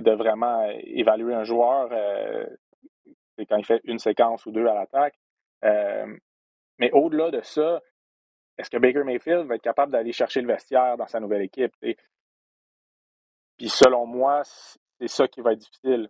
de 0.00 0.10
vraiment 0.12 0.62
euh, 0.62 0.78
évaluer 0.84 1.34
un 1.34 1.44
joueur 1.44 1.88
euh, 1.92 2.46
quand 3.48 3.56
il 3.56 3.64
fait 3.64 3.80
une 3.84 3.98
séquence 3.98 4.46
ou 4.46 4.50
deux 4.52 4.66
à 4.66 4.74
l'attaque. 4.74 5.18
Euh, 5.64 6.16
mais 6.78 6.90
au-delà 6.92 7.30
de 7.30 7.40
ça, 7.42 7.80
est-ce 8.58 8.70
que 8.70 8.76
Baker 8.76 9.04
Mayfield 9.04 9.46
va 9.46 9.56
être 9.56 9.62
capable 9.62 9.92
d'aller 9.92 10.12
chercher 10.12 10.40
le 10.40 10.48
vestiaire 10.48 10.96
dans 10.96 11.06
sa 11.06 11.20
nouvelle 11.20 11.42
équipe? 11.42 11.74
Puis 11.80 13.68
selon 13.68 14.06
moi, 14.06 14.42
c'est 14.44 15.08
ça 15.08 15.28
qui 15.28 15.40
va 15.40 15.52
être 15.52 15.58
difficile. 15.58 16.08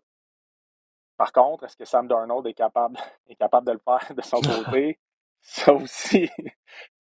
Par 1.16 1.32
contre, 1.32 1.64
est-ce 1.64 1.76
que 1.76 1.84
Sam 1.84 2.08
Darnold 2.08 2.46
est 2.46 2.54
capable, 2.54 2.96
est 3.28 3.36
capable 3.36 3.66
de 3.66 3.72
le 3.72 3.78
faire 3.78 4.14
de 4.14 4.22
son 4.22 4.40
côté? 4.64 4.98
Ça 5.46 5.74
aussi, 5.74 6.28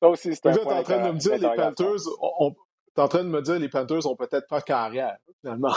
ça 0.02 0.10
aussi 0.10 0.36
c'est 0.36 0.48
un 0.48 0.58
point 0.58 0.80
en 0.80 0.84
train 0.84 1.08
de 1.08 1.14
me 1.14 1.18
dire 1.18 1.38
les 1.38 1.56
Panthers, 1.56 2.02
en 2.98 3.08
train 3.08 3.24
de 3.24 3.30
me 3.30 3.42
dire 3.42 3.58
les 3.58 3.70
Panthers 3.70 4.06
ont 4.06 4.18
peut-être 4.18 4.48
pas 4.48 4.62
carrière, 4.62 5.18
finalement. 5.40 5.74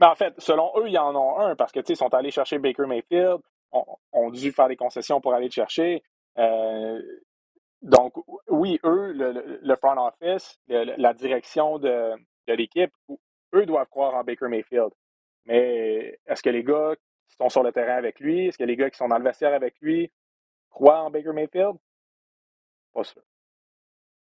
Mais 0.00 0.06
en 0.06 0.14
fait, 0.16 0.34
selon 0.38 0.72
eux, 0.76 0.88
ils 0.88 0.98
en 0.98 1.14
ont 1.14 1.38
un 1.38 1.54
parce 1.54 1.70
que 1.70 1.80
ils 1.88 1.96
sont 1.96 2.12
allés 2.12 2.32
chercher 2.32 2.58
Baker 2.58 2.86
Mayfield, 2.86 3.38
ont, 3.70 4.30
dû 4.30 4.50
faire 4.50 4.68
des 4.68 4.76
concessions 4.76 5.20
pour 5.20 5.32
aller 5.32 5.46
le 5.46 5.52
chercher. 5.52 6.02
Euh, 6.38 7.00
donc, 7.82 8.14
oui, 8.48 8.80
eux, 8.84 9.12
le, 9.14 9.76
front 9.76 9.96
office, 10.06 10.58
la 10.68 11.14
direction 11.14 11.78
de, 11.78 12.12
l'équipe, 12.48 12.92
eux 13.54 13.64
doivent 13.64 13.88
croire 13.88 14.14
en 14.14 14.24
Baker 14.24 14.48
Mayfield. 14.48 14.90
Mais 15.46 16.18
est-ce 16.26 16.42
que 16.42 16.50
les 16.50 16.64
gars 16.64 16.94
qui 17.28 17.36
sont 17.36 17.48
sur 17.48 17.62
le 17.62 17.72
terrain 17.72 17.96
avec 17.96 18.20
lui, 18.20 18.48
est-ce 18.48 18.58
que 18.58 18.64
les 18.64 18.76
gars 18.76 18.90
qui 18.90 18.98
sont 18.98 19.08
dans 19.08 19.18
le 19.18 19.24
vestiaire 19.24 19.54
avec 19.54 19.74
lui 19.80 20.10
croient 20.72 21.02
en 21.02 21.10
Baker 21.10 21.32
Mayfield? 21.32 21.76
Pas 22.92 23.04
sûr. 23.04 23.22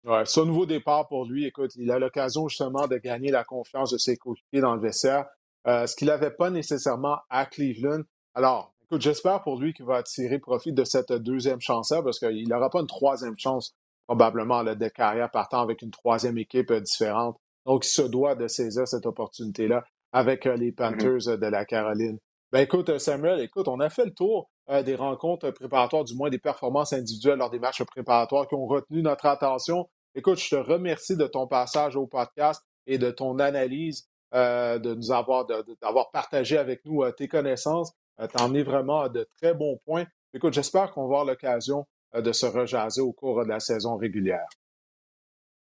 Ouais, 0.06 0.26
ce 0.26 0.40
nouveau 0.40 0.66
départ 0.66 1.08
pour 1.08 1.26
lui, 1.26 1.46
écoute, 1.46 1.76
il 1.76 1.92
a 1.92 2.00
l'occasion 2.00 2.48
justement 2.48 2.88
de 2.88 2.98
gagner 2.98 3.32
la 3.32 3.44
confiance 3.44 3.92
de 3.92 3.98
ses 3.98 4.16
coéquipiers 4.16 4.62
dans 4.62 4.74
le 4.76 4.82
vestiaire. 4.82 5.26
Euh, 5.68 5.86
ce 5.88 5.96
qu'il 5.96 6.08
n'avait 6.08 6.32
pas 6.32 6.50
nécessairement 6.50 7.18
à 7.30 7.46
Cleveland. 7.46 8.04
Alors, 8.34 8.74
écoute, 8.84 9.02
j'espère 9.02 9.42
pour 9.44 9.60
lui 9.60 9.74
qu'il 9.74 9.86
va 9.86 10.02
tirer 10.04 10.40
profit 10.40 10.72
de 10.72 10.86
cette 10.86 11.12
deuxième 11.12 11.60
chance-là 11.60 12.02
parce 12.02 12.18
qu'il 12.18 12.48
n'aura 12.48 12.70
pas 12.70 12.80
une 12.80 12.88
troisième 12.88 13.38
chance 13.38 13.76
probablement 14.08 14.64
de 14.64 14.88
carrière 14.88 15.30
partant 15.30 15.62
avec 15.62 15.82
une 15.82 15.92
troisième 15.92 16.38
équipe 16.38 16.72
euh, 16.72 16.80
différente. 16.80 17.38
Donc, 17.66 17.86
il 17.86 17.90
se 17.90 18.02
doit 18.02 18.36
de 18.36 18.48
saisir 18.48 18.88
cette 18.88 19.06
opportunité-là 19.06 19.84
avec 20.14 20.46
euh, 20.48 20.56
les 20.56 20.72
mm-hmm. 20.72 20.76
Panthers 20.76 21.38
de 21.38 21.46
la 21.46 21.66
Caroline. 21.66 22.18
Ben 22.52 22.62
écoute, 22.62 22.98
Samuel, 22.98 23.42
écoute, 23.42 23.68
on 23.68 23.80
a 23.80 23.90
fait 23.90 24.06
le 24.06 24.14
tour 24.14 24.50
des 24.70 24.96
rencontres 24.96 25.50
préparatoires, 25.52 26.04
du 26.04 26.16
moins 26.16 26.30
des 26.30 26.38
performances 26.38 26.94
individuelles 26.94 27.40
lors 27.40 27.50
des 27.50 27.60
matchs 27.60 27.84
préparatoires 27.84 28.48
qui 28.48 28.56
ont 28.56 28.68
retenu 28.68 29.02
notre 29.02 29.26
attention. 29.26 29.90
Écoute, 30.16 30.40
je 30.40 30.50
te 30.50 30.56
remercie 30.56 31.18
de 31.18 31.28
ton 31.28 31.48
passage 31.48 31.96
au 31.96 32.06
podcast 32.08 32.64
et 32.88 32.98
de 32.98 33.12
ton 33.12 33.40
analyse 33.40 34.08
euh, 34.34 34.78
de 34.78 34.94
nous 34.94 35.12
avoir, 35.12 35.48
d'avoir 35.82 36.12
partagé 36.12 36.58
avec 36.58 36.86
nous 36.86 37.04
euh, 37.04 37.12
tes 37.12 37.28
connaissances. 37.28 37.94
Euh, 38.20 38.28
en 38.40 38.54
es 38.54 38.62
vraiment 38.62 39.02
à 39.02 39.10
de 39.10 39.28
très 39.42 39.56
bons 39.56 39.80
points. 39.86 40.06
Écoute, 40.34 40.54
j'espère 40.54 40.92
qu'on 40.92 41.02
va 41.02 41.06
avoir 41.06 41.26
l'occasion 41.26 41.88
de 42.14 42.32
se 42.32 42.46
rejaser 42.46 43.02
au 43.02 43.12
cours 43.12 43.44
de 43.44 43.50
la 43.50 43.60
saison 43.60 43.98
régulière. 43.98 44.48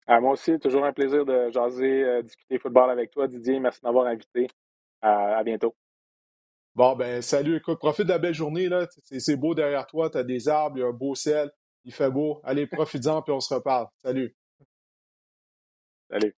Moi 0.09 0.33
aussi, 0.33 0.59
toujours 0.59 0.85
un 0.85 0.93
plaisir 0.93 1.27
de 1.27 1.51
jaser, 1.51 2.23
discuter 2.23 2.59
football 2.59 2.91
avec 2.91 3.11
toi, 3.11 3.27
Didier. 3.29 3.61
Merci 3.61 3.81
de 3.83 3.87
m'avoir 3.87 4.07
invité. 4.07 4.49
à 5.03 5.43
bientôt. 5.45 5.75
Bon, 6.79 6.95
ben, 6.95 7.21
salut. 7.23 7.57
Écoute, 7.57 7.81
profite 7.81 8.05
de 8.05 8.11
la 8.11 8.21
belle 8.21 8.35
journée. 8.35 8.69
Là. 8.69 8.87
C'est, 9.03 9.35
beau 9.35 9.53
derrière 9.53 9.85
toi. 9.85 10.11
Tu 10.11 10.19
as 10.19 10.23
des 10.23 10.47
arbres, 10.49 10.77
il 10.77 10.81
y 10.83 10.85
a 10.85 10.87
un 10.87 10.93
beau 10.93 11.17
ciel. 11.17 11.51
Il 11.85 11.93
fait 11.93 12.09
beau. 12.09 12.41
Allez, 12.45 12.69
profite-en, 12.69 13.21
puis 13.21 13.33
on 13.33 13.41
se 13.41 13.53
reparle. 13.53 13.89
Salut. 13.97 14.37
Salut. 16.09 16.37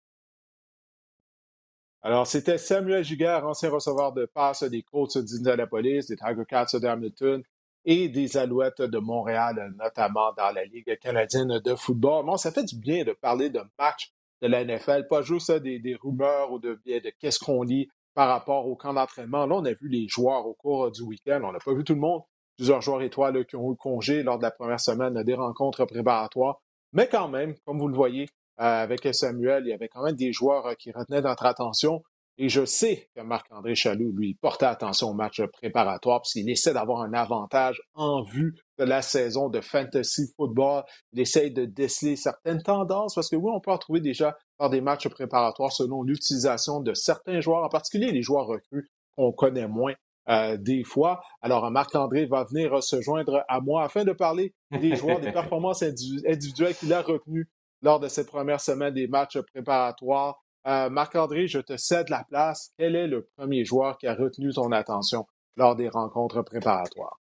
Alors, 2.00 2.26
c'était 2.26 2.56
Samuel 2.56 3.04
Giguère, 3.04 3.46
ancien 3.46 3.68
receveur 3.68 4.14
de 4.14 4.24
passe 4.24 4.62
des 4.62 4.82
Colts 4.82 5.18
d'Indianapolis, 5.18 6.06
des 6.06 6.16
Tiger 6.16 6.44
Cats 6.48 6.78
d'Hamilton 6.80 7.42
et 7.84 8.08
des 8.08 8.38
Alouettes 8.38 8.80
de 8.80 8.98
Montréal, 8.98 9.74
notamment 9.76 10.32
dans 10.38 10.52
la 10.52 10.64
Ligue 10.64 10.98
canadienne 11.00 11.58
de 11.58 11.74
football. 11.74 12.24
Bon, 12.24 12.38
ça 12.38 12.50
fait 12.50 12.64
du 12.64 12.76
bien 12.76 13.04
de 13.04 13.12
parler 13.12 13.50
de 13.50 13.60
matchs 13.78 14.14
de 14.40 14.46
la 14.46 14.64
NFL, 14.64 15.06
pas 15.06 15.20
juste 15.20 15.52
des, 15.52 15.80
des 15.80 15.96
rumeurs 15.96 16.50
ou 16.50 16.58
de, 16.58 16.80
de 16.86 17.12
qu'est-ce 17.18 17.38
qu'on 17.38 17.62
lit 17.62 17.90
par 18.14 18.28
rapport 18.28 18.66
au 18.66 18.76
camp 18.76 18.94
d'entraînement. 18.94 19.46
Là, 19.46 19.56
on 19.56 19.64
a 19.64 19.72
vu 19.72 19.88
les 19.88 20.08
joueurs 20.08 20.46
au 20.46 20.54
cours 20.54 20.90
du 20.90 21.02
week-end. 21.02 21.40
On 21.44 21.52
n'a 21.52 21.58
pas 21.58 21.74
vu 21.74 21.84
tout 21.84 21.94
le 21.94 22.00
monde. 22.00 22.22
Plusieurs 22.56 22.80
joueurs 22.80 23.02
étoiles 23.02 23.44
qui 23.46 23.56
ont 23.56 23.72
eu 23.72 23.76
congé 23.76 24.22
lors 24.22 24.38
de 24.38 24.42
la 24.42 24.50
première 24.50 24.80
semaine 24.80 25.22
des 25.22 25.34
rencontres 25.34 25.84
préparatoires. 25.84 26.60
Mais 26.92 27.08
quand 27.08 27.28
même, 27.28 27.54
comme 27.64 27.78
vous 27.78 27.88
le 27.88 27.94
voyez, 27.94 28.28
euh, 28.60 28.82
avec 28.82 29.08
Samuel, 29.14 29.62
il 29.64 29.70
y 29.70 29.72
avait 29.72 29.88
quand 29.88 30.02
même 30.02 30.16
des 30.16 30.32
joueurs 30.32 30.66
euh, 30.66 30.74
qui 30.74 30.92
retenaient 30.92 31.22
notre 31.22 31.46
attention. 31.46 32.02
Et 32.36 32.48
je 32.48 32.64
sais 32.64 33.08
que 33.14 33.20
Marc-André 33.22 33.74
Chaloux, 33.74 34.12
lui, 34.12 34.34
portait 34.34 34.66
attention 34.66 35.08
au 35.08 35.14
match 35.14 35.42
préparatoire 35.52 36.20
parce 36.20 36.32
qu'il 36.32 36.48
essaie 36.50 36.72
d'avoir 36.72 37.02
un 37.02 37.12
avantage 37.12 37.82
en 37.94 38.22
vue 38.22 38.54
de 38.80 38.84
la 38.84 39.02
saison 39.02 39.48
de 39.48 39.60
fantasy 39.60 40.32
football. 40.36 40.82
Il 41.12 41.20
essaie 41.20 41.50
de 41.50 41.66
déceler 41.66 42.16
certaines 42.16 42.62
tendances 42.62 43.14
parce 43.14 43.28
que 43.28 43.36
oui, 43.36 43.50
on 43.54 43.60
peut 43.60 43.70
en 43.70 43.78
trouver 43.78 44.00
déjà 44.00 44.36
par 44.58 44.70
des 44.70 44.80
matchs 44.80 45.08
préparatoires 45.08 45.72
selon 45.72 46.02
l'utilisation 46.02 46.80
de 46.80 46.94
certains 46.94 47.40
joueurs, 47.40 47.62
en 47.62 47.68
particulier 47.68 48.10
les 48.10 48.22
joueurs 48.22 48.46
recrues 48.46 48.88
qu'on 49.16 49.32
connaît 49.32 49.68
moins 49.68 49.94
euh, 50.30 50.56
des 50.56 50.82
fois. 50.82 51.20
Alors, 51.42 51.70
Marc-André 51.70 52.24
va 52.26 52.44
venir 52.44 52.82
se 52.82 53.00
joindre 53.02 53.44
à 53.48 53.60
moi 53.60 53.84
afin 53.84 54.04
de 54.04 54.12
parler 54.12 54.54
des 54.70 54.96
joueurs, 54.96 55.20
des 55.20 55.32
performances 55.32 55.82
individuelles 55.82 56.74
qu'il 56.74 56.92
a 56.92 57.02
retenues 57.02 57.48
lors 57.82 58.00
de 58.00 58.08
cette 58.08 58.28
première 58.28 58.60
semaine 58.60 58.94
des 58.94 59.08
matchs 59.08 59.38
préparatoires. 59.52 60.42
Euh, 60.66 60.88
Marc-André, 60.88 61.48
je 61.48 61.58
te 61.58 61.76
cède 61.76 62.08
la 62.08 62.24
place. 62.24 62.72
Quel 62.78 62.96
est 62.96 63.06
le 63.06 63.28
premier 63.36 63.64
joueur 63.64 63.98
qui 63.98 64.06
a 64.06 64.14
retenu 64.14 64.52
ton 64.52 64.72
attention 64.72 65.26
lors 65.56 65.76
des 65.76 65.88
rencontres 65.88 66.42
préparatoires? 66.42 67.19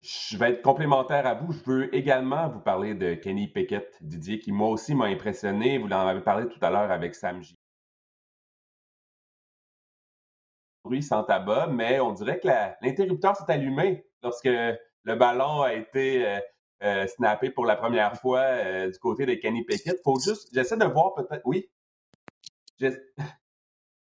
Je 0.00 0.36
vais 0.36 0.52
être 0.52 0.62
complémentaire 0.62 1.26
à 1.26 1.34
vous. 1.34 1.52
Je 1.52 1.62
veux 1.64 1.94
également 1.94 2.48
vous 2.48 2.60
parler 2.60 2.94
de 2.94 3.14
Kenny 3.14 3.48
Pickett, 3.48 3.96
Didier, 4.00 4.38
qui 4.38 4.52
moi 4.52 4.68
aussi 4.68 4.94
m'a 4.94 5.06
impressionné. 5.06 5.78
Vous 5.78 5.88
en 5.88 6.06
avez 6.06 6.20
parlé 6.20 6.48
tout 6.48 6.58
à 6.62 6.70
l'heure 6.70 6.90
avec 6.90 7.14
Sam 7.14 7.42
J. 7.42 7.56
Bruit 10.84 11.02
sans 11.02 11.24
tabac, 11.24 11.66
mais 11.66 12.00
on 12.00 12.12
dirait 12.12 12.38
que 12.38 12.46
l'interrupteur 12.46 13.36
s'est 13.36 13.50
allumé 13.52 14.06
lorsque 14.22 14.48
le 14.48 15.14
ballon 15.16 15.62
a 15.62 15.74
été 15.74 16.26
euh, 16.26 16.40
euh, 16.84 17.06
snappé 17.08 17.50
pour 17.50 17.66
la 17.66 17.76
première 17.76 18.16
fois 18.20 18.40
euh, 18.40 18.90
du 18.90 18.98
côté 18.98 19.26
de 19.26 19.34
Kenny 19.34 19.64
Pickett. 19.64 20.00
Faut 20.04 20.18
juste, 20.20 20.48
j'essaie 20.52 20.76
de 20.76 20.84
voir 20.84 21.14
peut-être, 21.14 21.42
oui, 21.44 21.68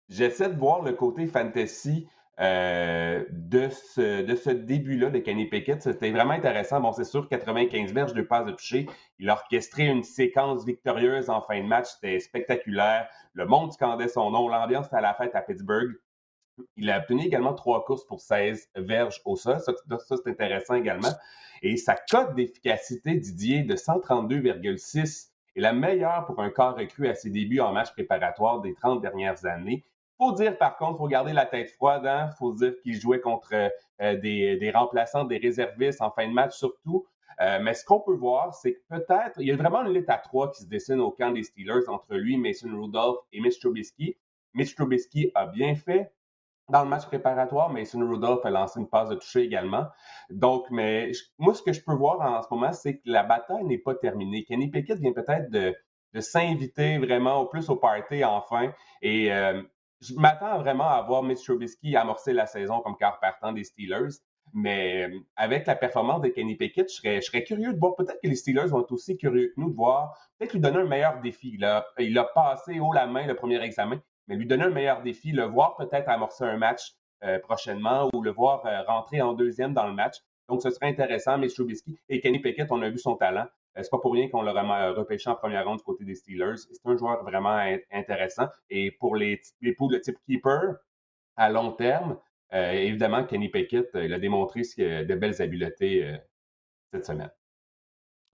j'essaie 0.10 0.50
de 0.50 0.58
voir 0.58 0.82
le 0.82 0.94
côté 0.94 1.28
fantasy 1.28 2.08
euh, 2.40 3.24
de 3.30 3.70
ce, 3.70 4.50
début-là 4.50 5.10
de 5.10 5.20
Kenny 5.20 5.46
Pickett. 5.46 5.82
C'était 5.82 6.12
vraiment 6.12 6.34
intéressant. 6.34 6.80
Bon, 6.80 6.92
c'est 6.92 7.04
sûr, 7.04 7.28
95 7.30 7.94
verges, 7.94 8.14
deux 8.14 8.26
passes 8.26 8.46
de 8.46 8.52
toucher. 8.52 8.88
Il 9.20 9.30
a 9.30 9.34
orchestré 9.34 9.86
une 9.86 10.04
séquence 10.04 10.66
victorieuse 10.66 11.30
en 11.30 11.42
fin 11.42 11.62
de 11.62 11.68
match. 11.68 11.88
C'était 11.94 12.20
spectaculaire. 12.20 13.08
Le 13.34 13.46
monde 13.46 13.72
scandait 13.72 14.08
son 14.08 14.32
nom. 14.32 14.48
L'ambiance 14.48 14.88
était 14.88 14.96
à 14.96 15.02
la 15.02 15.14
fête 15.14 15.36
à 15.36 15.42
Pittsburgh. 15.42 15.92
Il 16.76 16.90
a 16.90 17.00
obtenu 17.00 17.24
également 17.24 17.54
trois 17.54 17.84
courses 17.84 18.06
pour 18.06 18.22
16 18.22 18.70
verges 18.76 19.22
au 19.26 19.36
sol. 19.36 19.60
Ça, 19.60 19.74
ça 20.00 20.16
c'est 20.18 20.30
intéressant 20.30 20.76
également. 20.76 21.12
Et 21.62 21.78
sa 21.78 21.96
cote 21.96 22.36
d'efficacité, 22.36 23.16
Didier, 23.16 23.64
de 23.64 23.76
132,6 23.76 25.30
est 25.56 25.62
la 25.62 25.74
meilleure 25.74 26.26
pour 26.26 26.42
un 26.42 26.50
corps 26.50 26.76
recru 26.76 27.08
à 27.08 27.16
ses 27.16 27.30
débuts 27.30 27.60
en 27.60 27.72
match 27.72 27.92
préparatoire 27.92 28.62
des 28.62 28.74
30 28.74 29.02
dernières 29.02 29.46
années. 29.46 29.86
Faut 30.24 30.32
dire 30.32 30.58
par 30.58 30.78
contre, 30.78 31.00
faut 31.00 31.08
garder 31.08 31.34
la 31.34 31.46
tête 31.46 31.70
froide. 31.72 32.08
Hein? 32.08 32.30
Faut 32.40 32.54
dire 32.54 32.74
qu'il 32.82 32.94
jouait 32.94 33.20
contre 33.20 33.54
euh, 33.54 34.18
des, 34.18 34.72
remplaçants, 34.74 35.26
des 35.26 35.38
réservistes 35.38 36.02
en 36.02 36.12
fin 36.12 36.26
de 36.26 36.34
match 36.34 36.56
surtout. 36.56 37.06
Euh, 37.42 37.60
mais 37.62 37.74
ce 37.74 37.84
qu'on 37.84 38.00
peut 38.00 38.14
voir, 38.14 38.54
c'est 38.54 38.76
que 38.76 38.80
peut-être 38.88 39.34
il 39.40 39.48
y 39.48 39.52
a 39.52 39.58
vraiment 39.58 39.84
une 39.84 39.94
lutte 39.94 40.10
à 40.10 40.18
trois 40.18 40.50
qui 40.50 40.64
se 40.64 40.70
dessine 40.70 41.02
au 41.02 41.12
camp 41.12 41.32
des 41.32 41.44
Steelers 41.44 41.90
entre 41.90 42.16
lui, 42.16 42.38
Mason 42.38 42.70
Rudolph 42.70 43.18
et 43.34 43.42
Mitch 43.42 43.60
Trubisky. 43.60 44.16
Mitch 44.54 44.76
Trubisky 44.76 45.30
a 45.36 45.48
bien 45.48 45.76
fait, 45.76 46.14
dans 46.70 46.84
le 46.84 46.90
match 46.90 47.06
préparatoire, 47.06 47.70
Mason 47.70 48.00
Rudolph 48.00 48.46
a 48.46 48.50
lancé 48.50 48.80
une 48.80 48.88
passe 48.88 49.10
de 49.10 49.16
toucher 49.16 49.42
également. 49.42 49.88
Donc, 50.30 50.68
mais 50.72 51.12
moi, 51.38 51.54
ce 51.54 51.62
que 51.62 51.74
je 51.74 51.82
peux 51.84 51.96
voir 51.96 52.22
en 52.22 52.42
ce 52.42 52.48
moment, 52.50 52.72
c'est 52.72 52.96
que 52.96 53.02
la 53.04 53.24
bataille 53.24 53.66
n'est 53.66 53.78
pas 53.78 53.96
terminée. 53.96 54.46
Kenny 54.46 54.70
Pickett 54.70 55.00
vient 55.00 55.12
peut-être 55.12 55.50
de, 55.50 55.76
s'inviter 56.22 57.00
vraiment 57.00 57.42
au 57.42 57.48
plus 57.48 57.70
au 57.70 57.76
party 57.76 58.24
enfin. 58.24 58.72
Et 59.02 59.34
euh, 59.34 59.64
je 60.04 60.14
m'attends 60.16 60.60
vraiment 60.60 60.90
à 60.90 61.02
voir 61.02 61.24
Mitch 61.24 61.44
Trubisky 61.44 61.96
amorcer 61.96 62.34
la 62.34 62.46
saison 62.46 62.82
comme 62.82 62.98
quart 62.98 63.20
partant 63.20 63.52
des 63.54 63.64
Steelers. 63.64 64.20
Mais 64.54 65.10
euh, 65.10 65.20
avec 65.36 65.66
la 65.66 65.76
performance 65.76 66.22
de 66.22 66.28
Kenny 66.28 66.56
Pickett, 66.56 66.88
je 66.90 67.22
serais, 67.22 67.44
curieux 67.44 67.74
de 67.74 67.80
voir, 67.80 67.96
peut-être 67.96 68.20
que 68.22 68.28
les 68.28 68.36
Steelers 68.36 68.68
vont 68.68 68.82
être 68.82 68.92
aussi 68.92 69.18
curieux 69.18 69.52
que 69.56 69.62
nous 69.62 69.70
de 69.70 69.76
voir, 69.76 70.16
peut-être 70.38 70.54
lui 70.54 70.60
donner 70.60 70.78
un 70.78 70.86
meilleur 70.86 71.22
défi. 71.22 71.52
Il 71.56 71.66
a, 71.66 71.86
il 71.98 72.18
a 72.18 72.26
passé 72.26 72.80
haut 72.80 72.94
la 72.94 73.08
main 73.08 73.26
le 73.26 73.36
premier 73.36 73.62
examen 73.64 74.00
mais 74.28 74.36
lui 74.36 74.46
donner 74.46 74.64
un 74.64 74.70
meilleur 74.70 75.02
défi, 75.02 75.32
le 75.32 75.44
voir 75.44 75.76
peut-être 75.76 76.10
amorcer 76.10 76.44
un 76.46 76.58
match 76.58 76.94
euh, 77.24 77.40
prochainement 77.40 78.10
ou 78.14 78.22
le 78.22 78.32
voir 78.32 78.66
euh, 78.66 78.82
rentrer 78.84 79.22
en 79.22 79.34
deuxième 79.34 79.74
dans 79.74 79.88
le 79.88 79.94
match. 79.94 80.18
Donc, 80.50 80.62
ce 80.62 80.70
serait 80.70 80.88
intéressant, 80.88 81.38
mais 81.38 81.48
Trubisky 81.48 81.98
et 82.10 82.20
Kenny 82.20 82.40
Pickett, 82.40 82.72
on 82.72 82.82
a 82.82 82.90
vu 82.90 82.98
son 82.98 83.16
talent. 83.16 83.48
Euh, 83.78 83.84
c'est 83.84 83.90
pas 83.90 84.00
pour 84.00 84.14
rien 84.14 84.30
qu'on 84.30 84.42
l'a 84.42 84.92
repêché 84.92 85.30
en 85.30 85.36
première 85.36 85.66
ronde 85.66 85.78
du 85.78 85.84
côté 85.84 86.06
des 86.06 86.16
Steelers. 86.16 86.58
C'est 86.58 86.86
un 86.86 86.98
joueur 86.98 87.24
vraiment 87.24 87.58
intéressant. 87.92 88.48
Et 88.70 88.92
pour 88.92 89.16
les, 89.16 89.42
les 89.62 89.74
poules 89.74 89.94
de 89.94 89.98
type 90.00 90.18
keeper, 90.28 90.76
à 91.36 91.50
long 91.50 91.72
terme, 91.72 92.20
évidemment, 92.52 93.26
Kenny 93.26 93.50
Pickett, 93.50 93.90
il 93.96 94.14
a 94.14 94.20
démontré 94.20 94.62
de 94.62 95.16
belles 95.16 95.42
habiletés 95.42 96.16
cette 96.92 97.06
semaine. 97.06 97.32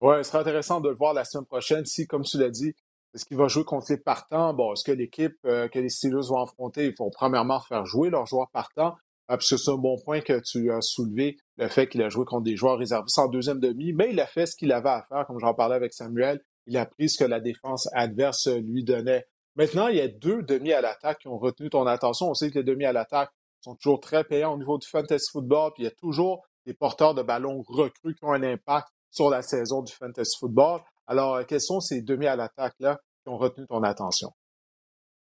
Oui, 0.02 0.16
ce 0.18 0.24
sera 0.24 0.40
intéressant 0.40 0.80
de 0.80 0.90
le 0.90 0.94
voir 0.94 1.14
la 1.14 1.24
semaine 1.24 1.46
prochaine 1.46 1.84
si, 1.84 2.06
comme 2.06 2.22
tu 2.22 2.38
l'as 2.38 2.50
dit, 2.50 2.74
est-ce 3.14 3.24
qu'il 3.24 3.36
va 3.36 3.48
jouer 3.48 3.64
contre 3.64 3.86
les 3.90 3.98
partants? 3.98 4.54
Bon, 4.54 4.72
est-ce 4.72 4.84
que 4.84 4.92
l'équipe 4.92 5.36
euh, 5.44 5.68
que 5.68 5.78
les 5.78 5.88
Steelers 5.88 6.28
vont 6.28 6.40
affronter, 6.42 6.86
ils 6.86 6.94
vont 6.96 7.10
premièrement 7.10 7.60
faire 7.60 7.84
jouer 7.84 8.08
leurs 8.08 8.26
joueurs 8.26 8.50
partants? 8.50 8.94
Ah, 9.28 9.36
parce 9.36 9.48
que 9.48 9.56
c'est 9.56 9.70
un 9.70 9.76
bon 9.76 9.96
point 10.04 10.20
que 10.20 10.40
tu 10.40 10.70
as 10.70 10.80
soulevé, 10.80 11.36
le 11.60 11.68
fait 11.68 11.88
qu'il 11.88 12.02
a 12.02 12.08
joué 12.08 12.24
contre 12.24 12.44
des 12.44 12.56
joueurs 12.56 12.78
réservistes 12.78 13.18
en 13.18 13.28
deuxième 13.28 13.60
demi, 13.60 13.92
mais 13.92 14.08
il 14.10 14.18
a 14.18 14.26
fait 14.26 14.46
ce 14.46 14.56
qu'il 14.56 14.72
avait 14.72 14.88
à 14.88 15.04
faire, 15.08 15.26
comme 15.26 15.38
j'en 15.38 15.52
parlais 15.52 15.76
avec 15.76 15.92
Samuel. 15.92 16.42
Il 16.66 16.76
a 16.78 16.86
pris 16.86 17.10
ce 17.10 17.22
que 17.22 17.28
la 17.28 17.38
défense 17.38 17.86
adverse 17.92 18.48
lui 18.48 18.82
donnait. 18.82 19.26
Maintenant, 19.56 19.88
il 19.88 19.96
y 19.96 20.00
a 20.00 20.08
deux 20.08 20.42
demi 20.42 20.72
à 20.72 20.80
l'attaque 20.80 21.18
qui 21.20 21.28
ont 21.28 21.38
retenu 21.38 21.68
ton 21.68 21.86
attention. 21.86 22.30
On 22.30 22.34
sait 22.34 22.50
que 22.50 22.58
les 22.58 22.64
demi 22.64 22.86
à 22.86 22.94
l'attaque 22.94 23.30
sont 23.60 23.74
toujours 23.74 24.00
très 24.00 24.24
payants 24.24 24.54
au 24.54 24.56
niveau 24.56 24.78
du 24.78 24.88
fantasy 24.88 25.30
football, 25.30 25.72
puis 25.74 25.82
il 25.82 25.86
y 25.86 25.88
a 25.88 25.94
toujours 25.94 26.46
des 26.64 26.72
porteurs 26.72 27.14
de 27.14 27.22
ballons 27.22 27.62
recrues 27.68 28.14
qui 28.14 28.24
ont 28.24 28.32
un 28.32 28.42
impact 28.42 28.88
sur 29.10 29.28
la 29.28 29.42
saison 29.42 29.82
du 29.82 29.92
fantasy 29.92 30.38
football. 30.38 30.80
Alors, 31.06 31.34
euh, 31.34 31.44
quels 31.46 31.60
sont 31.60 31.80
ces 31.80 32.00
demi 32.00 32.26
à 32.26 32.36
l'attaque-là 32.36 32.98
qui 33.22 33.28
ont 33.28 33.36
retenu 33.36 33.66
ton 33.66 33.82
attention? 33.82 34.32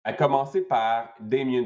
À 0.06 0.12
commencer 0.12 0.60
par 0.60 1.08
Damien 1.18 1.64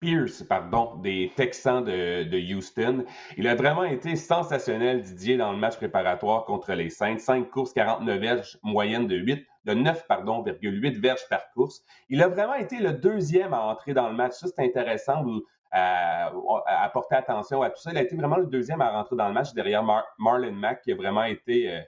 Pierce, 0.00 0.42
pardon, 0.42 0.96
des 1.02 1.30
Texans 1.36 1.84
de, 1.84 2.54
Houston. 2.54 3.04
Il 3.36 3.46
a 3.46 3.54
vraiment 3.54 3.84
été 3.84 4.16
sensationnel, 4.16 5.02
Didier, 5.02 5.36
dans 5.36 5.52
le 5.52 5.58
match 5.58 5.76
préparatoire 5.76 6.46
contre 6.46 6.72
les 6.72 6.88
Saints. 6.88 7.18
5 7.18 7.50
courses, 7.50 7.74
49 7.74 8.18
verges, 8.18 8.58
moyenne 8.62 9.06
de 9.06 9.16
8, 9.16 9.46
de 9.66 9.74
9, 9.74 10.06
pardon, 10.06 10.42
8 10.42 10.98
verges 10.98 11.28
par 11.28 11.50
course. 11.50 11.82
Il 12.08 12.22
a 12.22 12.28
vraiment 12.28 12.54
été 12.54 12.78
le 12.78 12.94
deuxième 12.94 13.52
à 13.52 13.60
entrer 13.66 13.92
dans 13.92 14.08
le 14.08 14.14
match. 14.14 14.32
Ça, 14.32 14.46
c'est 14.46 14.64
intéressant 14.64 15.22
à, 15.70 16.90
porter 16.94 17.16
attention 17.16 17.60
à 17.60 17.68
tout 17.68 17.82
ça. 17.82 17.90
Il 17.90 17.98
a 17.98 18.02
été 18.02 18.16
vraiment 18.16 18.38
le 18.38 18.46
deuxième 18.46 18.80
à 18.80 18.90
rentrer 18.90 19.16
dans 19.16 19.28
le 19.28 19.34
match 19.34 19.52
derrière 19.52 19.84
Marlon 20.18 20.52
Mack, 20.52 20.80
qui 20.80 20.92
a 20.92 20.96
vraiment 20.96 21.24
été 21.24 21.70
euh, 21.70 21.80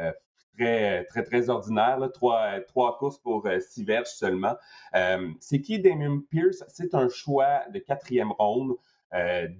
euh, 0.00 0.12
très, 0.58 1.04
très, 1.04 1.22
très 1.22 1.48
ordinaire. 1.50 1.98
Trois, 2.12 2.98
courses 2.98 3.18
pour 3.18 3.46
euh, 3.46 3.60
six 3.60 3.84
verges 3.84 4.08
seulement. 4.08 4.56
Euh, 4.94 5.28
c'est 5.40 5.60
qui 5.60 5.78
Damien 5.78 6.20
Pierce? 6.30 6.64
C'est 6.68 6.94
un 6.94 7.08
choix 7.08 7.62
de 7.72 7.78
quatrième 7.78 8.32
ronde 8.32 8.74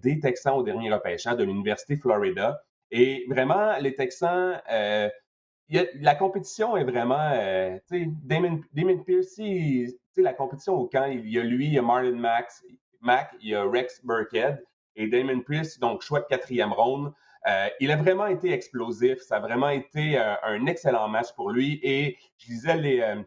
des 0.03 0.21
Texans 0.21 0.59
au 0.59 0.63
dernier 0.63 0.93
repêchage 0.93 1.37
de 1.37 1.45
l'Université 1.45 1.97
Florida. 1.97 2.63
Et 2.91 3.25
vraiment, 3.31 3.79
les 3.79 3.95
Texans, 3.95 4.61
la 4.69 6.15
compétition 6.17 6.77
est 6.77 6.85
vraiment. 6.85 7.31
Damien 8.21 8.99
Pierce, 9.07 9.41
la 10.19 10.35
compétition 10.35 10.75
au 10.75 10.87
camp, 10.87 11.07
il 11.07 11.27
y 11.31 11.39
a 11.39 11.43
lui, 11.43 11.69
il 11.69 11.73
y 11.73 11.79
a 11.79 11.83
Marlon 11.83 12.19
Max, 12.19 12.63
Mack, 13.01 13.35
il 13.41 13.49
y 13.51 13.55
a 13.55 13.65
Rex 13.65 14.05
Burkhead 14.05 14.63
et 14.97 15.07
Damon 15.07 15.41
Pierce, 15.41 15.79
donc 15.79 16.03
choix 16.03 16.21
de 16.21 16.27
quatrième 16.27 16.73
ronde. 16.73 17.13
Euh, 17.49 17.69
il 17.81 17.91
a 17.91 17.97
vraiment 17.97 18.27
été 18.27 18.53
explosif. 18.53 19.19
Ça 19.21 19.37
a 19.37 19.41
vraiment 19.41 19.71
été 19.71 20.19
euh, 20.19 20.35
un 20.43 20.67
excellent 20.67 21.09
match 21.09 21.33
pour 21.35 21.51
lui. 21.51 21.81
Et 21.83 22.17
je 22.37 22.47
disais 22.47 22.77
les, 22.77 23.01
euh, 23.01 23.23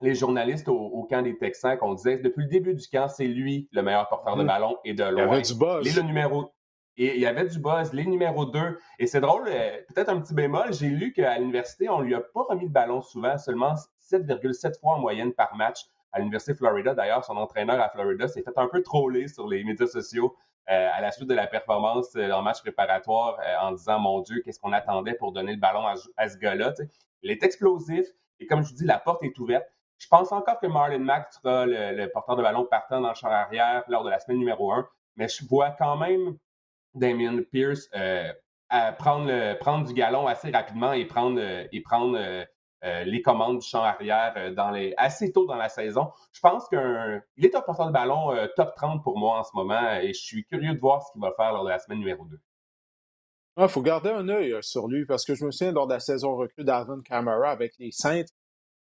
les 0.00 0.14
journalistes 0.14 0.68
au, 0.68 1.06
camp 1.08 1.22
des 1.22 1.36
Texans 1.36 1.78
qu'on 1.78 1.94
disait 1.94 2.18
depuis 2.18 2.42
le 2.42 2.48
début 2.48 2.74
du 2.74 2.86
camp, 2.88 3.08
c'est 3.08 3.26
lui 3.26 3.68
le 3.72 3.82
meilleur 3.82 4.08
porteur 4.08 4.36
de 4.36 4.42
mmh. 4.42 4.46
ballon 4.46 4.76
et 4.84 4.94
de 4.94 5.04
loin. 5.04 5.12
Il 5.12 5.18
y 5.18 5.22
avait 5.22 5.42
du 5.42 5.54
buzz. 5.54 5.96
le 5.96 6.02
numéro, 6.02 6.52
et 6.96 7.14
il 7.14 7.20
y 7.20 7.26
avait 7.26 7.46
du 7.46 7.58
buzz, 7.58 7.92
les 7.92 8.06
numéros 8.06 8.46
2. 8.46 8.78
Et 8.98 9.06
c'est 9.06 9.20
drôle, 9.20 9.44
peut-être 9.44 10.08
un 10.08 10.20
petit 10.20 10.34
bémol, 10.34 10.72
j'ai 10.72 10.88
lu 10.88 11.12
qu'à 11.12 11.38
l'université, 11.38 11.88
on 11.88 12.00
ne 12.00 12.04
lui 12.04 12.14
a 12.14 12.20
pas 12.20 12.42
remis 12.48 12.64
le 12.64 12.70
ballon 12.70 13.02
souvent, 13.02 13.38
seulement 13.38 13.74
7,7 14.10 14.80
fois 14.80 14.94
en 14.94 14.98
moyenne 14.98 15.32
par 15.32 15.54
match 15.54 15.80
à 16.12 16.18
l'Université 16.18 16.52
de 16.52 16.58
Florida. 16.58 16.94
D'ailleurs, 16.94 17.24
son 17.24 17.36
entraîneur 17.36 17.80
à 17.80 17.88
Florida 17.88 18.26
s'est 18.28 18.42
fait 18.42 18.56
un 18.56 18.68
peu 18.68 18.82
troller 18.82 19.28
sur 19.28 19.46
les 19.46 19.62
médias 19.64 19.86
sociaux 19.86 20.34
à 20.74 21.00
la 21.00 21.10
suite 21.10 21.28
de 21.28 21.34
la 21.34 21.46
performance 21.46 22.14
euh, 22.16 22.30
en 22.30 22.42
match 22.42 22.60
préparatoire 22.60 23.38
euh, 23.40 23.56
en 23.60 23.72
disant 23.72 23.98
Mon 23.98 24.20
Dieu, 24.20 24.40
qu'est-ce 24.44 24.60
qu'on 24.60 24.72
attendait 24.72 25.14
pour 25.14 25.32
donner 25.32 25.52
le 25.52 25.60
ballon 25.60 25.84
à, 25.86 26.28
ce 26.28 26.38
gars-là. 26.38 26.74
Il 27.22 27.30
est 27.30 27.42
explosif 27.42 28.06
et 28.38 28.46
comme 28.46 28.62
je 28.62 28.70
vous 28.70 28.76
dis, 28.76 28.84
la 28.84 28.98
porte 28.98 29.22
est 29.22 29.38
ouverte. 29.38 29.66
Je 29.98 30.08
pense 30.08 30.32
encore 30.32 30.60
que 30.60 30.66
Marlon 30.66 31.00
Mack 31.00 31.32
sera 31.32 31.66
le, 31.66 32.06
porteur 32.06 32.36
de 32.36 32.42
ballon 32.42 32.64
partant 32.64 33.00
dans 33.00 33.10
le 33.10 33.14
champ 33.14 33.28
arrière 33.28 33.84
lors 33.88 34.04
de 34.04 34.10
la 34.10 34.18
semaine 34.18 34.38
numéro 34.38 34.72
1, 34.72 34.88
mais 35.16 35.28
je 35.28 35.46
vois 35.46 35.70
quand 35.72 35.96
même 35.96 36.38
Damien 36.94 37.42
Pierce 37.52 37.90
prendre, 38.98 39.58
prendre 39.58 39.86
du 39.86 39.92
galon 39.92 40.26
assez 40.26 40.50
rapidement 40.50 40.92
et 40.92 41.04
prendre, 41.04 41.40
et 41.40 41.80
prendre 41.80 42.16
euh, 42.18 42.44
les 42.82 43.22
commandes 43.22 43.58
du 43.58 43.66
champ 43.66 43.82
arrière 43.82 44.34
euh, 44.36 44.90
assez 44.96 45.32
tôt 45.32 45.46
dans 45.46 45.56
la 45.56 45.68
saison. 45.68 46.10
Je 46.32 46.40
pense 46.40 46.68
qu'il 46.68 47.44
est 47.44 47.54
un 47.54 47.60
porteur 47.60 47.88
de 47.88 47.92
ballon 47.92 48.32
euh, 48.32 48.46
top 48.56 48.74
30 48.76 49.02
pour 49.02 49.18
moi 49.18 49.40
en 49.40 49.44
ce 49.44 49.50
moment 49.54 49.92
et 50.00 50.12
je 50.12 50.20
suis 50.20 50.44
curieux 50.44 50.74
de 50.74 50.80
voir 50.80 51.02
ce 51.02 51.12
qu'il 51.12 51.20
va 51.20 51.32
faire 51.36 51.52
lors 51.52 51.64
de 51.64 51.70
la 51.70 51.78
semaine 51.78 51.98
numéro 51.98 52.24
2. 52.24 52.38
Il 53.58 53.68
faut 53.68 53.82
garder 53.82 54.10
un 54.10 54.28
œil 54.28 54.56
sur 54.62 54.88
lui 54.88 55.04
parce 55.04 55.24
que 55.24 55.34
je 55.34 55.44
me 55.44 55.50
souviens 55.50 55.72
lors 55.72 55.86
de 55.86 55.92
la 55.92 56.00
saison 56.00 56.36
recrue 56.36 56.64
d'Alvin 56.64 57.02
Kamara 57.02 57.50
avec 57.50 57.74
les 57.78 57.90
Saints, 57.90 58.24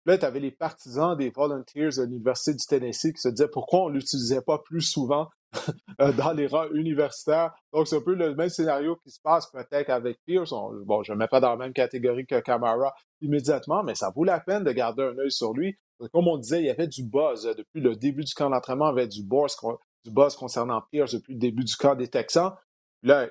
là, 0.04 0.18
tu 0.18 0.24
avais 0.24 0.40
les 0.40 0.50
partisans 0.50 1.16
des 1.16 1.30
Volunteers 1.30 1.96
de 1.98 2.04
l'Université 2.04 2.52
du 2.52 2.66
Tennessee 2.66 3.12
qui 3.12 3.20
se 3.20 3.28
disaient 3.28 3.48
pourquoi 3.48 3.84
on 3.84 3.88
ne 3.88 3.94
l'utilisait 3.94 4.42
pas 4.42 4.58
plus 4.58 4.82
souvent 4.82 5.22
euh, 5.22 5.28
dans 6.16 6.32
les 6.32 6.46
rangs 6.46 6.68
universitaires. 6.72 7.52
Donc, 7.72 7.88
c'est 7.88 7.96
un 7.96 8.00
peu 8.00 8.14
le 8.14 8.34
même 8.34 8.48
scénario 8.48 8.96
qui 8.96 9.10
se 9.10 9.20
passe 9.20 9.50
peut-être 9.50 9.90
avec 9.90 10.18
Pierce. 10.26 10.50
bon, 10.50 11.02
je 11.02 11.12
ne 11.12 11.18
mets 11.18 11.28
pas 11.28 11.40
dans 11.40 11.50
la 11.50 11.56
même 11.56 11.72
catégorie 11.72 12.26
que 12.26 12.40
Camara 12.40 12.94
immédiatement, 13.20 13.82
mais 13.82 13.94
ça 13.94 14.10
vaut 14.14 14.24
la 14.24 14.40
peine 14.40 14.64
de 14.64 14.72
garder 14.72 15.02
un 15.02 15.18
œil 15.18 15.32
sur 15.32 15.52
lui. 15.52 15.76
Comme 16.12 16.28
on 16.28 16.36
disait, 16.36 16.60
il 16.60 16.66
y 16.66 16.70
avait 16.70 16.88
du 16.88 17.02
buzz 17.02 17.44
depuis 17.56 17.80
le 17.80 17.96
début 17.96 18.24
du 18.24 18.34
camp 18.34 18.50
d'entraînement, 18.50 18.90
il 18.92 18.96
y 18.96 19.00
avait 19.00 19.08
du 19.08 19.22
buzz, 19.22 19.56
du 20.04 20.10
buzz 20.10 20.36
concernant 20.36 20.82
Pierce 20.90 21.14
depuis 21.14 21.32
le 21.32 21.38
début 21.38 21.64
du 21.64 21.74
camp 21.74 21.94
des 21.94 22.08
Texans. 22.08 22.52
Là, 23.02 23.28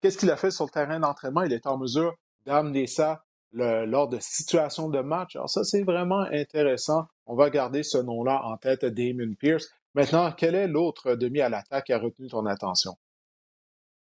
qu'est-ce 0.00 0.18
qu'il 0.18 0.30
a 0.30 0.36
fait 0.36 0.50
sur 0.50 0.64
le 0.64 0.70
terrain 0.70 0.98
d'entraînement? 0.98 1.42
Il 1.42 1.52
est 1.52 1.66
en 1.66 1.78
mesure 1.78 2.16
d'amener 2.44 2.86
ça 2.86 3.22
lors 3.52 4.08
de 4.08 4.18
situations 4.20 4.88
de 4.88 5.00
match. 5.00 5.36
Alors 5.36 5.48
ça, 5.48 5.64
c'est 5.64 5.82
vraiment 5.82 6.20
intéressant. 6.32 7.06
On 7.26 7.34
va 7.34 7.50
garder 7.50 7.82
ce 7.82 7.98
nom-là 7.98 8.42
en 8.44 8.56
tête, 8.56 8.84
Damon 8.84 9.34
Pierce. 9.38 9.68
Maintenant, 9.94 10.32
quel 10.32 10.54
est 10.54 10.68
l'autre 10.68 11.14
demi 11.14 11.40
à 11.40 11.48
l'attaque 11.48 11.86
qui 11.86 11.92
a 11.92 11.98
retenu 11.98 12.28
ton 12.28 12.46
attention? 12.46 12.94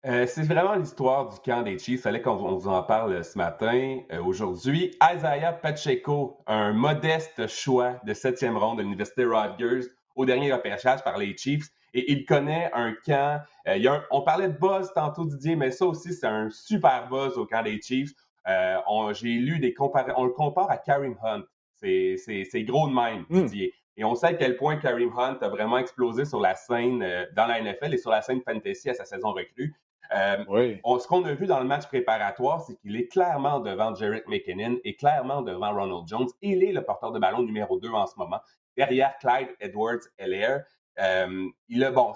Euh, 0.06 0.24
c'est 0.28 0.44
vraiment 0.44 0.76
l'histoire 0.76 1.28
du 1.28 1.40
camp 1.40 1.62
des 1.62 1.78
Chiefs. 1.78 1.98
Il 1.98 1.98
fallait 1.98 2.22
qu'on 2.22 2.36
vous 2.36 2.68
en 2.68 2.82
parle 2.84 3.24
ce 3.24 3.36
matin. 3.36 3.98
Euh, 4.12 4.22
aujourd'hui, 4.22 4.96
Isaiah 5.02 5.52
Pacheco, 5.52 6.38
un 6.46 6.72
modeste 6.72 7.48
choix 7.48 8.00
de 8.04 8.14
septième 8.14 8.56
ronde 8.56 8.78
de 8.78 8.82
l'Université 8.84 9.24
Rutgers 9.24 9.88
au 10.14 10.24
dernier 10.24 10.52
repêchage 10.52 11.02
par 11.02 11.18
les 11.18 11.36
Chiefs. 11.36 11.68
Et 11.92 12.12
il 12.12 12.24
connaît 12.24 12.70
un 12.72 12.94
camp. 13.04 13.42
Euh, 13.66 13.98
on 14.12 14.22
parlait 14.22 14.48
de 14.48 14.56
buzz 14.56 14.92
tantôt, 14.94 15.24
Didier, 15.24 15.56
mais 15.56 15.72
ça 15.72 15.86
aussi, 15.86 16.12
c'est 16.12 16.26
un 16.26 16.50
super 16.50 17.08
buzz 17.08 17.36
au 17.36 17.44
camp 17.44 17.64
des 17.64 17.80
Chiefs. 17.82 18.12
J'ai 18.46 19.38
lu 19.38 19.58
des 19.58 19.74
comparaisons. 19.74 20.14
On 20.18 20.24
le 20.24 20.32
compare 20.32 20.70
à 20.70 20.76
Karim 20.76 21.16
Hunt. 21.20 21.42
C'est 21.80 22.64
gros 22.64 22.88
de 22.88 22.94
même, 22.94 23.24
hmm. 23.28 23.46
Didier. 23.46 23.74
Et 23.96 24.04
on 24.04 24.14
sait 24.14 24.26
à 24.26 24.34
quel 24.34 24.56
point 24.56 24.76
Kareem 24.76 25.10
Hunt 25.16 25.38
a 25.40 25.48
vraiment 25.48 25.78
explosé 25.78 26.24
sur 26.24 26.40
la 26.40 26.54
scène 26.54 27.02
euh, 27.02 27.24
dans 27.34 27.46
la 27.46 27.60
NFL 27.60 27.94
et 27.94 27.98
sur 27.98 28.10
la 28.10 28.20
scène 28.20 28.42
fantasy 28.42 28.90
à 28.90 28.94
sa 28.94 29.04
saison 29.04 29.32
recrue. 29.32 29.74
Euh, 30.14 30.44
ce 30.46 31.08
qu'on 31.08 31.24
a 31.24 31.34
vu 31.34 31.46
dans 31.46 31.58
le 31.58 31.66
match 31.66 31.86
préparatoire, 31.86 32.60
c'est 32.60 32.76
qu'il 32.76 32.94
est 32.96 33.08
clairement 33.08 33.58
devant 33.58 33.94
Jarrett 33.94 34.26
McKinnon 34.28 34.78
et 34.84 34.94
clairement 34.94 35.42
devant 35.42 35.74
Ronald 35.74 36.06
Jones. 36.06 36.28
Il 36.42 36.62
est 36.62 36.72
le 36.72 36.82
porteur 36.84 37.10
de 37.10 37.18
ballon 37.18 37.42
numéro 37.42 37.80
2 37.80 37.88
en 37.90 38.06
ce 38.06 38.14
moment, 38.16 38.40
derrière 38.76 39.16
Clyde 39.18 39.48
Edwards-Helaire. 39.60 40.62
Euh, 41.00 41.46
il 41.68 41.82
a 41.82 41.90
bon, 41.90 42.12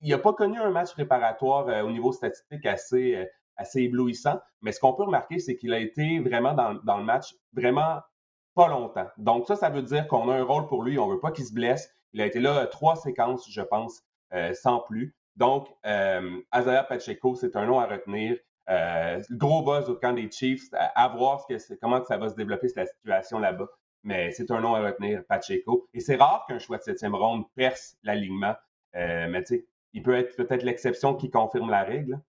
il 0.00 0.10
n'a 0.10 0.18
pas 0.18 0.32
connu 0.32 0.58
un 0.58 0.70
match 0.70 0.92
préparatoire 0.92 1.84
au 1.84 1.90
niveau 1.90 2.12
statistique 2.12 2.64
assez, 2.64 3.26
assez 3.56 3.82
éblouissant, 3.82 4.40
mais 4.62 4.72
ce 4.72 4.80
qu'on 4.80 4.94
peut 4.94 5.04
remarquer, 5.04 5.38
c'est 5.38 5.56
qu'il 5.56 5.74
a 5.74 5.78
été 5.78 6.20
vraiment 6.20 6.54
dans, 6.54 6.74
dans, 6.84 6.98
le 6.98 7.04
match 7.04 7.34
vraiment 7.52 8.00
pas 8.56 8.68
longtemps. 8.68 9.06
Donc 9.18 9.46
ça, 9.46 9.54
ça 9.54 9.68
veut 9.68 9.82
dire 9.82 10.08
qu'on 10.08 10.28
a 10.30 10.34
un 10.34 10.42
rôle 10.42 10.66
pour 10.66 10.82
lui. 10.82 10.98
On 10.98 11.06
veut 11.06 11.20
pas 11.20 11.30
qu'il 11.30 11.44
se 11.44 11.52
blesse. 11.52 11.88
Il 12.12 12.20
a 12.20 12.26
été 12.26 12.40
là 12.40 12.66
trois 12.66 12.96
séquences, 12.96 13.48
je 13.48 13.60
pense, 13.60 14.02
euh, 14.32 14.52
sans 14.54 14.80
plus. 14.80 15.14
Donc, 15.36 15.68
euh, 15.84 16.40
Pacheco, 16.88 17.34
c'est 17.34 17.54
un 17.54 17.66
nom 17.66 17.78
à 17.78 17.86
retenir. 17.86 18.38
Euh, 18.68 19.22
gros 19.30 19.62
buzz 19.62 19.88
au 19.88 19.94
camp 19.96 20.14
des 20.14 20.28
Chiefs, 20.30 20.68
à, 20.72 21.08
voir 21.08 21.40
ce 21.42 21.54
que 21.54 21.74
comment 21.80 22.02
ça 22.04 22.16
va 22.16 22.30
se 22.30 22.34
développer 22.34 22.68
cette 22.68 22.88
situation 22.88 23.38
là-bas. 23.38 23.68
Mais 24.02 24.32
c'est 24.32 24.50
un 24.50 24.60
nom 24.60 24.74
à 24.74 24.80
retenir, 24.80 25.22
Pacheco. 25.28 25.88
Et 25.92 26.00
c'est 26.00 26.16
rare 26.16 26.46
qu'un 26.48 26.58
choix 26.58 26.78
de 26.78 26.82
septième 26.82 27.14
ronde 27.14 27.44
perce 27.54 27.96
l'alignement. 28.02 28.54
Euh, 28.96 29.28
mais 29.28 29.42
tu 29.44 29.56
sais, 29.56 29.66
il 29.92 30.02
peut 30.02 30.14
être 30.14 30.34
peut-être 30.36 30.62
l'exception 30.62 31.14
qui 31.14 31.30
confirme 31.30 31.70
la 31.70 31.82
règle. 31.82 32.20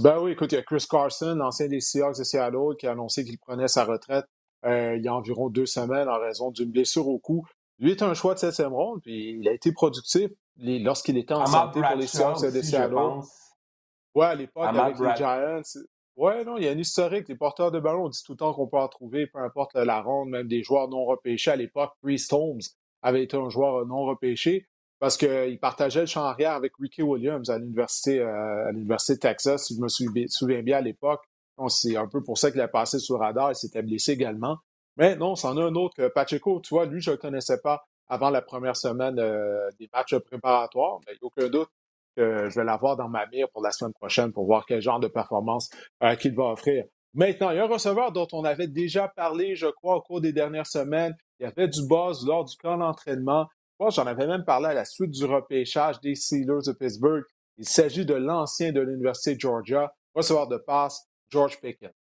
Ben 0.00 0.18
oui, 0.20 0.32
écoute, 0.32 0.52
il 0.52 0.56
y 0.56 0.58
a 0.58 0.62
Chris 0.62 0.84
Carson, 0.88 1.34
l'ancien 1.36 1.68
des 1.68 1.80
Seahawks 1.80 2.18
de 2.18 2.24
Seattle, 2.24 2.76
qui 2.78 2.86
a 2.86 2.92
annoncé 2.92 3.24
qu'il 3.24 3.38
prenait 3.38 3.68
sa 3.68 3.84
retraite 3.84 4.24
euh, 4.24 4.35
il 4.66 5.02
y 5.02 5.08
a 5.08 5.14
environ 5.14 5.48
deux 5.48 5.66
semaines 5.66 6.08
en 6.08 6.18
raison 6.18 6.50
d'une 6.50 6.70
blessure 6.70 7.08
au 7.08 7.18
cou. 7.18 7.46
Lui 7.78 7.90
est 7.90 8.02
un 8.02 8.14
choix 8.14 8.34
de 8.34 8.38
septième 8.38 8.72
ronde, 8.72 9.00
puis 9.02 9.36
il 9.38 9.48
a 9.48 9.52
été 9.52 9.72
productif 9.72 10.30
lorsqu'il 10.58 11.18
était 11.18 11.34
en 11.34 11.46
santé 11.46 11.80
pour 11.80 11.96
les 11.96 12.06
Seahawks 12.06 12.42
de 12.42 12.62
Seattle. 12.62 12.94
Ouais, 14.14 14.26
à 14.26 14.34
l'époque, 14.34 14.64
avec 14.64 14.98
les 14.98 15.16
Giants. 15.16 15.60
Ouais, 16.16 16.44
non, 16.44 16.56
il 16.56 16.64
y 16.64 16.68
a 16.68 16.72
une 16.72 16.80
historique. 16.80 17.28
Les 17.28 17.34
porteurs 17.34 17.70
de 17.70 17.78
ballon, 17.78 18.06
on 18.06 18.08
dit 18.08 18.22
tout 18.24 18.32
le 18.32 18.38
temps 18.38 18.54
qu'on 18.54 18.66
peut 18.66 18.78
en 18.78 18.88
trouver, 18.88 19.26
peu 19.26 19.38
importe 19.38 19.74
la 19.74 20.00
ronde, 20.00 20.30
même 20.30 20.48
des 20.48 20.62
joueurs 20.62 20.88
non 20.88 21.04
repêchés. 21.04 21.50
À 21.50 21.56
l'époque, 21.56 21.92
Priest 22.00 22.32
Holmes 22.32 22.62
avait 23.02 23.22
été 23.22 23.36
un 23.36 23.50
joueur 23.50 23.84
non 23.84 24.04
repêché 24.04 24.66
parce 24.98 25.18
qu'il 25.18 25.58
partageait 25.60 26.00
le 26.00 26.06
champ 26.06 26.24
arrière 26.24 26.52
avec 26.52 26.72
Ricky 26.80 27.02
Williams 27.02 27.50
à 27.50 27.58
l'université 27.58 28.18
euh, 28.18 28.68
à 28.68 28.72
l'université 28.72 29.14
de 29.14 29.18
Texas, 29.18 29.66
si 29.66 29.76
je 29.76 29.80
me 29.80 29.88
souviens 30.28 30.62
bien 30.62 30.78
à 30.78 30.80
l'époque. 30.80 31.22
C'est 31.68 31.96
un 31.96 32.06
peu 32.06 32.22
pour 32.22 32.38
ça 32.38 32.50
qu'il 32.50 32.60
a 32.60 32.68
passé 32.68 32.98
sous 32.98 33.16
radar. 33.16 33.52
Il 33.52 33.56
s'était 33.56 33.82
blessé 33.82 34.12
également. 34.12 34.58
Mais 34.96 35.16
non, 35.16 35.34
c'en 35.34 35.56
a 35.56 35.62
un 35.62 35.74
autre 35.74 35.94
que 35.96 36.08
Pacheco. 36.08 36.60
Tu 36.60 36.74
vois, 36.74 36.86
lui, 36.86 37.00
je 37.00 37.10
ne 37.10 37.16
le 37.16 37.20
connaissais 37.20 37.60
pas 37.60 37.84
avant 38.08 38.30
la 38.30 38.42
première 38.42 38.76
semaine 38.76 39.18
euh, 39.18 39.68
des 39.78 39.88
matchs 39.92 40.16
préparatoires. 40.18 41.00
Mais 41.06 41.12
il 41.14 41.18
n'y 41.22 41.26
a 41.26 41.26
aucun 41.26 41.48
doute 41.48 41.68
que 42.16 42.48
je 42.48 42.54
vais 42.58 42.64
l'avoir 42.64 42.96
dans 42.96 43.08
ma 43.08 43.26
mire 43.26 43.48
pour 43.50 43.62
la 43.62 43.70
semaine 43.70 43.92
prochaine 43.92 44.32
pour 44.32 44.46
voir 44.46 44.64
quel 44.66 44.80
genre 44.80 45.00
de 45.00 45.08
performance 45.08 45.68
euh, 46.02 46.14
qu'il 46.14 46.34
va 46.34 46.44
offrir. 46.44 46.84
Maintenant, 47.14 47.50
il 47.50 47.56
y 47.56 47.60
a 47.60 47.64
un 47.64 47.68
receveur 47.68 48.12
dont 48.12 48.28
on 48.32 48.44
avait 48.44 48.68
déjà 48.68 49.08
parlé, 49.08 49.54
je 49.54 49.66
crois, 49.66 49.96
au 49.96 50.00
cours 50.02 50.20
des 50.20 50.32
dernières 50.32 50.66
semaines. 50.66 51.14
Il 51.38 51.44
y 51.44 51.46
avait 51.46 51.68
du 51.68 51.86
buzz 51.86 52.26
lors 52.26 52.44
du 52.44 52.56
camp 52.56 52.78
d'entraînement. 52.78 53.48
Moi, 53.78 53.90
j'en 53.90 54.06
avais 54.06 54.26
même 54.26 54.44
parlé 54.44 54.68
à 54.68 54.74
la 54.74 54.84
suite 54.84 55.10
du 55.10 55.24
repêchage 55.24 56.00
des 56.00 56.14
Steelers 56.14 56.64
de 56.66 56.72
Pittsburgh. 56.72 57.24
Il 57.58 57.66
s'agit 57.66 58.04
de 58.04 58.14
l'ancien 58.14 58.72
de 58.72 58.80
l'Université 58.80 59.34
de 59.34 59.40
Georgia, 59.40 59.92
receveur 60.14 60.48
de 60.48 60.56
passe, 60.58 61.06
George 61.30 61.60
Pickens. 61.60 61.92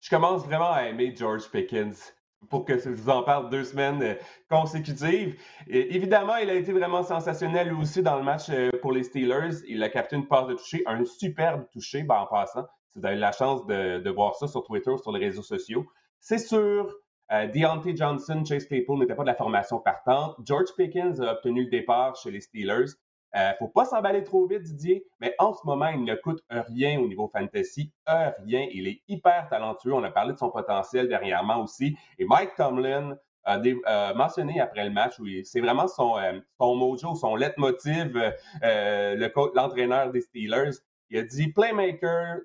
Je 0.00 0.10
commence 0.10 0.44
vraiment 0.44 0.70
à 0.70 0.84
aimer 0.84 1.14
George 1.16 1.50
Pickens 1.50 2.14
pour 2.48 2.64
que 2.64 2.78
je 2.78 2.90
vous 2.90 3.08
en 3.08 3.22
parle 3.22 3.50
deux 3.50 3.64
semaines 3.64 4.02
euh, 4.02 4.14
consécutives. 4.50 5.36
évidemment, 5.66 6.36
il 6.36 6.50
a 6.50 6.54
été 6.54 6.72
vraiment 6.72 7.02
sensationnel 7.02 7.72
aussi 7.72 8.02
dans 8.02 8.16
le 8.16 8.22
match 8.22 8.50
euh, 8.50 8.70
pour 8.82 8.92
les 8.92 9.02
Steelers. 9.02 9.62
Il 9.66 9.82
a 9.82 9.88
capté 9.88 10.16
une 10.16 10.26
passe 10.26 10.46
de 10.46 10.54
toucher, 10.54 10.82
un 10.86 11.04
superbe 11.04 11.66
toucher, 11.72 12.02
ben, 12.02 12.16
en 12.16 12.26
passant. 12.26 12.66
Si 12.90 12.98
vous 12.98 13.06
avez 13.06 13.16
la 13.16 13.32
chance 13.32 13.66
de, 13.66 14.10
voir 14.10 14.36
ça 14.36 14.46
sur 14.46 14.62
Twitter, 14.64 14.92
sur 15.02 15.12
les 15.12 15.24
réseaux 15.24 15.42
sociaux. 15.42 15.86
C'est 16.20 16.38
sûr, 16.38 16.94
euh, 17.32 17.46
Deontay 17.48 17.96
Johnson, 17.96 18.44
Chase 18.44 18.66
Claypool 18.66 18.98
n'étaient 19.00 19.16
pas 19.16 19.22
de 19.22 19.28
la 19.28 19.34
formation 19.34 19.80
partante. 19.80 20.36
George 20.44 20.70
Pickens 20.76 21.20
a 21.20 21.32
obtenu 21.32 21.64
le 21.64 21.70
départ 21.70 22.14
chez 22.16 22.30
les 22.30 22.40
Steelers. 22.40 22.92
Euh, 23.36 23.52
faut 23.58 23.68
pas 23.68 23.84
s'emballer 23.84 24.22
trop 24.22 24.46
vite, 24.46 24.62
Didier, 24.62 25.04
mais 25.20 25.34
en 25.38 25.52
ce 25.52 25.60
moment, 25.64 25.88
il 25.88 26.04
ne 26.04 26.14
coûte 26.14 26.42
rien 26.50 27.00
au 27.00 27.08
niveau 27.08 27.28
fantasy, 27.28 27.92
rien. 28.06 28.66
Il 28.72 28.86
est 28.88 29.02
hyper 29.08 29.48
talentueux. 29.48 29.92
On 29.92 30.02
a 30.04 30.10
parlé 30.10 30.32
de 30.32 30.38
son 30.38 30.50
potentiel 30.50 31.08
dernièrement 31.08 31.62
aussi. 31.62 31.96
Et 32.18 32.24
Mike 32.24 32.54
Tomlin 32.56 33.16
a 33.44 34.14
mentionné 34.14 34.60
après 34.60 34.84
le 34.84 34.90
match, 34.90 35.18
oui, 35.18 35.44
c'est 35.44 35.60
vraiment 35.60 35.86
son, 35.88 36.16
euh, 36.16 36.40
son 36.58 36.76
mojo, 36.76 37.14
son 37.14 37.36
leitmotiv, 37.36 38.16
l'entraîneur 38.62 40.10
des 40.10 40.20
Steelers. 40.20 40.78
Il 41.10 41.18
a 41.18 41.22
dit 41.22 41.48
Playmaker, 41.48 42.38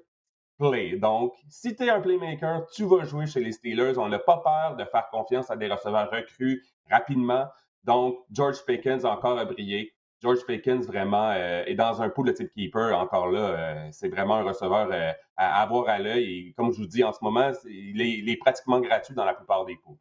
play. 0.60 0.98
Donc, 0.98 1.34
si 1.48 1.76
tu 1.76 1.86
es 1.86 1.90
un 1.90 2.02
playmaker, 2.02 2.68
tu 2.68 2.84
vas 2.84 3.04
jouer 3.06 3.26
chez 3.26 3.40
les 3.40 3.54
Steelers. 3.54 3.98
On 3.98 4.10
n'a 4.10 4.20
pas 4.20 4.38
peur 4.38 4.76
de 4.76 4.84
faire 4.86 5.10
confiance 5.10 5.50
à 5.50 5.56
des 5.56 5.68
receveurs 5.68 6.12
recrues 6.12 6.64
rapidement. 6.90 7.46
Donc, 7.86 8.18
George 8.32 8.64
Pickens 8.66 9.06
encore 9.06 9.40
a 9.40 9.46
brillé. 9.46 9.94
George 10.22 10.46
Pickens 10.46 10.86
vraiment 10.86 11.32
euh, 11.32 11.64
est 11.66 11.76
dans 11.76 12.02
un 12.02 12.10
pool 12.10 12.28
de 12.28 12.32
type 12.34 12.52
keeper. 12.54 12.98
Encore 12.98 13.30
là, 13.30 13.40
euh, 13.40 13.90
c'est 13.92 14.10
vraiment 14.10 14.36
un 14.36 14.44
receveur 14.44 14.90
euh, 14.92 15.12
à 15.38 15.62
avoir 15.62 15.88
à 15.88 16.00
l'œil. 16.00 16.24
Et 16.50 16.54
comme 16.58 16.74
je 16.74 16.78
vous 16.78 16.88
dis, 16.88 17.04
en 17.04 17.14
ce 17.14 17.20
moment, 17.22 17.52
il 17.66 18.30
est, 18.30 18.38
pratiquement 18.38 18.82
gratuit 18.82 19.16
dans 19.16 19.26
la 19.26 19.34
plupart 19.34 19.66
des 19.66 19.78
pools. 19.78 19.98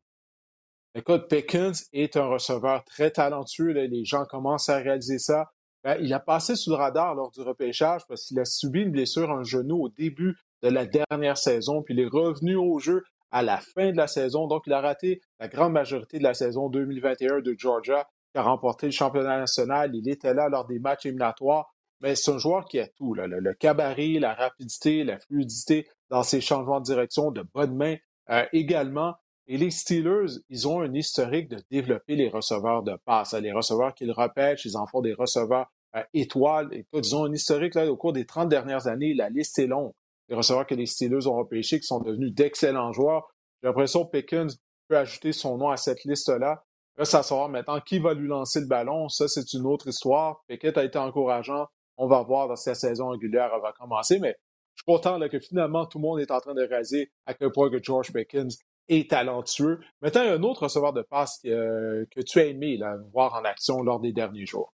Écoute, 0.95 1.29
Pickens 1.29 1.87
est 1.93 2.17
un 2.17 2.27
receveur 2.27 2.85
très 2.85 3.11
talentueux. 3.11 3.73
Les 3.73 4.05
gens 4.05 4.25
commencent 4.25 4.69
à 4.69 4.79
réaliser 4.79 5.19
ça. 5.19 5.51
Ben, 5.85 5.97
il 6.01 6.13
a 6.13 6.19
passé 6.19 6.57
sous 6.57 6.71
le 6.71 6.77
radar 6.77 7.15
lors 7.15 7.31
du 7.31 7.41
repêchage 7.41 8.03
parce 8.09 8.25
qu'il 8.25 8.41
a 8.41 8.45
subi 8.45 8.83
une 8.83 8.91
blessure 8.91 9.31
en 9.31 9.45
genou 9.45 9.85
au 9.85 9.89
début 9.89 10.37
de 10.63 10.69
la 10.69 10.87
dernière 10.87 11.39
saison, 11.39 11.83
puis 11.83 11.95
il 11.95 12.01
est 12.01 12.09
revenu 12.09 12.57
au 12.57 12.81
jeu 12.81 13.05
à 13.31 13.43
la 13.43 13.59
fin 13.59 13.93
de 13.93 13.97
la 13.97 14.09
saison. 14.09 14.49
Donc, 14.49 14.65
il 14.67 14.73
a 14.73 14.81
raté 14.81 15.21
la 15.39 15.47
grande 15.47 15.73
majorité 15.73 16.19
de 16.19 16.25
la 16.25 16.35
saison 16.35 16.69
2021 16.69 17.41
de 17.41 17.55
Georgia, 17.57 18.09
a 18.39 18.43
remporté 18.43 18.87
le 18.87 18.93
championnat 18.93 19.39
national. 19.39 19.95
Il 19.95 20.09
était 20.09 20.35
là 20.35 20.49
lors 20.49 20.67
des 20.67 20.79
matchs 20.79 21.07
éliminatoires. 21.07 21.75
Mais 22.01 22.15
c'est 22.15 22.31
un 22.31 22.39
joueur 22.39 22.67
qui 22.67 22.79
a 22.79 22.87
tout, 22.87 23.15
le, 23.15 23.55
cabaret, 23.55 24.19
la 24.21 24.35
rapidité, 24.35 25.03
la 25.03 25.19
fluidité 25.19 25.89
dans 26.11 26.23
ses 26.23 26.41
changements 26.41 26.79
de 26.79 26.85
direction, 26.85 27.33
de 27.33 27.45
bonne 27.55 27.75
main 27.75 27.97
euh, 28.31 28.45
également. 28.53 29.15
Et 29.49 29.57
les 29.57 29.71
Steelers, 29.71 30.39
ils 30.49 30.69
ont 30.69 30.81
un 30.81 30.95
historique 30.95 31.49
de 31.49 31.61
développer 31.71 32.15
les 32.15 32.29
receveurs 32.29 32.83
de 32.83 32.97
passe. 33.05 33.35
Les 33.35 33.53
receveurs 33.53 33.95
qu'ils 33.95 34.13
repêchent, 34.13 34.65
ils 34.65 34.77
en 34.77 34.87
font 34.87 35.01
des 35.01 35.15
receveurs 35.15 35.73
euh, 35.97 36.03
étoiles. 36.15 36.71
Ils 36.93 37.17
ont 37.17 37.25
un 37.25 37.33
historique 37.33 37.75
là, 37.75 37.91
au 37.91 37.97
cours 37.97 38.13
des 38.13 38.27
30 38.27 38.49
dernières 38.49 38.87
années. 38.87 39.15
La 39.15 39.29
liste 39.29 39.59
est 39.59 39.67
longue 39.67 39.93
les 40.29 40.37
receveurs 40.37 40.67
que 40.67 40.75
les 40.75 40.87
Steelers 40.87 41.27
ont 41.27 41.37
repêchés, 41.37 41.81
qui 41.81 41.87
sont 41.87 42.01
devenus 42.01 42.33
d'excellents 42.33 42.93
joueurs. 42.93 43.29
J'ai 43.63 43.69
l'impression 43.69 44.05
que 44.05 44.11
Pickens 44.11 44.59
peut 44.89 44.97
ajouter 44.97 45.33
son 45.33 45.57
nom 45.57 45.71
à 45.71 45.77
cette 45.77 46.05
liste-là. 46.05 46.65
Là, 46.99 47.05
ça 47.05 47.23
savoir 47.23 47.49
maintenant 47.49 47.81
qui 47.81 48.01
va 48.01 48.13
lui 48.13 48.27
lancer 48.27 48.61
le 48.61 48.67
ballon. 48.67 49.09
Ça, 49.09 49.29
c'est 49.29 49.53
une 49.53 49.67
autre 49.67 49.87
histoire. 49.87 50.43
Pickett 50.49 50.77
a 50.77 50.85
été 50.85 50.99
encourageant. 50.99 51.69
On 51.97 52.09
va 52.09 52.23
voir 52.23 52.49
dans 52.49 52.57
sa 52.57 52.75
saison 52.75 53.11
régulière, 53.11 53.51
va 53.61 53.73
commencer. 53.73 54.19
Mais 54.19 54.37
je 54.75 54.83
suis 54.83 54.85
content 54.85 55.21
que 55.29 55.39
finalement, 55.39 55.87
tout 55.87 55.99
le 55.99 56.03
monde 56.03 56.21
est 56.21 56.33
en 56.33 56.41
train 56.41 56.55
de 56.55 56.63
réaliser 56.63 57.13
à 57.25 57.35
quel 57.35 57.53
point 57.53 57.71
que 57.71 57.81
George 57.81 58.13
Pickens 58.13 58.59
est 58.89 59.11
talentueux. 59.11 59.79
Maintenant, 60.03 60.23
il 60.23 60.29
y 60.29 60.33
un 60.33 60.43
autre 60.43 60.65
receveur 60.65 60.93
de 60.93 61.03
passe 61.03 61.39
que, 61.43 62.05
que 62.11 62.21
tu 62.21 62.41
as 62.41 62.47
aimé 62.47 62.77
là, 62.77 62.97
voir 63.13 63.35
en 63.35 63.45
action 63.45 63.81
lors 63.83 64.01
des 64.01 64.13
derniers 64.13 64.47
jours. 64.47 64.75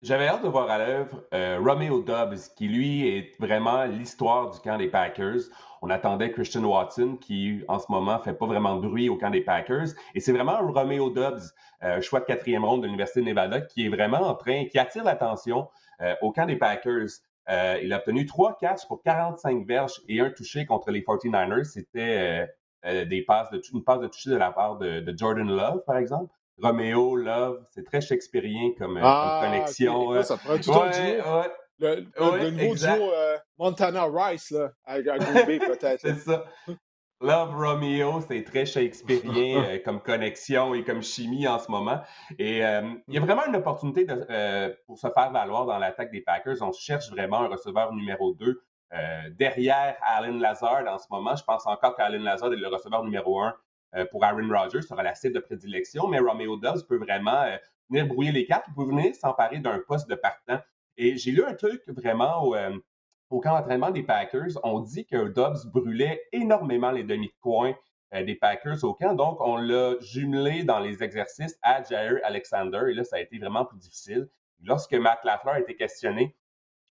J'avais 0.00 0.28
hâte 0.28 0.44
de 0.44 0.48
voir 0.48 0.70
à 0.70 0.78
l'œuvre 0.78 1.24
euh, 1.34 1.58
Romeo 1.60 2.02
Dobbs, 2.02 2.54
qui 2.56 2.68
lui 2.68 3.08
est 3.08 3.32
vraiment 3.40 3.84
l'histoire 3.84 4.48
du 4.48 4.60
camp 4.60 4.78
des 4.78 4.86
Packers. 4.86 5.40
On 5.82 5.90
attendait 5.90 6.30
Christian 6.30 6.62
Watson, 6.62 7.16
qui 7.20 7.64
en 7.66 7.80
ce 7.80 7.86
moment 7.90 8.20
fait 8.20 8.34
pas 8.34 8.46
vraiment 8.46 8.76
de 8.76 8.86
bruit 8.86 9.08
au 9.08 9.16
camp 9.16 9.30
des 9.30 9.40
Packers. 9.40 9.88
Et 10.14 10.20
c'est 10.20 10.30
vraiment 10.30 10.60
Romeo 10.60 11.10
Dobbs, 11.10 11.52
euh, 11.82 12.00
choix 12.00 12.20
de 12.20 12.26
quatrième 12.26 12.64
ronde 12.64 12.82
de 12.82 12.86
l'Université 12.86 13.22
de 13.22 13.26
Nevada, 13.26 13.60
qui 13.60 13.86
est 13.86 13.88
vraiment 13.88 14.20
en 14.20 14.36
train, 14.36 14.66
qui 14.66 14.78
attire 14.78 15.02
l'attention 15.02 15.68
euh, 16.00 16.14
au 16.22 16.30
camp 16.30 16.46
des 16.46 16.56
Packers. 16.56 17.08
il 17.82 17.92
a 17.92 17.96
obtenu 17.96 18.24
trois 18.24 18.56
catchs 18.56 18.86
pour 18.86 19.02
45 19.02 19.66
verges 19.66 20.00
et 20.08 20.20
un 20.20 20.30
touché 20.30 20.64
contre 20.64 20.92
les 20.92 21.00
49ers. 21.00 21.64
C'était 21.64 22.46
des 22.84 23.22
passes 23.22 23.50
de, 23.50 23.60
une 23.74 23.82
passe 23.82 23.98
de 23.98 24.06
toucher 24.06 24.30
de 24.30 24.36
la 24.36 24.52
part 24.52 24.78
de 24.78 25.12
Jordan 25.16 25.48
Love, 25.48 25.82
par 25.84 25.96
exemple. 25.96 26.32
Roméo, 26.62 27.16
Love, 27.16 27.64
c'est 27.70 27.84
très 27.84 28.00
shakespearien 28.00 28.72
comme, 28.78 28.96
euh, 28.96 29.02
ah, 29.02 29.42
connexion. 29.44 30.22
ça 30.22 30.36
prend 30.36 30.58
tout 30.58 30.70
ouais, 30.70 31.20
ouais. 31.20 31.52
Le, 31.80 31.94
le, 31.94 32.50
nouveau 32.50 32.74
duo 32.74 33.12
euh, 33.12 33.36
Montana 33.56 34.06
Rice, 34.10 34.50
là, 34.50 34.72
à, 34.84 34.96
peut-être. 35.00 36.00
c'est 36.00 36.14
ça. 36.14 36.44
Love 37.20 37.54
Romeo, 37.54 38.20
c'est 38.26 38.42
très 38.42 38.66
shakespearien 38.66 39.64
euh, 39.68 39.78
comme 39.84 40.00
connexion 40.00 40.74
et 40.74 40.82
comme 40.82 41.02
chimie 41.02 41.46
en 41.46 41.60
ce 41.60 41.70
moment. 41.70 42.00
Et 42.38 42.58
il 42.58 43.14
y 43.14 43.16
a 43.16 43.20
vraiment 43.20 43.46
une 43.46 43.56
opportunité 43.56 44.04
de, 44.04 44.76
pour 44.86 44.98
se 44.98 45.08
faire 45.08 45.30
valoir 45.30 45.66
dans 45.66 45.78
l'attaque 45.78 46.10
des 46.10 46.20
Packers. 46.20 46.56
On 46.60 46.72
cherche 46.72 47.10
vraiment 47.10 47.42
un 47.42 47.48
receveur 47.48 47.92
numéro 47.92 48.34
2 48.34 48.60
derrière 49.38 49.96
Allen 50.02 50.40
Lazard 50.40 50.84
en 50.88 50.98
ce 50.98 51.06
moment. 51.10 51.36
Je 51.36 51.44
pense 51.44 51.64
encore 51.66 51.94
qu'Allen 51.94 52.22
Lazard 52.22 52.52
est 52.52 52.56
le 52.56 52.68
receveur 52.68 53.04
numéro 53.04 53.40
1 53.40 53.46
euh, 53.48 53.52
pour 54.10 54.24
Aaron 54.24 54.48
Rodgers 54.48 54.82
sera 54.82 55.02
la 55.02 55.14
cible 55.14 55.34
de 55.34 55.40
prédilection, 55.40 56.08
mais 56.08 56.18
Romeo 56.18 56.56
Dobbs 56.56 56.86
peut 56.86 56.98
vraiment 56.98 57.42
euh, 57.42 57.56
venir 57.88 58.06
brouiller 58.06 58.32
les 58.32 58.46
cartes, 58.46 58.66
il 58.68 58.74
peut 58.74 58.84
venir 58.84 59.14
s'emparer 59.14 59.58
d'un 59.58 59.78
poste 59.78 60.08
de 60.08 60.14
partant. 60.14 60.60
Et 60.96 61.16
j'ai 61.16 61.30
lu 61.30 61.44
un 61.44 61.54
truc 61.54 61.82
vraiment 61.88 62.44
au, 62.44 62.54
euh, 62.54 62.76
camp 63.30 63.56
d'entraînement 63.56 63.90
des 63.90 64.02
Packers. 64.02 64.58
On 64.62 64.80
dit 64.80 65.06
que 65.06 65.28
Dobbs 65.28 65.66
brûlait 65.72 66.22
énormément 66.32 66.90
les 66.90 67.04
demi 67.04 67.28
de 67.28 67.34
coin 67.40 67.74
des 68.12 68.34
Packers 68.34 68.82
au 68.84 68.94
camp. 68.94 69.14
Donc, 69.14 69.38
on 69.40 69.58
l'a 69.58 69.94
jumelé 70.00 70.64
dans 70.64 70.80
les 70.80 71.02
exercices 71.02 71.58
à 71.62 71.82
Jair 71.82 72.18
Alexander. 72.24 72.80
Et 72.88 72.94
là, 72.94 73.04
ça 73.04 73.16
a 73.16 73.20
été 73.20 73.38
vraiment 73.38 73.66
plus 73.66 73.76
difficile. 73.76 74.28
Lorsque 74.64 74.94
Matt 74.94 75.22
Lafleur 75.24 75.54
a 75.54 75.60
été 75.60 75.76
questionné 75.76 76.34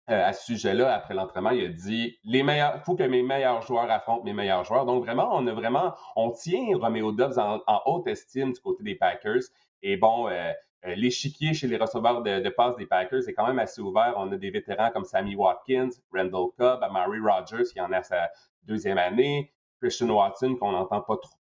euh, 0.09 0.25
à 0.27 0.33
ce 0.33 0.45
sujet-là, 0.45 0.93
après 0.93 1.13
l'entraînement, 1.13 1.51
il 1.51 1.65
a 1.65 1.67
dit 1.67 2.17
les 2.23 2.41
meilleurs, 2.41 2.73
il 2.77 2.81
faut 2.81 2.95
que 2.95 3.03
mes 3.03 3.21
meilleurs 3.21 3.61
joueurs 3.61 3.89
affrontent 3.91 4.23
mes 4.23 4.33
meilleurs 4.33 4.63
joueurs. 4.63 4.85
Donc 4.85 5.03
vraiment, 5.05 5.29
on 5.33 5.45
a 5.45 5.53
vraiment, 5.53 5.93
on 6.15 6.31
tient 6.31 6.65
Romeo 6.77 7.11
Dobbs 7.11 7.37
en, 7.37 7.81
haute 7.85 8.07
estime 8.07 8.53
du 8.53 8.59
côté 8.59 8.83
des 8.83 8.95
Packers. 8.95 9.43
Et 9.83 9.97
bon, 9.97 10.27
euh, 10.27 10.51
l'échiquier 10.83 11.53
chez 11.53 11.67
les 11.67 11.77
receveurs 11.77 12.23
de, 12.23 12.39
de 12.39 12.49
passes 12.49 12.75
des 12.77 12.87
Packers 12.87 13.27
est 13.27 13.33
quand 13.33 13.47
même 13.47 13.59
assez 13.59 13.81
ouvert. 13.81 14.15
On 14.17 14.31
a 14.31 14.37
des 14.37 14.49
vétérans 14.49 14.89
comme 14.91 15.05
Sammy 15.05 15.35
Watkins, 15.35 15.89
Randall 16.11 16.47
Cobb, 16.57 16.83
Amari 16.83 17.19
Rogers 17.19 17.69
qui 17.71 17.79
en 17.79 17.91
a 17.91 18.01
sa 18.01 18.29
deuxième 18.63 18.97
année, 18.97 19.51
Christian 19.79 20.09
Watson 20.09 20.55
qu'on 20.59 20.71
n'entend 20.71 21.01
pas 21.01 21.17
trop, 21.17 21.37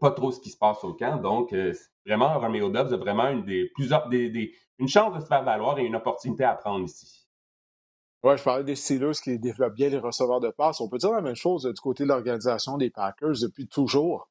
pas 0.00 0.10
trop 0.10 0.30
ce 0.30 0.40
qui 0.40 0.50
se 0.50 0.58
passe 0.58 0.84
au 0.84 0.92
camp. 0.94 1.16
Donc, 1.16 1.54
vraiment, 2.06 2.38
Romeo 2.38 2.68
Dobbs 2.68 2.92
a 2.92 2.96
vraiment 2.96 3.28
une, 3.28 3.44
des, 3.44 3.70
plusieurs, 3.74 4.08
des, 4.08 4.52
une 4.78 4.88
chance 4.88 5.14
de 5.14 5.20
se 5.20 5.26
faire 5.26 5.42
valoir 5.42 5.78
et 5.78 5.84
une 5.84 5.96
opportunité 5.96 6.44
à 6.44 6.54
prendre 6.54 6.84
ici. 6.84 7.19
Ouais, 8.22 8.36
je 8.36 8.42
parlais 8.42 8.64
des 8.64 8.76
Steelers 8.76 9.18
qui 9.22 9.38
développent 9.38 9.74
bien 9.74 9.88
les 9.88 9.98
receveurs 9.98 10.40
de 10.40 10.50
passe. 10.50 10.80
On 10.82 10.88
peut 10.88 10.98
dire 10.98 11.10
la 11.10 11.22
même 11.22 11.36
chose 11.36 11.64
du 11.64 11.80
côté 11.80 12.04
de 12.04 12.08
l'organisation 12.08 12.76
des 12.76 12.90
Packers 12.90 13.40
depuis 13.40 13.66
toujours. 13.66 14.28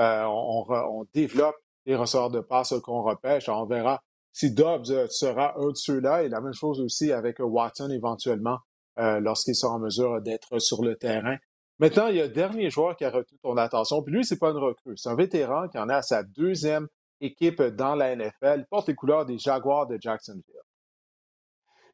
Euh, 0.00 0.24
on, 0.24 1.04
développe 1.12 1.56
les 1.84 1.96
receveurs 1.96 2.30
de 2.30 2.40
passe 2.40 2.74
qu'on 2.82 3.02
repêche. 3.02 3.48
On 3.50 3.66
verra 3.66 4.02
si 4.32 4.52
Dobbs 4.52 4.90
euh, 4.90 5.06
sera 5.08 5.58
un 5.58 5.68
de 5.68 5.74
ceux-là 5.74 6.22
et 6.22 6.28
la 6.28 6.40
même 6.40 6.54
chose 6.54 6.80
aussi 6.80 7.12
avec 7.12 7.36
Watson 7.38 7.90
éventuellement 7.90 8.58
euh, 8.98 9.20
lorsqu'il 9.20 9.54
sera 9.54 9.74
en 9.74 9.78
mesure 9.80 10.22
d'être 10.22 10.58
sur 10.58 10.82
le 10.82 10.96
terrain. 10.96 11.36
Maintenant, 11.78 12.06
il 12.06 12.16
y 12.16 12.22
a 12.22 12.24
un 12.24 12.28
dernier 12.28 12.70
joueur 12.70 12.96
qui 12.96 13.04
a 13.04 13.10
retenu 13.10 13.38
ton 13.42 13.58
attention. 13.58 14.02
Puis 14.02 14.14
lui, 14.14 14.24
c'est 14.24 14.38
pas 14.38 14.50
une 14.50 14.56
recrue. 14.56 14.96
C'est 14.96 15.10
un 15.10 15.14
vétéran 15.14 15.68
qui 15.68 15.78
en 15.78 15.90
est 15.90 15.94
à 15.94 16.02
sa 16.02 16.22
deuxième 16.22 16.88
équipe 17.20 17.62
dans 17.62 17.94
la 17.94 18.16
NFL. 18.16 18.60
Il 18.60 18.66
porte 18.70 18.88
les 18.88 18.94
couleurs 18.94 19.26
des 19.26 19.36
Jaguars 19.38 19.86
de 19.86 19.98
Jacksonville. 20.00 20.65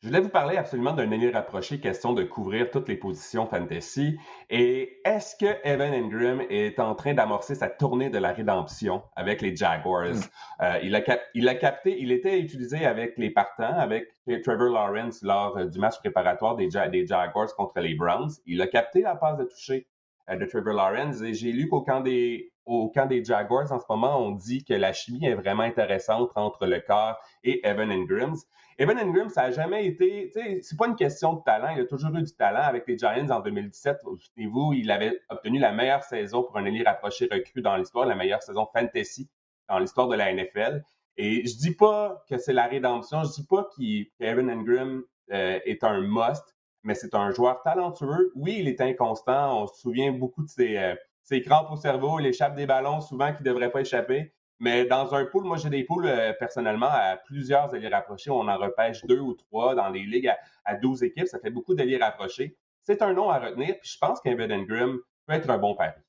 Je 0.03 0.09
voulais 0.09 0.21
vous 0.21 0.31
parler 0.31 0.57
absolument 0.57 0.95
d'un 0.95 1.13
année 1.13 1.31
rapproché, 1.31 1.79
question 1.79 2.13
de 2.13 2.25
couvrir 2.25 2.73
toutes 2.73 2.89
les 2.89 2.97
positions 2.97 3.47
fantasy. 3.47 4.19
Et 4.51 5.01
est-ce 5.05 5.37
que 5.37 5.47
Evan 5.63 5.95
Ingram 5.95 6.43
est 6.51 6.81
en 6.81 6.97
train 6.97 7.15
d'amorcer 7.15 7.55
sa 7.55 7.69
tournée 7.69 8.11
de 8.11 8.19
la 8.19 8.33
rédemption 8.33 9.05
avec 9.15 9.41
les 9.41 9.55
Jaguars? 9.55 10.15
Hmm. 10.15 10.63
Euh, 10.63 10.79
il, 10.83 10.97
a 10.97 11.03
il 11.35 11.49
a 11.49 11.55
capté, 11.55 12.01
il 12.01 12.11
était 12.11 12.41
utilisé 12.41 12.85
avec 12.85 13.17
les 13.17 13.31
partants, 13.31 13.79
avec 13.79 14.09
Trevor 14.43 14.71
Lawrence 14.71 15.23
lors 15.23 15.57
euh, 15.57 15.67
du 15.67 15.79
match 15.79 16.01
préparatoire 16.01 16.57
des, 16.57 16.69
des 16.91 17.07
Jaguars 17.07 17.55
contre 17.55 17.79
les 17.79 17.95
Browns. 17.95 18.33
Il 18.45 18.61
a 18.61 18.67
capté 18.67 19.03
la 19.03 19.15
passe 19.15 19.39
de 19.39 19.45
toucher 19.45 19.87
euh, 20.31 20.35
de 20.35 20.45
Trevor 20.47 20.75
Lawrence 20.75 21.23
et 21.23 21.33
j'ai 21.33 21.53
lu 21.53 21.69
qu'au 21.69 21.83
camp 21.83 22.01
des 22.01 22.53
au 22.65 22.89
camp 22.89 23.07
des 23.07 23.25
Jaguars 23.25 23.71
en 23.73 23.79
ce 23.79 23.85
moment, 23.89 24.19
on 24.19 24.33
dit 24.33 24.65
que 24.65 24.75
la 24.75 24.93
chimie 24.93 25.25
est 25.25 25.35
vraiment 25.35 25.63
intéressante 25.63 26.31
entre 26.37 26.67
le 26.67 26.81
corps 26.81 27.19
et 27.45 27.67
Evan 27.67 27.91
Ingram. 27.91 28.35
Evan 28.79 28.99
Ingram, 28.99 29.29
ça 29.29 29.43
n'a 29.43 29.51
jamais 29.51 29.87
été, 29.87 30.31
c'est 30.63 30.77
pas 30.77 30.89
une 30.89 30.97
question 30.97 31.35
de 31.35 31.43
talent. 31.43 31.75
Il 31.77 31.83
a 31.83 31.87
toujours 31.87 32.15
eu 32.17 32.23
du 32.23 32.35
talent 32.35 32.63
avec 32.63 32.87
les 32.87 32.97
Giants 32.97 33.31
en 33.31 33.41
2017. 33.41 33.99
Souvenez-vous, 34.03 34.73
il 34.75 34.91
avait 34.91 35.21
obtenu 35.29 35.59
la 35.59 35.73
meilleure 35.73 36.03
saison 36.03 36.43
pour 36.43 36.57
un 36.57 36.65
élite 36.65 36.87
rapproché 36.87 37.29
recru 37.31 37.61
dans 37.61 37.77
l'histoire, 37.77 38.07
la 38.07 38.15
meilleure 38.15 38.43
saison 38.43 38.67
fantasy 38.73 39.29
dans 39.69 39.79
l'histoire 39.79 40.09
de 40.09 40.17
la 40.17 40.33
NFL. 40.33 40.83
Et 41.17 41.47
je 41.47 41.57
dis 41.57 41.75
pas 41.75 42.25
que 42.29 42.39
c'est 42.39 42.53
la 42.53 42.67
rédemption, 42.67 43.23
je 43.25 43.33
dis 43.33 43.47
pas 43.47 43.69
qu'Evan 43.77 44.49
Ingram 44.49 45.03
euh, 45.33 45.61
est 45.65 45.85
un 45.85 46.01
must, 46.01 46.57
mais 46.83 46.95
c'est 46.95 47.15
un 47.15 47.31
joueur 47.31 47.63
talentueux. 47.63 48.33
Oui, 48.35 48.57
il 48.61 48.69
est 48.69 48.81
inconstant. 48.81 49.63
On 49.63 49.67
se 49.67 49.81
souvient 49.81 50.13
beaucoup 50.13 50.43
de 50.43 50.49
ses, 50.49 50.79
euh, 50.79 51.41
crampes 51.45 51.71
au 51.71 51.77
cerveau. 51.77 52.19
Il 52.19 52.27
échappe 52.27 52.55
des 52.55 52.67
ballons 52.67 53.01
souvent 53.01 53.33
qui 53.33 53.43
ne 53.43 53.49
devraient 53.49 53.71
pas 53.71 53.81
échapper. 53.83 54.33
Mais 54.63 54.85
dans 54.85 55.13
un 55.13 55.25
pool, 55.25 55.43
moi 55.43 55.57
j'ai 55.57 55.71
des 55.71 55.83
pools 55.83 56.07
euh, 56.07 56.33
personnellement 56.39 56.89
à 56.89 57.17
plusieurs 57.17 57.75
alliés 57.75 57.89
rapprochés. 57.89 58.31
On 58.31 58.47
en 58.47 58.57
repêche 58.57 59.05
deux 59.07 59.19
ou 59.19 59.35
trois 59.35 59.75
dans 59.75 59.91
des 59.91 60.05
ligues 60.05 60.33
à, 60.65 60.77
12 60.77 61.03
équipes. 61.03 61.27
Ça 61.27 61.41
fait 61.41 61.51
beaucoup 61.51 61.75
d'alliés 61.75 61.97
rapprochés. 61.97 62.57
C'est 62.85 63.03
un 63.03 63.13
nom 63.13 63.29
à 63.29 63.41
retenir. 63.41 63.75
Puis 63.81 63.91
je 63.91 63.99
pense 63.99 64.21
qu'Inved 64.21 64.53
Ingram 64.53 65.01
peut 65.27 65.33
être 65.33 65.51
un 65.51 65.59
bon 65.59 65.75
pari. 65.75 66.01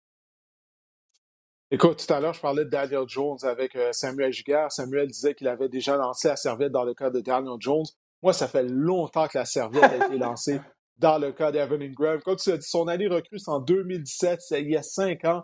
Écoute, 1.72 2.06
tout 2.06 2.14
à 2.14 2.20
l'heure, 2.20 2.36
je 2.36 2.42
parlais 2.42 2.64
de 2.64 2.70
Daniel 2.70 3.06
Jones 3.08 3.40
avec 3.42 3.76
euh, 3.76 3.92
Samuel 3.92 4.32
Giguère. 4.32 4.72
Samuel 4.72 5.08
disait 5.08 5.34
qu'il 5.34 5.48
avait 5.48 5.68
déjà 5.68 5.98
lancé 5.98 6.28
la 6.28 6.36
serviette 6.36 6.72
dans 6.72 6.84
le 6.84 6.94
cas 6.94 7.10
de 7.10 7.22
Daniel 7.22 7.56
Jones. 7.58 7.86
Moi, 8.22 8.34
ça 8.34 8.48
fait 8.48 8.62
longtemps 8.70 9.28
que 9.28 9.40
la 9.40 9.46
serviette 9.46 9.84
a 9.84 10.06
été 10.06 10.18
lancée 10.20 10.62
dans 11.00 11.18
le 11.18 11.32
cas 11.32 11.52
d'Evan 11.52 11.82
Ingram. 11.82 12.22
Comme 12.22 12.36
tu 12.36 12.52
as 12.52 12.58
dit, 12.58 12.68
son 12.70 12.88
année 12.88 13.08
recrue, 13.08 13.40
c'est 13.40 13.50
en 13.50 13.62
2017, 13.62 14.42
c'est 14.42 14.62
il 14.62 14.70
y 14.70 14.78
a 14.78 14.84
cinq 14.84 15.26
ans. 15.26 15.42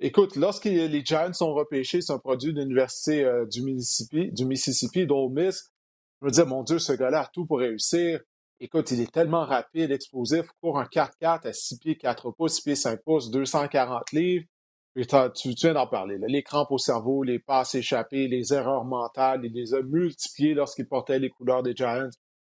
Écoute, 0.00 0.36
lorsque 0.36 0.66
les 0.66 1.04
Giants 1.04 1.32
sont 1.32 1.52
repêchés, 1.54 2.00
c'est 2.02 2.12
un 2.12 2.18
produit 2.18 2.52
de 2.52 2.60
l'Université 2.60 3.24
euh, 3.24 3.44
du 3.46 3.62
Mississippi, 3.62 4.30
du 4.30 4.44
Mississippi, 4.44 5.06
d'Ole 5.06 5.32
Miss. 5.32 5.72
Je 6.20 6.26
me 6.26 6.30
disais, 6.30 6.44
mon 6.44 6.62
Dieu, 6.62 6.78
ce 6.78 6.92
gars-là 6.92 7.22
a 7.22 7.26
tout 7.26 7.46
pour 7.46 7.58
réussir. 7.58 8.20
Écoute, 8.60 8.92
il 8.92 9.00
est 9.00 9.12
tellement 9.12 9.44
rapide, 9.44 9.90
explosif, 9.90 10.46
court 10.60 10.78
un 10.78 10.84
4-4 10.84 11.48
à 11.48 11.52
6 11.52 11.78
pieds 11.78 11.96
4 11.96 12.30
pouces, 12.30 12.54
6 12.54 12.62
pieds 12.62 12.74
5 12.76 13.00
pouces, 13.02 13.30
240 13.30 14.12
livres. 14.12 14.46
Et 14.94 15.06
tu, 15.34 15.50
viens 15.50 15.74
d'en 15.74 15.86
parler, 15.88 16.16
les 16.26 16.42
crampes 16.42 16.70
au 16.70 16.78
cerveau, 16.78 17.24
les 17.24 17.38
passes 17.40 17.74
échappées, 17.74 18.28
les 18.28 18.52
erreurs 18.52 18.84
mentales, 18.84 19.44
il 19.44 19.52
les 19.52 19.74
a 19.74 19.82
multipliées 19.82 20.54
lorsqu'il 20.54 20.86
portait 20.86 21.18
les 21.18 21.30
couleurs 21.30 21.62
des 21.62 21.74
Giants. 21.74 22.08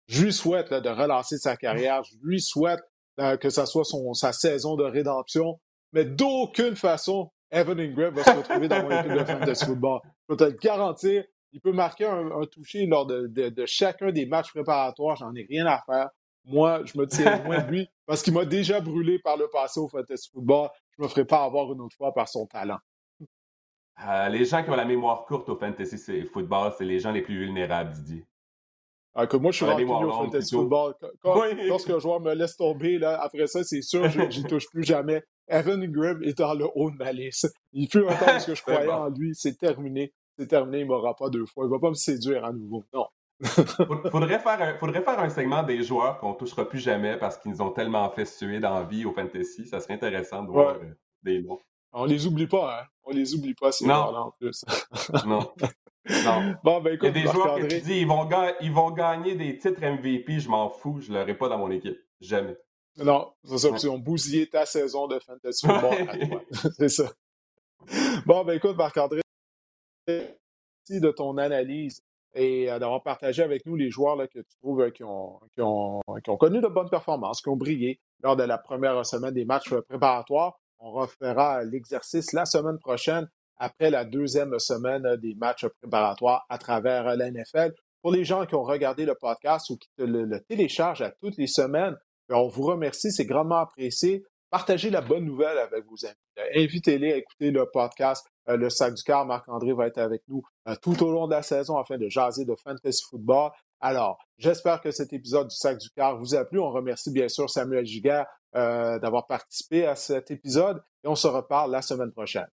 Je 0.08 0.26
lui 0.26 0.34
souhaite 0.34 0.74
de 0.74 0.90
relancer 0.90 1.38
sa 1.38 1.58
carrière. 1.58 2.04
Je 2.04 2.16
lui 2.24 2.42
souhaite 2.42 2.80
euh, 3.20 3.36
que 3.38 3.50
ça 3.50 3.66
soit 3.66 3.84
son, 3.84 4.14
sa 4.14 4.34
saison 4.34 4.76
de 4.76 4.84
rédemption. 4.84 5.60
Mais 5.92 6.06
d'aucune 6.06 6.76
façon, 6.76 7.32
Evan 7.52 7.80
Ingram 7.80 8.14
va 8.14 8.24
se 8.24 8.32
retrouver 8.32 8.68
dans 8.68 8.84
mon 8.84 8.92
équipe 8.92 9.14
de 9.14 9.24
fantasy 9.24 9.66
football. 9.66 10.02
Je 10.04 10.26
peux 10.28 10.38
te 10.38 10.44
le 10.44 10.52
garantir. 10.52 11.24
Il 11.54 11.62
peut 11.62 11.72
marquer 11.72 12.06
un, 12.06 12.46
toucher 12.52 12.86
lors 12.86 13.06
de, 13.06 13.66
chacun 13.66 14.12
des 14.12 14.26
matchs 14.26 14.52
préparatoires. 14.52 15.16
J'en 15.16 15.34
ai 15.34 15.46
rien 15.50 15.66
à 15.66 15.82
faire. 15.86 16.10
Moi, 16.46 16.82
je 16.86 16.98
me 16.98 17.06
tiens 17.08 17.44
loin 17.44 17.60
de 17.60 17.72
lui 17.72 17.90
parce 18.06 18.22
qu'il 18.22 18.34
m'a 18.34 18.46
déjà 18.46 18.80
brûlé 18.80 19.20
par 19.20 19.38
le 19.38 19.48
passé 19.50 19.80
au 19.80 19.88
fantasy 19.88 20.30
football. 20.32 20.70
Je 20.92 21.02
ne 21.02 21.06
me 21.06 21.10
ferai 21.10 21.26
pas 21.26 21.44
avoir 21.44 21.72
une 21.74 21.82
autre 21.82 21.96
fois 21.96 22.14
par 22.14 22.28
son 22.28 22.46
talent. 22.46 22.78
Euh, 24.06 24.30
les 24.30 24.46
gens 24.46 24.64
qui 24.64 24.70
ont 24.70 24.76
la 24.76 24.86
mémoire 24.86 25.26
courte 25.26 25.50
au 25.50 25.58
fantasy 25.58 25.98
football, 26.32 26.72
c'est 26.78 26.86
les 26.86 27.00
gens 27.00 27.12
les 27.12 27.22
plus 27.22 27.38
vulnérables, 27.38 27.92
Didier. 27.92 28.26
Ah, 29.16 29.26
moi, 29.40 29.52
je 29.52 29.58
suis 29.58 29.66
rentré 29.66 29.84
au 29.84 30.12
fantasy 30.12 30.56
football. 30.56 30.94
Quand, 31.22 31.42
Lorsqu'un 31.66 31.98
joueur 31.98 32.20
me 32.22 32.34
laisse 32.36 32.56
tomber, 32.56 33.00
là, 33.00 33.20
après 33.22 33.48
ça, 33.48 33.64
c'est 33.64 33.82
sûr, 33.82 34.08
je 34.10 34.22
n'y 34.22 34.44
touche 34.48 34.70
plus 34.70 34.84
jamais. 34.84 35.24
Evan 35.48 35.82
Ingram 35.82 36.22
est 36.24 36.38
dans 36.38 36.54
le 36.54 36.68
haut 36.76 36.92
de 36.92 36.98
ma 36.98 37.12
liste. 37.12 37.54
Il 37.74 37.88
fut 37.88 38.06
un 38.08 38.16
temps 38.16 38.46
que 38.46 38.56
je 38.56 38.62
croyais 38.62 38.90
en 38.90 39.10
lui. 39.10 39.34
C'est 39.34 39.58
terminé. 39.58 40.14
C'est 40.38 40.48
terminé. 40.48 40.80
Il 40.80 40.84
ne 40.84 40.90
m'aura 40.90 41.16
pas 41.16 41.30
deux 41.30 41.46
fois. 41.46 41.66
Il 41.66 41.70
ne 41.70 41.74
va 41.74 41.80
pas 41.80 41.90
me 41.90 41.96
séduire 41.96 42.46
à 42.46 42.52
nouveau. 42.52 42.84
Non. 42.94 43.08
faudrait, 44.12 44.40
faire 44.40 44.62
un, 44.62 44.78
faudrait 44.78 45.04
faire 45.04 45.20
un 45.20 45.30
segment 45.30 45.62
des 45.62 45.84
joueurs 45.84 46.18
qu'on 46.18 46.32
ne 46.32 46.38
touchera 46.38 46.68
plus 46.68 46.80
jamais 46.80 47.18
parce 47.18 47.38
qu'ils 47.38 47.52
nous 47.52 47.62
ont 47.62 47.70
tellement 47.70 48.10
fait 48.10 48.26
suer 48.26 48.60
dans 48.60 48.74
la 48.74 48.84
vie 48.84 49.06
au 49.06 49.14
fantasy. 49.14 49.68
Ça 49.68 49.80
serait 49.80 49.94
intéressant 49.94 50.44
de 50.44 50.50
voir 50.50 50.76
euh, 50.76 50.94
des 51.24 51.42
noms. 51.42 51.60
On 51.94 52.06
les 52.06 52.26
oublie 52.26 52.48
pas, 52.48 52.82
hein? 52.82 52.86
On 53.04 53.12
les 53.12 53.34
oublie 53.36 53.54
pas, 53.54 53.72
ces 53.72 53.86
joueurs-là, 53.86 54.22
en 54.22 54.32
plus. 54.32 54.66
non. 55.26 55.40
Non. 56.24 56.56
Bon, 56.64 56.82
ben 56.82 56.94
écoute, 56.94 57.10
Il 57.14 57.18
y 57.18 57.22
a 57.22 57.26
des 57.26 57.32
joueurs 57.32 57.60
qui 57.60 57.68
disent 57.68 57.90
ils 57.90 58.08
vont, 58.08 58.30
ils 58.62 58.72
vont 58.72 58.92
gagner 58.92 59.36
des 59.36 59.58
titres 59.58 59.82
MVP, 59.82 60.40
je 60.40 60.50
m'en 60.50 60.70
fous, 60.70 61.02
je 61.02 61.12
ne 61.12 61.18
l'aurai 61.18 61.38
pas 61.38 61.50
dans 61.50 61.58
mon 61.58 61.70
équipe. 61.70 61.98
Jamais. 62.22 62.56
Non, 62.98 63.32
c'est 63.44 63.58
ça. 63.58 63.70
Ils 63.70 63.90
ont 63.90 64.00
bousillé 64.00 64.48
ta 64.50 64.66
saison 64.66 65.08
de 65.08 65.20
fantasy 65.20 65.66
football 65.66 66.42
c'est 66.78 66.90
ça. 66.90 67.12
Bon, 68.26 68.44
ben 68.44 68.54
écoute, 68.54 68.76
Marc-André, 68.76 69.22
merci 70.08 71.00
de 71.00 71.12
ton 71.12 71.38
analyse 71.38 72.02
et 72.34 72.70
euh, 72.70 72.80
d'avoir 72.80 73.04
partagé 73.04 73.44
avec 73.44 73.66
nous 73.66 73.76
les 73.76 73.90
joueurs 73.90 74.16
là, 74.16 74.28
que 74.28 74.40
tu 74.40 74.58
trouves 74.62 74.82
euh, 74.82 74.90
qui, 74.90 75.04
ont, 75.04 75.40
qui, 75.54 75.62
ont, 75.62 76.02
qui, 76.24 76.30
ont, 76.30 76.38
connu 76.38 76.60
de 76.60 76.68
bonnes 76.68 76.90
performances, 76.90 77.42
qui 77.42 77.50
ont 77.50 77.56
brillé 77.56 78.00
lors 78.22 78.36
de 78.36 78.44
la 78.44 78.58
première 78.58 79.06
semaine 79.06 79.34
des 79.34 79.46
matchs 79.46 79.74
préparatoires. 79.88 80.60
On 80.80 80.92
refera 80.92 81.64
l'exercice 81.64 82.34
la 82.34 82.46
semaine 82.46 82.78
prochaine 82.80 83.28
après 83.58 83.90
la 83.90 84.06
deuxième 84.06 84.58
semaine 84.60 85.16
des 85.18 85.34
matchs 85.36 85.66
préparatoires 85.82 86.46
à 86.50 86.58
travers 86.58 87.16
la 87.16 87.32
NFL. 87.32 87.74
Pour 88.02 88.12
les 88.12 88.24
gens 88.24 88.46
qui 88.46 88.54
ont 88.54 88.64
regardé 88.64 89.06
le 89.06 89.16
podcast 89.16 89.70
ou 89.72 89.78
qui 89.78 89.90
le 89.98 90.40
téléchargent 90.48 91.02
à 91.02 91.12
toutes 91.12 91.38
les 91.38 91.48
semaines, 91.48 91.98
on 92.30 92.48
vous 92.48 92.64
remercie, 92.64 93.12
c'est 93.12 93.26
grandement 93.26 93.58
apprécié. 93.58 94.24
Partagez 94.50 94.90
la 94.90 95.02
bonne 95.02 95.26
nouvelle 95.26 95.58
avec 95.58 95.86
vos 95.86 96.06
amis. 96.06 96.16
Euh, 96.40 96.64
invitez-les 96.64 97.14
à 97.14 97.18
écouter 97.18 97.52
le 97.52 97.70
podcast 97.70 98.26
euh, 98.48 98.56
Le 98.56 98.70
Sac 98.70 98.94
du 98.94 99.04
Cœur. 99.04 99.26
Marc-André 99.26 99.74
va 99.74 99.88
être 99.88 99.98
avec 99.98 100.22
nous 100.30 100.42
euh, 100.70 100.76
tout 100.82 101.04
au 101.04 101.12
long 101.12 101.28
de 101.28 101.34
la 101.34 101.42
saison 101.42 101.78
afin 101.78 101.98
de 101.98 102.08
jaser 102.08 102.46
de 102.46 102.56
fantasy 102.56 103.04
football. 103.10 103.52
Alors, 103.82 104.18
j'espère 104.38 104.80
que 104.82 104.92
cet 104.92 105.12
épisode 105.12 105.50
du 105.50 105.56
Sac 105.56 105.78
du 105.78 105.90
Cœur 105.90 106.18
vous 106.18 106.34
a 106.34 106.46
plu. 106.46 106.60
On 106.60 106.72
remercie 106.72 107.12
bien 107.12 107.28
sûr 107.28 107.50
Samuel 107.50 107.86
Giguère 107.86 108.26
d'avoir 108.54 109.28
participé 109.28 109.86
à 109.86 109.96
cet 109.96 110.32
épisode 110.32 110.82
et 111.04 111.08
on 111.08 111.14
se 111.14 111.28
reparle 111.28 111.70
la 111.70 111.84
semaine 111.84 112.12
prochaine. 112.12 112.48